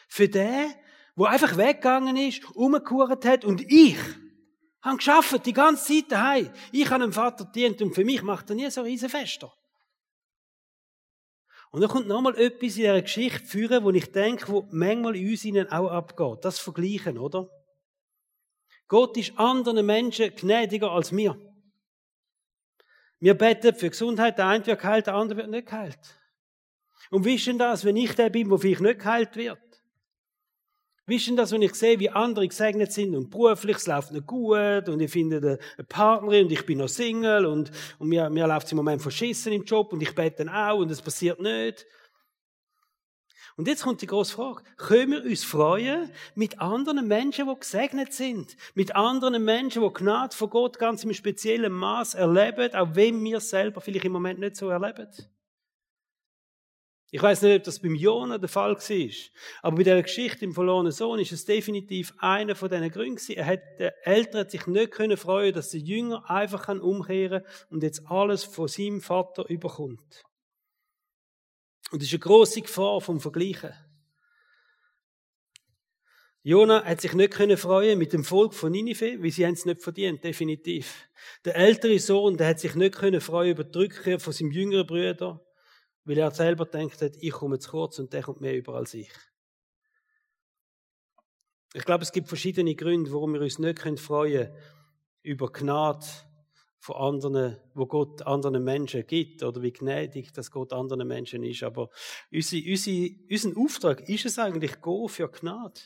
Für 0.08 0.26
den, 0.26 0.72
wo 1.18 1.24
einfach 1.24 1.56
weggegangen 1.56 2.16
ist, 2.16 2.44
umgekehrt 2.54 3.24
hat 3.24 3.44
und 3.44 3.60
ich 3.68 3.98
habe 4.80 4.98
geschafft 4.98 5.44
die 5.46 5.52
ganze 5.52 5.92
Zeit 5.92 6.12
daheim. 6.12 6.52
Ich 6.70 6.88
habe 6.88 7.02
dem 7.02 7.12
Vater 7.12 7.44
dient 7.44 7.82
und 7.82 7.92
für 7.92 8.04
mich 8.04 8.22
macht 8.22 8.48
er 8.50 8.54
nie 8.54 8.70
so 8.70 8.82
riesen 8.82 9.08
Fester. 9.08 9.52
Und 11.72 11.80
dann 11.80 11.90
kommt 11.90 12.06
nochmal 12.06 12.36
etwas 12.36 12.76
in 12.76 12.82
dieser 12.82 13.02
Geschichte 13.02 13.44
führen, 13.44 13.82
wo 13.82 13.90
ich 13.90 14.12
denke, 14.12 14.46
wo 14.46 14.68
manchmal 14.70 15.16
in 15.16 15.28
uns 15.30 15.44
ihnen 15.44 15.68
auch 15.72 15.90
abgeht. 15.90 16.44
Das 16.44 16.60
Vergleichen, 16.60 17.18
oder? 17.18 17.50
Gott 18.86 19.16
ist 19.16 19.36
anderen 19.36 19.84
Menschen 19.84 20.32
gnädiger 20.36 20.92
als 20.92 21.10
mir. 21.10 21.36
Wir 23.18 23.34
beten 23.34 23.74
für 23.74 23.90
Gesundheit, 23.90 24.38
der 24.38 24.46
eine 24.46 24.64
wird 24.64 24.80
geheilt, 24.80 25.08
der 25.08 25.14
andere 25.14 25.38
wird 25.38 25.50
nicht 25.50 25.66
geheilt. 25.66 25.98
Und 27.10 27.26
denn 27.26 27.58
das, 27.58 27.84
wenn 27.84 27.96
ich 27.96 28.14
der 28.14 28.30
bin, 28.30 28.48
wo 28.48 28.56
vielleicht 28.56 28.82
nicht 28.82 29.00
geheilt 29.00 29.34
wird? 29.34 29.67
Wie 31.08 31.16
ist 31.16 31.26
denn 31.26 31.36
das, 31.36 31.52
wenn 31.52 31.62
ich 31.62 31.74
sehe, 31.74 31.98
wie 31.98 32.10
andere 32.10 32.46
gesegnet 32.46 32.92
sind 32.92 33.16
und 33.16 33.30
beruflich, 33.30 33.78
es 33.78 33.86
läuft 33.86 34.12
nicht 34.12 34.26
gut 34.26 34.90
und 34.90 35.00
ich 35.00 35.10
finde 35.10 35.38
eine 35.38 35.86
Partnerin 35.86 36.44
und 36.44 36.52
ich 36.52 36.66
bin 36.66 36.76
noch 36.76 36.88
Single 36.88 37.46
und, 37.46 37.72
und 37.98 38.08
mir, 38.10 38.28
mir 38.28 38.46
läuft 38.46 38.66
es 38.66 38.72
im 38.72 38.76
Moment 38.76 39.00
verschissen 39.00 39.54
im 39.54 39.64
Job 39.64 39.90
und 39.94 40.02
ich 40.02 40.14
bete 40.14 40.44
dann 40.44 40.50
auch 40.50 40.76
und 40.76 40.90
es 40.90 41.00
passiert 41.00 41.40
nicht. 41.40 41.86
Und 43.56 43.66
jetzt 43.68 43.84
kommt 43.84 44.02
die 44.02 44.06
große 44.06 44.34
Frage. 44.34 44.62
Können 44.76 45.12
wir 45.12 45.24
uns 45.24 45.44
freuen 45.44 46.10
mit 46.34 46.60
anderen 46.60 47.08
Menschen, 47.08 47.48
die 47.48 47.58
gesegnet 47.58 48.12
sind? 48.12 48.58
Mit 48.74 48.94
anderen 48.94 49.42
Menschen, 49.42 49.82
die 49.82 49.94
Gnade 49.94 50.36
von 50.36 50.50
Gott 50.50 50.78
ganz 50.78 51.04
im 51.04 51.14
speziellen 51.14 51.72
Maß 51.72 52.16
erleben, 52.16 52.74
auch 52.74 52.90
wenn 52.92 53.24
wir 53.24 53.40
selber 53.40 53.80
vielleicht 53.80 54.04
im 54.04 54.12
Moment 54.12 54.40
nicht 54.40 54.56
so 54.56 54.68
erleben? 54.68 55.08
Ich 57.10 57.22
weiß 57.22 57.40
nicht, 57.42 57.56
ob 57.56 57.64
das 57.64 57.80
beim 57.80 57.94
Jona 57.94 58.36
der 58.36 58.50
Fall 58.50 58.74
war, 58.74 59.10
aber 59.62 59.76
bei 59.76 59.82
der 59.82 60.02
Geschichte 60.02 60.44
im 60.44 60.52
verlorenen 60.52 60.92
Sohn 60.92 61.18
ist 61.18 61.32
es 61.32 61.46
definitiv 61.46 62.12
einer 62.18 62.54
von 62.54 62.68
diesen 62.68 62.90
Gründen 62.90 63.32
Er 63.32 63.46
hat, 63.46 63.60
der 63.78 64.06
Eltern 64.06 64.40
hat 64.40 64.50
sich 64.50 64.66
nicht 64.66 64.90
können 64.90 65.16
freuen, 65.16 65.54
dass 65.54 65.70
der 65.70 65.80
Jünger 65.80 66.28
einfach 66.28 66.68
umkehren 66.68 67.42
kann 67.42 67.52
und 67.70 67.82
jetzt 67.82 68.06
alles 68.10 68.44
von 68.44 68.68
seinem 68.68 69.00
Vater 69.00 69.48
überkommt. 69.48 70.22
Und 71.90 72.02
das 72.02 72.08
ist 72.08 72.12
eine 72.12 72.20
grosse 72.20 72.60
Gefahr 72.60 73.00
vom 73.00 73.20
Vergleichen. 73.20 73.72
Jona 76.42 76.84
hat 76.84 77.00
sich 77.00 77.14
nicht 77.14 77.32
können 77.32 77.56
freuen 77.56 77.98
mit 77.98 78.12
dem 78.12 78.22
Volk 78.22 78.52
von 78.52 78.70
Ninive, 78.70 79.22
weil 79.22 79.30
sie 79.30 79.44
es 79.44 79.64
nicht 79.64 79.82
verdient, 79.82 80.24
definitiv. 80.24 81.08
Der 81.46 81.56
ältere 81.56 81.98
Sohn, 81.98 82.36
der 82.36 82.48
hat 82.48 82.60
sich 82.60 82.74
nicht 82.74 82.94
können 82.94 83.22
freuen 83.22 83.52
über 83.52 83.64
die 83.64 83.78
Rückkehr 83.78 84.20
von 84.20 84.32
seinem 84.32 84.52
jüngeren 84.52 84.86
Bruder, 84.86 85.42
weil 86.08 86.16
er 86.16 86.30
selber 86.30 86.64
denkt 86.64 87.02
hat, 87.02 87.16
ich 87.20 87.32
komme 87.32 87.58
zu 87.58 87.70
kurz 87.70 87.98
und 87.98 88.14
der 88.14 88.22
kommt 88.22 88.40
mehr 88.40 88.56
über 88.56 88.74
als 88.74 88.94
ich. 88.94 89.10
Ich 91.74 91.84
glaube, 91.84 92.02
es 92.02 92.12
gibt 92.12 92.28
verschiedene 92.28 92.74
Gründe, 92.74 93.12
warum 93.12 93.34
wir 93.34 93.42
uns 93.42 93.58
nicht 93.58 93.78
freuen 93.78 94.46
können 94.46 94.56
über 95.22 95.52
Gnade 95.52 96.06
von 96.78 96.96
anderen, 96.96 97.58
wo 97.74 97.84
Gott 97.84 98.22
anderen 98.22 98.64
Menschen 98.64 99.06
gibt 99.06 99.42
oder 99.42 99.60
wie 99.60 99.72
gnädig, 99.72 100.32
dass 100.32 100.50
Gott 100.50 100.72
anderen 100.72 101.06
Menschen 101.06 101.42
ist. 101.42 101.62
Aber 101.62 101.90
unsere, 102.32 102.70
unsere, 102.70 103.10
unser 103.30 103.60
Auftrag 103.60 104.08
ist 104.08 104.24
es 104.24 104.38
eigentlich, 104.38 104.80
go 104.80 105.08
für 105.08 105.28
Gnade. 105.28 105.78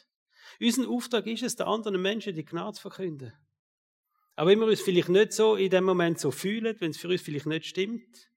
Unser 0.61 0.89
Auftrag 0.89 1.27
ist 1.27 1.43
es, 1.43 1.57
den 1.57 1.67
anderen 1.67 2.01
Menschen 2.01 2.33
die 2.33 2.45
Gnade 2.45 2.77
zu 2.77 2.83
verkünden. 2.83 3.33
Aber 4.37 4.51
wenn 4.51 4.61
wir 4.61 4.67
uns 4.69 4.81
vielleicht 4.81 5.09
nicht 5.09 5.33
so 5.33 5.57
in 5.57 5.71
dem 5.71 5.83
Moment 5.83 6.21
so 6.21 6.31
fühlen, 6.31 6.77
wenn 6.79 6.93
es 6.93 6.99
für 6.99 7.09
uns 7.09 7.23
vielleicht 7.23 7.47
nicht 7.47 7.67
stimmt, 7.67 8.32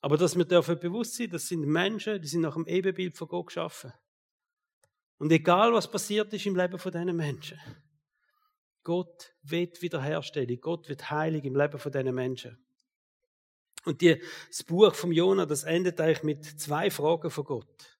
aber 0.00 0.16
dass 0.16 0.36
wir 0.36 0.44
dürfen 0.44 0.78
bewusst 0.78 1.16
sein, 1.16 1.30
das 1.30 1.48
sind 1.48 1.66
Menschen, 1.66 2.20
die 2.20 2.28
sind 2.28 2.42
nach 2.42 2.54
dem 2.54 2.66
Ebenbild 2.66 3.16
von 3.16 3.28
Gott 3.28 3.46
geschaffen. 3.46 3.92
Und 5.18 5.32
egal 5.32 5.72
was 5.72 5.90
passiert 5.90 6.32
ist 6.32 6.46
im 6.46 6.56
Leben 6.56 6.78
von 6.78 6.92
diesen 6.92 7.16
Menschen, 7.16 7.58
Gott 8.84 9.34
wird 9.42 9.82
Wiederherstellung, 9.82 10.60
Gott 10.60 10.88
wird 10.88 11.10
heilig 11.10 11.44
im 11.44 11.56
Leben 11.56 11.78
von 11.78 11.90
diesen 11.90 12.14
Menschen. 12.14 12.64
Und 13.84 14.00
die, 14.00 14.22
das 14.48 14.62
Buch 14.62 14.94
vom 14.94 15.12
Jona, 15.12 15.46
das 15.46 15.64
endet 15.64 16.00
eigentlich 16.00 16.22
mit 16.22 16.44
zwei 16.44 16.90
Fragen 16.90 17.30
von 17.30 17.44
Gott. 17.44 17.98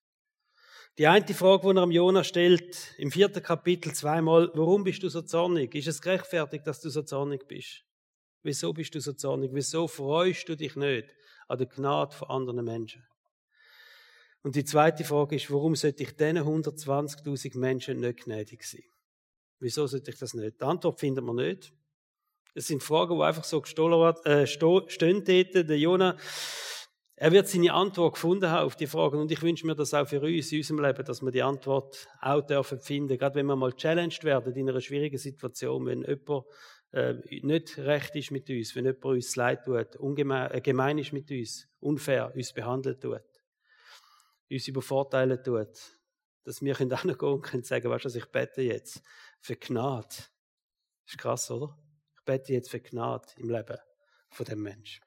Die 0.97 1.07
eine 1.07 1.25
Frage, 1.27 1.61
die 1.67 1.77
er 1.77 1.83
am 1.83 1.91
Jona 1.91 2.23
stellt, 2.23 2.93
im 2.97 3.11
vierten 3.11 3.41
Kapitel 3.41 3.93
zweimal, 3.93 4.51
warum 4.53 4.83
bist 4.83 5.03
du 5.03 5.09
so 5.09 5.21
zornig? 5.21 5.73
Ist 5.75 5.87
es 5.87 6.01
gerechtfertigt, 6.01 6.67
dass 6.67 6.81
du 6.81 6.89
so 6.89 7.03
zornig 7.03 7.47
bist? 7.47 7.85
Wieso 8.43 8.73
bist 8.73 8.95
du 8.95 8.99
so 8.99 9.13
zornig? 9.13 9.51
Wieso 9.53 9.87
freust 9.87 10.47
du 10.49 10.55
dich 10.55 10.75
nicht 10.75 11.13
an 11.49 11.57
der 11.57 11.67
Gnade 11.67 12.15
von 12.15 12.29
anderen 12.29 12.63
Menschen? 12.63 13.05
Und 14.41 14.55
die 14.55 14.63
zweite 14.63 15.03
Frage 15.03 15.35
ist, 15.35 15.51
warum 15.51 15.75
sollte 15.75 16.03
ich 16.03 16.15
diesen 16.15 16.37
120.000 16.37 17.57
Menschen 17.57 17.99
nicht 17.99 18.23
gnädig 18.23 18.63
sein? 18.63 18.83
Wieso 19.59 19.85
sollte 19.87 20.11
ich 20.11 20.17
das 20.17 20.33
nicht? 20.33 20.61
Die 20.61 20.65
Antwort 20.65 20.99
findet 20.99 21.25
man 21.25 21.35
nicht. 21.35 21.73
Es 22.55 22.67
sind 22.67 22.81
Fragen, 22.81 23.17
die 23.17 23.23
einfach 23.23 23.43
so 23.43 23.61
gestohlen 23.61 24.15
äh, 24.23 24.47
stehen 24.47 25.23
dort. 25.25 25.69
Der 25.69 25.77
Jonah, 25.77 26.15
er 27.15 27.31
wird 27.33 27.49
seine 27.49 27.73
Antwort 27.73 28.13
gefunden 28.13 28.49
haben 28.49 28.65
auf 28.65 28.77
die 28.77 28.87
Fragen. 28.87 29.19
Und 29.19 29.29
ich 29.29 29.41
wünsche 29.41 29.67
mir 29.67 29.75
das 29.75 29.93
auch 29.93 30.07
für 30.07 30.21
uns 30.21 30.51
in 30.53 30.59
unserem 30.59 30.81
Leben, 30.81 31.03
dass 31.03 31.21
wir 31.21 31.31
die 31.31 31.43
Antwort 31.43 32.07
auch 32.21 32.41
dürfen 32.41 32.79
finden. 32.79 33.17
Gerade 33.17 33.35
wenn 33.35 33.45
wir 33.45 33.57
mal 33.57 33.73
challenged 33.73 34.23
werden 34.23 34.55
in 34.55 34.69
einer 34.69 34.79
schwierigen 34.79 35.17
Situation, 35.17 35.85
wenn 35.85 36.03
jemand 36.03 36.45
äh, 36.91 37.15
nicht 37.41 37.77
recht 37.77 38.15
ist 38.15 38.31
mit 38.31 38.49
uns, 38.49 38.75
wenn 38.75 38.85
jemand 38.85 39.05
uns 39.05 39.35
leid 39.35 39.65
tut, 39.65 39.95
ungemein, 39.97 40.51
äh, 40.51 40.61
gemein 40.61 40.97
ist 40.97 41.13
mit 41.13 41.29
uns, 41.29 41.67
unfair 41.79 42.33
uns 42.35 42.51
behandelt 42.53 43.01
tut, 43.01 43.21
uns 44.49 44.67
übervorteilen 44.67 45.43
tut, 45.43 45.97
dass 46.43 46.61
wir 46.61 46.73
können 46.73 46.89
gehen 47.19 47.29
und 47.29 47.41
können 47.41 47.63
sagen, 47.63 47.89
weißt 47.89 48.05
du, 48.05 48.17
ich 48.17 48.25
bete 48.25 48.61
jetzt 48.61 49.03
für 49.39 49.55
Gnade. 49.55 50.15
Ist 51.05 51.17
krass, 51.17 51.51
oder? 51.51 51.77
Ich 52.17 52.25
bete 52.25 52.53
jetzt 52.53 52.69
für 52.69 52.79
Gnade 52.79 53.27
im 53.37 53.49
Leben 53.49 53.77
von 54.31 54.45
dem 54.45 54.61
Menschen. 54.61 55.03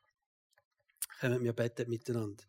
Kommen 1.21 1.43
wir 1.43 1.53
beten 1.53 1.89
miteinander. 1.89 2.45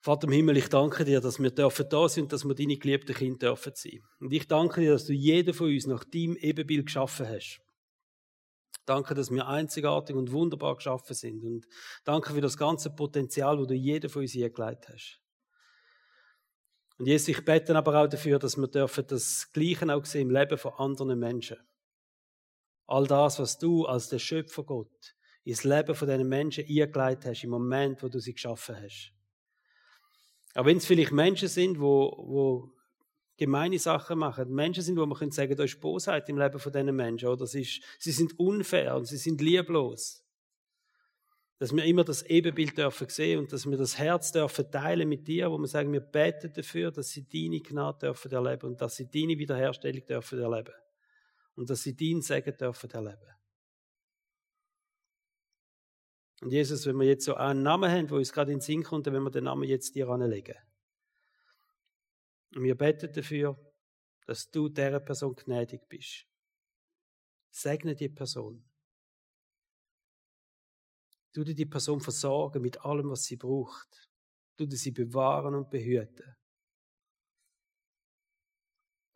Vater 0.00 0.28
im 0.28 0.32
Himmel, 0.32 0.56
ich 0.56 0.68
danke 0.68 1.04
dir, 1.04 1.20
dass 1.20 1.38
wir 1.38 1.50
dürfen 1.50 1.86
da 1.90 2.08
sind 2.08 2.24
und 2.24 2.32
dass 2.32 2.44
wir 2.44 2.54
deine 2.54 2.76
geliebten 2.76 3.14
Kinder 3.14 3.48
dürfen 3.48 3.72
sein. 3.74 4.02
Und 4.20 4.32
ich 4.32 4.46
danke 4.46 4.80
dir, 4.80 4.92
dass 4.92 5.06
du 5.06 5.12
jeden 5.12 5.52
von 5.52 5.68
uns 5.68 5.86
nach 5.86 6.04
deinem 6.04 6.36
Ebenbild 6.36 6.86
geschaffen 6.86 7.28
hast. 7.28 7.60
Danke, 8.88 9.12
dass 9.12 9.30
wir 9.30 9.46
einzigartig 9.46 10.16
und 10.16 10.32
wunderbar 10.32 10.74
geschaffen 10.76 11.14
sind. 11.14 11.44
Und 11.44 11.66
danke 12.04 12.32
für 12.32 12.40
das 12.40 12.56
ganze 12.56 12.88
Potenzial, 12.88 13.58
das 13.58 13.66
du 13.66 13.74
jeden 13.74 14.08
von 14.08 14.22
uns 14.22 14.32
hier 14.32 14.48
gelegt 14.48 14.88
hast. 14.88 15.20
Und 16.96 17.06
Jesus, 17.06 17.28
ich 17.28 17.44
bete 17.44 17.76
aber 17.76 18.02
auch 18.02 18.08
dafür, 18.08 18.38
dass 18.38 18.56
wir 18.56 18.66
dürfen 18.66 19.06
das 19.06 19.52
Gleiche 19.52 19.94
auch 19.94 20.06
sehen 20.06 20.28
im 20.28 20.30
Leben 20.30 20.56
von 20.56 20.72
anderen 20.78 21.18
Menschen. 21.18 21.58
All 22.86 23.06
das, 23.06 23.38
was 23.38 23.58
du 23.58 23.84
als 23.84 24.08
der 24.08 24.18
Schöpfer 24.18 24.64
Gott 24.64 25.14
ins 25.44 25.64
Leben 25.64 25.94
von 25.94 26.08
diesen 26.08 26.26
Menschen 26.26 26.64
eingeleitet 26.66 27.26
hast, 27.26 27.44
im 27.44 27.50
Moment, 27.50 28.02
wo 28.02 28.08
du 28.08 28.18
sie 28.20 28.32
geschaffen 28.32 28.74
hast. 28.82 29.12
Auch 30.54 30.64
wenn 30.64 30.78
es 30.78 30.86
vielleicht 30.86 31.12
Menschen 31.12 31.48
sind, 31.48 31.78
wo, 31.78 32.10
wo 32.16 32.72
gemeine 33.38 33.78
Sachen 33.78 34.18
machen, 34.18 34.52
Menschen 34.52 34.82
sind, 34.82 34.98
wo 34.98 35.06
man 35.06 35.16
können 35.16 35.30
sagen, 35.30 35.56
da 35.56 35.62
ist 35.62 35.80
Bosheit 35.80 36.28
im 36.28 36.36
Leben 36.36 36.58
von 36.58 36.72
diesen 36.72 36.94
Menschen, 36.94 37.28
oder 37.28 37.46
sie, 37.46 37.62
ist, 37.62 37.80
sie 37.98 38.10
sind 38.10 38.38
unfair 38.38 38.96
und 38.96 39.06
sie 39.06 39.16
sind 39.16 39.40
lieblos. 39.40 40.24
Dass 41.58 41.74
wir 41.74 41.84
immer 41.84 42.04
das 42.04 42.22
Ebenbild 42.24 42.76
dürfen 42.76 43.08
sehen 43.08 43.38
und 43.40 43.52
dass 43.52 43.68
wir 43.68 43.76
das 43.76 43.96
Herz 43.96 44.32
dürfen 44.32 44.70
teilen 44.70 45.08
mit 45.08 45.26
dir, 45.26 45.50
wo 45.50 45.58
wir 45.58 45.66
sagen, 45.66 45.92
wir 45.92 46.00
beten 46.00 46.52
dafür, 46.52 46.90
dass 46.90 47.10
sie 47.10 47.26
deine 47.26 47.60
Gnade 47.60 47.98
dürfen 48.06 48.30
erleben 48.30 48.66
und 48.66 48.80
dass 48.80 48.96
sie 48.96 49.08
deine 49.10 49.38
Wiederherstellung 49.38 50.04
dürfen 50.04 50.40
erleben. 50.40 50.74
Und 51.56 51.70
dass 51.70 51.82
sie 51.82 51.96
dein 51.96 52.22
Segen 52.22 52.56
dürfen 52.56 52.90
erleben. 52.90 53.34
Und 56.40 56.52
Jesus, 56.52 56.86
wenn 56.86 56.96
wir 56.96 57.06
jetzt 57.06 57.24
so 57.24 57.34
einen 57.34 57.62
Namen 57.62 57.90
haben, 57.90 58.10
wo 58.10 58.16
uns 58.16 58.32
gerade 58.32 58.52
in 58.52 58.58
den 58.58 58.64
Sinn 58.64 58.84
kommt, 58.84 59.06
dann 59.06 59.14
wenn 59.14 59.24
wir 59.24 59.30
den 59.30 59.44
Namen 59.44 59.64
jetzt 59.64 59.96
dir 59.96 60.08
anlegen. 60.08 60.54
Und 62.58 62.64
wir 62.64 62.76
beten 62.76 63.12
dafür, 63.12 63.56
dass 64.26 64.50
du 64.50 64.68
dieser 64.68 64.98
Person 64.98 65.32
gnädig 65.36 65.88
bist. 65.88 66.26
Segne 67.52 67.94
die 67.94 68.08
Person. 68.08 68.68
Du 71.32 71.44
dir 71.44 71.54
die 71.54 71.66
Person 71.66 72.00
versorgen 72.00 72.60
mit 72.60 72.84
allem, 72.84 73.10
was 73.10 73.22
sie 73.22 73.36
braucht. 73.36 74.10
Du 74.56 74.66
dir 74.66 74.76
sie 74.76 74.90
bewahren 74.90 75.54
und 75.54 75.70
behüten. 75.70 76.34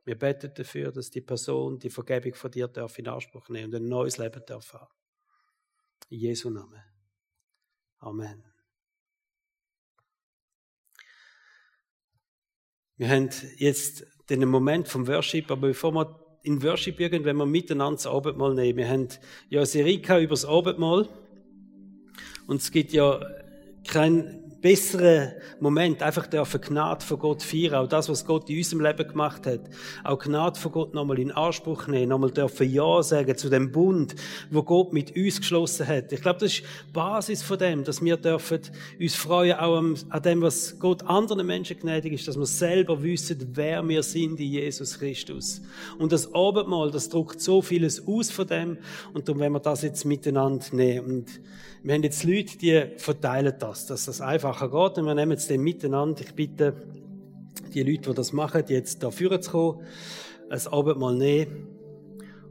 Wir 0.05 0.16
beten 0.16 0.55
dafür, 0.55 0.93
dass 0.93 1.11
die 1.11 1.20
Person 1.20 1.80
die 1.80 1.90
Vergebung 1.90 2.34
von 2.34 2.53
dir 2.53 2.68
darf 2.68 2.97
in 2.97 3.09
Anspruch 3.09 3.49
nehmen 3.49 3.74
und 3.74 3.82
ein 3.82 3.88
neues 3.88 4.18
Leben 4.18 4.47
darf 4.47 4.72
haben. 4.72 4.95
In 6.11 6.20
Jesu 6.20 6.49
Namen. 6.49 6.84
Amen. 7.99 8.51
Wir 13.03 13.09
haben 13.09 13.30
jetzt 13.57 14.07
den 14.30 14.48
Moment 14.48 14.86
vom 14.86 15.09
Worship, 15.09 15.50
aber 15.50 15.66
bevor 15.66 15.90
wir 15.90 16.20
in 16.44 16.62
Worship 16.62 16.98
gehen, 16.98 17.24
wenn 17.24 17.34
wir 17.34 17.46
miteinander 17.46 17.96
das 17.96 18.07
Abendmahl 18.07 18.55
nehmen. 18.55 18.78
Wir 18.78 18.88
haben 18.88 19.09
ja 19.48 19.66
Serie 19.66 19.96
über 19.96 20.28
das 20.28 20.44
Abendmahl. 20.44 21.09
Und 22.46 22.61
es 22.61 22.70
gibt 22.70 22.92
ja 22.92 23.20
kein 23.88 24.51
besseren 24.62 25.32
Moment, 25.60 26.02
einfach 26.02 26.26
dürfen 26.28 26.60
Gnade 26.60 27.04
von 27.04 27.18
Gott 27.18 27.42
feiern, 27.42 27.74
auch 27.74 27.88
das, 27.88 28.08
was 28.08 28.24
Gott 28.24 28.48
in 28.48 28.58
unserem 28.58 28.80
Leben 28.82 29.08
gemacht 29.08 29.46
hat, 29.46 29.60
auch 30.04 30.18
Gnade 30.18 30.58
von 30.58 30.72
Gott 30.72 30.94
nochmal 30.94 31.18
in 31.18 31.32
Anspruch 31.32 31.88
nehmen, 31.88 32.08
nochmal 32.08 32.30
dürfen 32.30 32.70
Ja 32.72 33.02
sagen 33.02 33.36
zu 33.36 33.50
dem 33.50 33.72
Bund, 33.72 34.14
wo 34.50 34.62
Gott 34.62 34.92
mit 34.92 35.14
uns 35.16 35.40
geschlossen 35.40 35.86
hat. 35.86 36.12
Ich 36.12 36.22
glaube, 36.22 36.38
das 36.38 36.52
ist 36.52 36.62
die 36.62 36.92
Basis 36.92 37.42
von 37.42 37.58
dem, 37.58 37.84
dass 37.84 38.02
wir 38.02 38.16
dürfen 38.16 38.60
uns 39.00 39.14
freuen 39.16 39.58
auch 39.58 39.76
an 39.76 40.22
dem, 40.22 40.40
was 40.40 40.78
Gott 40.78 41.02
anderen 41.02 41.46
Menschen 41.46 41.78
gnädig 41.78 42.12
ist, 42.12 42.28
dass 42.28 42.38
wir 42.38 42.46
selber 42.46 43.02
wissen, 43.02 43.50
wer 43.54 43.86
wir 43.86 44.02
sind 44.02 44.38
in 44.38 44.46
Jesus 44.46 44.98
Christus. 44.98 45.60
Und 45.98 46.12
das 46.12 46.32
Abendmahl, 46.34 46.92
das 46.92 47.08
druckt 47.08 47.40
so 47.40 47.62
vieles 47.62 48.06
aus 48.06 48.30
von 48.30 48.46
dem, 48.46 48.78
und 49.12 49.28
darum 49.28 49.40
werden 49.40 49.54
wir 49.54 49.60
das 49.60 49.82
jetzt 49.82 50.04
miteinander 50.04 50.64
nehmen. 50.70 51.06
Und 51.06 51.40
wir 51.84 51.94
haben 51.94 52.04
jetzt 52.04 52.22
Leute, 52.22 52.56
die 52.58 52.84
verteilen 52.96 53.54
das, 53.58 53.86
dass 53.86 54.04
das 54.04 54.20
einfacher 54.53 54.68
geht. 54.68 54.98
Und 54.98 55.07
wir 55.07 55.14
nehmen 55.14 55.32
jetzt 55.32 55.50
den 55.50 55.62
miteinander. 55.62 56.20
Ich 56.20 56.34
bitte 56.34 56.74
die 57.74 57.82
Leute, 57.82 58.11
die 58.11 58.14
das 58.14 58.32
machen, 58.32 58.64
jetzt 58.68 59.03
da 59.03 59.11
vorne 59.11 59.40
zu 59.40 59.50
kommen, 59.50 59.86
ein 60.50 60.66
Abendmahl 60.70 61.16
nehmen 61.16 61.68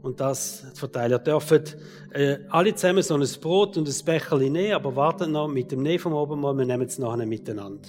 und 0.02 0.20
das 0.20 0.64
verteilen. 0.74 1.22
Dürft 1.22 1.76
äh, 2.12 2.38
alle 2.48 2.74
zusammen 2.74 3.02
so 3.02 3.14
ein 3.14 3.26
Brot 3.40 3.76
und 3.76 3.88
ein 3.88 4.04
Becherli 4.04 4.50
nehmen, 4.50 4.74
aber 4.74 4.96
wartet 4.96 5.30
noch 5.30 5.48
mit 5.48 5.70
dem 5.70 5.82
Nehmen 5.82 5.98
vom 5.98 6.14
Abendmahl, 6.14 6.56
wir 6.58 6.66
nehmen 6.66 6.86
es 6.86 6.98
nachher 6.98 7.26
miteinander. 7.26 7.88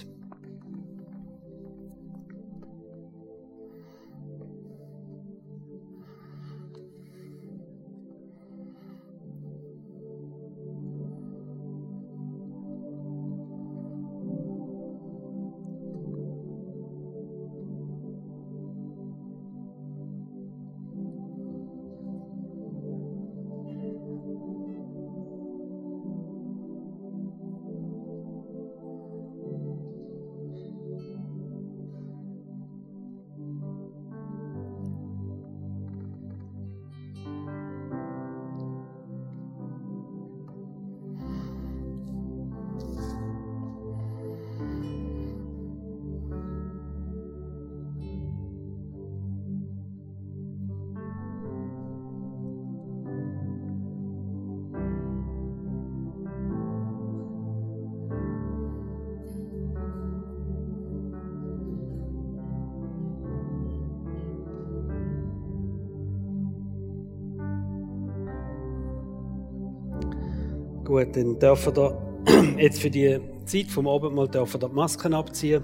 Gut, 71.03 71.17
dann 71.17 71.37
dürfen 71.37 71.75
wir 71.75 71.97
jetzt 72.57 72.81
für 72.81 72.89
die 72.89 73.19
Zeit 73.45 73.67
vom 73.67 73.87
Abendmahl 73.87 74.29
dürfen 74.29 74.59
die 74.59 74.67
Masken 74.67 75.13
abziehen. 75.13 75.61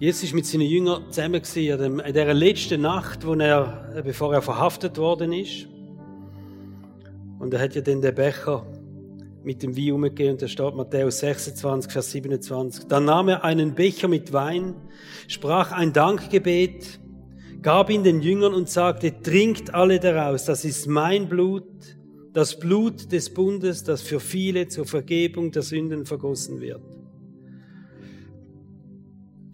Jesus 0.00 0.30
war 0.30 0.36
mit 0.36 0.46
seinen 0.46 0.62
Jüngern 0.62 1.04
zusammen 1.10 1.42
in 1.44 2.12
dieser 2.12 2.34
letzten 2.34 2.80
Nacht, 2.80 3.24
wo 3.24 3.34
er, 3.34 4.02
bevor 4.04 4.34
er 4.34 4.42
verhaftet 4.42 4.98
worden 4.98 5.32
ist. 5.32 5.68
Und 7.38 7.54
er 7.54 7.60
hat 7.60 7.76
ja 7.76 7.82
dann 7.82 8.02
den 8.02 8.14
Becher 8.14 8.66
mit 9.44 9.62
dem 9.62 9.76
Wein 9.76 9.92
umgegeben 9.92 10.32
und 10.32 10.42
da 10.42 10.48
steht 10.48 10.74
Matthäus 10.74 11.20
26, 11.20 11.92
Vers 11.92 12.10
27. 12.10 12.88
Dann 12.88 13.04
nahm 13.04 13.28
er 13.28 13.44
einen 13.44 13.74
Becher 13.74 14.08
mit 14.08 14.32
Wein, 14.32 14.74
sprach 15.28 15.70
ein 15.70 15.92
Dankgebet, 15.92 16.98
gab 17.66 17.90
ihn 17.90 18.04
den 18.04 18.20
Jüngern 18.22 18.54
und 18.54 18.68
sagte, 18.68 19.12
trinkt 19.22 19.74
alle 19.74 19.98
daraus, 19.98 20.44
das 20.44 20.64
ist 20.64 20.86
mein 20.86 21.28
Blut, 21.28 21.64
das 22.32 22.56
Blut 22.60 23.10
des 23.10 23.34
Bundes, 23.34 23.82
das 23.82 24.02
für 24.02 24.20
viele 24.20 24.68
zur 24.68 24.86
Vergebung 24.86 25.50
der 25.50 25.62
Sünden 25.62 26.06
vergossen 26.06 26.60
wird. 26.60 26.80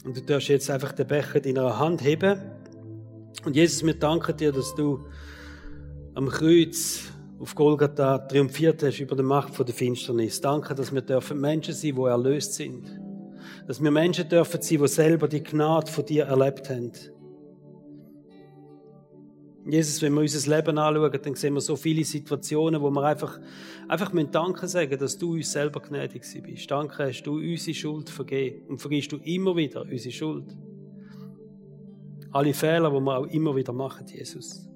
Und 0.05 0.15
du 0.15 0.21
darfst 0.21 0.49
jetzt 0.49 0.69
einfach 0.69 0.93
den 0.93 1.07
Becher 1.07 1.43
in 1.43 1.55
deiner 1.55 1.79
Hand 1.79 2.05
heben. 2.05 2.39
Und 3.47 3.57
Jesus, 3.57 3.83
wir 3.83 3.95
danken 3.95 4.37
dir, 4.37 4.53
dass 4.53 4.75
du 4.75 5.07
am 6.13 6.29
Kreuz 6.29 7.05
auf 7.41 7.55
Golgatha 7.55 8.19
triumphiert 8.19 8.83
hast 8.83 9.01
über 9.01 9.17
die 9.17 9.23
Macht 9.23 9.59
der 9.59 9.75
Finsternis. 9.75 10.39
Danke, 10.39 10.75
dass 10.75 10.93
wir 10.93 11.01
dürfen 11.01 11.41
Menschen 11.41 11.73
sein, 11.73 11.95
die 11.95 12.03
erlöst 12.03 12.53
sind. 12.57 12.85
Dass 13.67 13.83
wir 13.83 13.91
Menschen 13.91 14.29
dürfen 14.29 14.61
sein, 14.61 14.81
die 14.83 14.89
selber 14.89 15.29
die 15.29 15.43
Gnade 15.43 15.91
von 15.91 16.05
dir 16.05 16.25
erlebt 16.25 16.69
haben. 16.69 16.93
Jesus, 19.65 20.03
wenn 20.03 20.13
wir 20.15 20.23
unser 20.23 20.57
Leben 20.57 20.77
anschauen, 20.77 21.21
dann 21.23 21.35
sehen 21.37 21.55
wir 21.55 21.61
so 21.61 21.77
viele 21.77 22.05
Situationen, 22.05 22.83
wo 22.83 22.91
wir 22.91 23.05
einfach, 23.05 23.39
einfach 23.87 24.11
Danke 24.31 24.67
sagen, 24.67 24.99
dass 24.99 25.17
du 25.17 25.35
uns 25.35 25.53
selber 25.53 25.81
gnädig 25.81 26.23
bist. 26.43 26.71
Danke, 26.71 27.07
hast 27.07 27.23
du 27.23 27.37
unsere 27.37 27.75
Schuld 27.75 28.11
vergeben 28.11 28.67
und 28.69 28.81
vergisst 28.81 29.13
du 29.13 29.19
immer 29.19 29.55
wieder 29.55 29.83
unsere 29.83 30.13
Schuld. 30.13 30.57
Alle 32.33 32.55
Fehler, 32.55 32.91
die 32.91 33.01
wir 33.01 33.19
auch 33.19 33.27
immer 33.27 33.55
wieder 33.55 33.73
machen, 33.73 34.07
Jesus. 34.07 34.69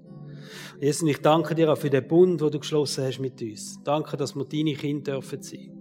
Jesus, 0.81 1.09
ich 1.09 1.19
danke 1.19 1.57
dir 1.57 1.73
auch 1.73 1.79
für 1.79 1.91
den 1.91 2.07
Bund, 2.07 2.41
den 2.41 2.51
du 2.51 2.59
geschlossen 2.61 3.05
hast 3.05 3.19
mit 3.19 3.43
uns. 3.43 3.83
Danke, 3.83 4.17
dass 4.17 4.37
wir 4.37 4.45
deine 4.45 4.75
Kinder 4.75 5.15
dürfen 5.15 5.43
sein. 5.43 5.73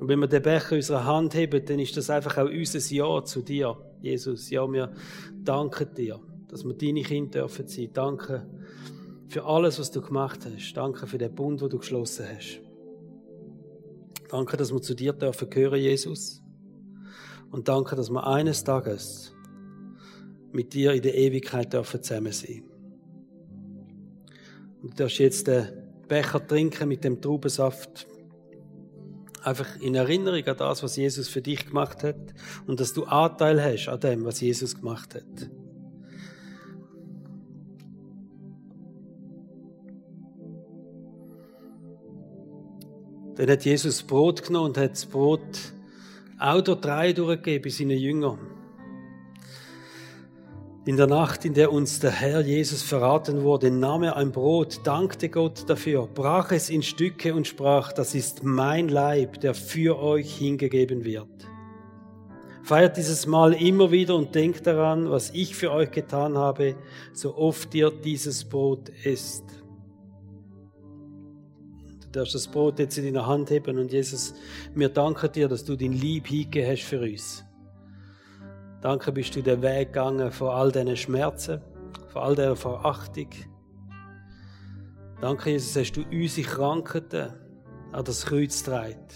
Und 0.00 0.08
wenn 0.08 0.18
wir 0.18 0.26
den 0.26 0.42
Becher 0.42 0.72
in 0.72 0.78
unserer 0.78 1.04
Hand 1.04 1.34
heben, 1.34 1.64
dann 1.64 1.78
ist 1.78 1.96
das 1.96 2.10
einfach 2.10 2.36
auch 2.38 2.50
unser 2.50 2.92
Ja 2.92 3.22
zu 3.22 3.42
dir, 3.42 3.76
Jesus. 4.00 4.50
Ja, 4.50 4.66
wir 4.70 4.92
danken 5.44 5.94
dir 5.94 6.20
dass 6.48 6.64
wir 6.64 6.74
deine 6.74 7.02
Kinder 7.02 7.40
dürfen 7.40 7.66
sein. 7.66 7.90
Danke 7.92 8.46
für 9.28 9.44
alles, 9.44 9.78
was 9.78 9.90
du 9.90 10.00
gemacht 10.00 10.46
hast. 10.46 10.74
Danke 10.74 11.06
für 11.06 11.18
den 11.18 11.34
Bund, 11.34 11.60
den 11.60 11.68
du 11.68 11.78
geschlossen 11.78 12.26
hast. 12.28 12.60
Danke, 14.28 14.56
dass 14.56 14.72
wir 14.72 14.80
zu 14.80 14.94
dir 14.94 15.12
dürfen 15.12 15.50
gehören, 15.50 15.80
Jesus. 15.80 16.42
Und 17.50 17.68
danke, 17.68 17.96
dass 17.96 18.10
wir 18.10 18.26
eines 18.26 18.64
Tages 18.64 19.32
mit 20.52 20.74
dir 20.74 20.92
in 20.92 21.02
der 21.02 21.14
Ewigkeit 21.14 21.72
dürfen 21.72 22.02
zusammen 22.02 22.32
sein. 22.32 22.64
Und 24.82 24.92
du 24.92 24.96
darfst 24.96 25.18
jetzt 25.18 25.46
den 25.46 25.68
Becher 26.08 26.44
trinken 26.44 26.88
mit 26.88 27.04
dem 27.04 27.20
Traubensaft. 27.20 28.06
Einfach 29.42 29.80
in 29.80 29.94
Erinnerung 29.94 30.44
an 30.44 30.56
das, 30.56 30.82
was 30.82 30.96
Jesus 30.96 31.28
für 31.28 31.40
dich 31.40 31.66
gemacht 31.66 32.02
hat 32.02 32.34
und 32.66 32.80
dass 32.80 32.92
du 32.92 33.04
Anteil 33.04 33.62
hast 33.62 33.88
an 33.88 34.00
dem, 34.00 34.24
was 34.24 34.40
Jesus 34.40 34.74
gemacht 34.74 35.14
hat. 35.14 35.50
Dann 43.36 43.50
hat 43.50 43.64
Jesus 43.64 44.02
Brot 44.02 44.44
genommen 44.44 44.70
und 44.70 44.78
hat 44.78 44.92
das 44.92 45.06
Brot 45.06 45.40
auch 46.38 46.60
durch 46.62 46.80
drei 46.80 47.12
durchgegeben 47.12 47.70
seinen 47.70 47.98
Jüngern. 47.98 48.38
In 50.86 50.96
der 50.96 51.08
Nacht, 51.08 51.44
in 51.44 51.52
der 51.52 51.72
uns 51.72 51.98
der 51.98 52.12
Herr 52.12 52.40
Jesus 52.42 52.82
verraten 52.82 53.42
wurde, 53.42 53.72
nahm 53.72 54.04
er 54.04 54.16
ein 54.16 54.30
Brot, 54.30 54.80
dankte 54.84 55.28
Gott 55.28 55.68
dafür, 55.68 56.06
brach 56.06 56.52
es 56.52 56.70
in 56.70 56.82
Stücke 56.82 57.34
und 57.34 57.46
sprach, 57.46 57.92
das 57.92 58.14
ist 58.14 58.44
mein 58.44 58.88
Leib, 58.88 59.40
der 59.40 59.52
für 59.54 59.98
euch 59.98 60.36
hingegeben 60.36 61.04
wird. 61.04 61.26
Feiert 62.62 62.96
dieses 62.96 63.26
Mal 63.26 63.52
immer 63.52 63.90
wieder 63.90 64.14
und 64.14 64.34
denkt 64.34 64.66
daran, 64.66 65.10
was 65.10 65.30
ich 65.30 65.56
für 65.56 65.72
euch 65.72 65.90
getan 65.90 66.38
habe, 66.38 66.76
so 67.12 67.36
oft 67.36 67.74
ihr 67.74 67.90
dieses 67.90 68.44
Brot 68.44 68.90
esst. 69.04 69.44
Darfst 72.16 72.34
das 72.34 72.48
Brot 72.48 72.78
jetzt 72.78 72.96
in 72.96 73.04
deiner 73.04 73.26
Hand 73.26 73.50
heben 73.50 73.76
und 73.76 73.92
Jesus, 73.92 74.32
mir 74.74 74.88
danke 74.88 75.28
dir, 75.28 75.48
dass 75.48 75.62
du 75.62 75.76
dein 75.76 75.92
Lieb 75.92 76.28
hingegeben 76.28 76.70
hast 76.70 76.84
für 76.84 76.98
uns. 76.98 77.44
Danke, 78.80 79.12
bist 79.12 79.36
du 79.36 79.42
den 79.42 79.60
Weg 79.60 79.92
gegangen 79.92 80.32
von 80.32 80.48
all 80.48 80.72
diesen 80.72 80.96
Schmerzen, 80.96 81.60
von 82.08 82.22
all 82.22 82.34
dieser 82.34 82.56
Verachtung. 82.56 83.28
Danke, 85.20 85.50
Jesus, 85.50 85.76
hast 85.76 85.92
du 85.92 86.04
unsere 86.10 86.48
Krankheiten 86.48 87.34
an 87.92 88.04
das 88.04 88.24
Kreuz 88.24 88.64
getragen. 88.64 89.06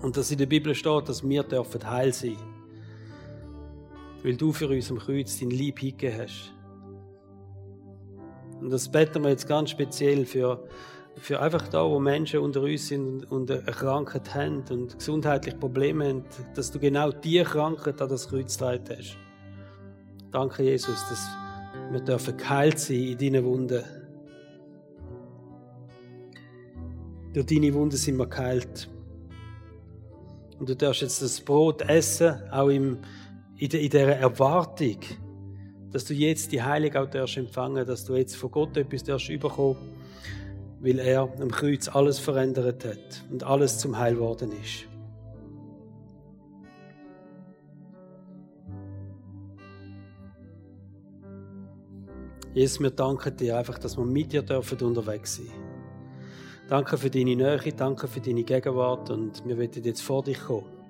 Und 0.00 0.16
dass 0.16 0.32
in 0.32 0.38
der 0.38 0.46
Bibel 0.46 0.74
steht, 0.74 1.08
dass 1.08 1.22
wir 1.22 1.44
dürfen 1.44 1.88
heil 1.88 2.12
sein 2.12 2.38
Weil 4.24 4.36
du 4.36 4.52
für 4.52 4.66
uns 4.66 4.90
am 4.90 4.98
Kreuz 4.98 5.38
dein 5.38 5.50
Lieb 5.50 5.78
hingegeben 5.78 6.22
hast. 6.22 6.52
Und 8.62 8.70
das 8.70 8.88
beten 8.88 9.22
wir 9.22 9.30
jetzt 9.30 9.48
ganz 9.48 9.70
speziell 9.70 10.24
für 10.24 10.64
für 11.16 11.40
einfach 11.40 11.68
da, 11.68 11.84
wo 11.84 11.98
Menschen 12.00 12.40
unter 12.40 12.62
uns 12.62 12.88
sind 12.88 13.30
und 13.30 13.50
eine 13.50 13.62
Krankheit 13.62 14.34
haben 14.34 14.64
und 14.70 14.98
gesundheitliche 14.98 15.56
Probleme 15.56 16.08
haben, 16.08 16.24
dass 16.54 16.70
du 16.70 16.78
genau 16.78 17.12
diese 17.12 17.44
Krankheit 17.44 18.00
an 18.00 18.08
das 18.08 18.28
Kreuz 18.28 18.56
getragen 18.56 18.84
hast. 18.88 19.16
Danke, 20.30 20.62
Jesus, 20.62 21.04
dass 21.08 21.28
wir 21.90 22.00
dürfen 22.00 22.36
geheilt 22.36 22.78
sein 22.78 22.96
in 22.96 23.18
deinen 23.18 23.44
Wunden. 23.44 23.84
Durch 27.34 27.46
deine 27.46 27.72
Wunden 27.74 27.96
sind 27.96 28.16
wir 28.16 28.26
geheilt. 28.26 28.88
Und 30.58 30.68
du 30.68 30.76
darfst 30.76 31.02
jetzt 31.02 31.22
das 31.22 31.40
Brot 31.40 31.82
essen, 31.82 32.34
auch 32.50 32.68
im, 32.68 32.98
in, 33.56 33.68
der, 33.68 33.80
in 33.80 33.90
dieser 33.90 34.16
Erwartung, 34.16 34.98
dass 35.92 36.04
du 36.04 36.14
jetzt 36.14 36.52
die 36.52 36.62
Heilung 36.62 36.96
auch 36.96 37.10
darfst 37.10 37.36
empfangen, 37.36 37.86
dass 37.86 38.04
du 38.04 38.14
jetzt 38.14 38.36
von 38.36 38.50
Gott 38.50 38.76
etwas 38.76 39.04
darfst 39.04 39.28
überkommen 39.28 39.76
weil 40.82 40.98
er 40.98 41.32
am 41.40 41.50
Kreuz 41.50 41.88
alles 41.88 42.18
verändert 42.18 42.84
hat 42.84 43.24
und 43.30 43.44
alles 43.44 43.78
zum 43.78 43.96
Heil 43.96 44.18
worden 44.18 44.50
ist. 44.60 44.88
Jesus, 52.52 52.80
wir 52.80 52.90
danken 52.90 53.34
dir 53.36 53.56
einfach, 53.56 53.78
dass 53.78 53.96
wir 53.96 54.04
mit 54.04 54.32
dir 54.32 54.42
dürfen 54.42 54.78
unterwegs 54.82 55.36
sein. 55.36 55.46
Danke 56.68 56.98
für 56.98 57.08
deine 57.08 57.36
Nähe, 57.36 57.72
danke 57.76 58.08
für 58.08 58.20
deine 58.20 58.42
Gegenwart 58.42 59.08
und 59.08 59.46
wir 59.46 59.56
werden 59.56 59.84
jetzt 59.84 60.02
vor 60.02 60.22
dich 60.24 60.40
kommen 60.40 60.81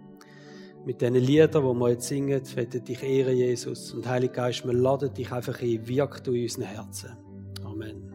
mit 0.84 1.00
diesen 1.00 1.14
Liedern, 1.14 1.62
die 1.62 1.78
wir 1.80 1.88
jetzt 1.90 2.08
singen, 2.08 2.56
werden 2.56 2.84
dich 2.84 3.02
ehren, 3.02 3.36
Jesus. 3.36 3.92
Und 3.92 4.08
Heiliger 4.08 4.32
Geist, 4.32 4.66
wir 4.66 4.72
laden 4.72 5.12
dich 5.14 5.30
einfach 5.30 5.60
ein, 5.60 5.86
wirkt 5.86 6.26
du 6.26 6.32
in 6.32 6.42
unseren 6.42 6.64
Herzen. 6.64 7.10
Amen. 7.64 8.11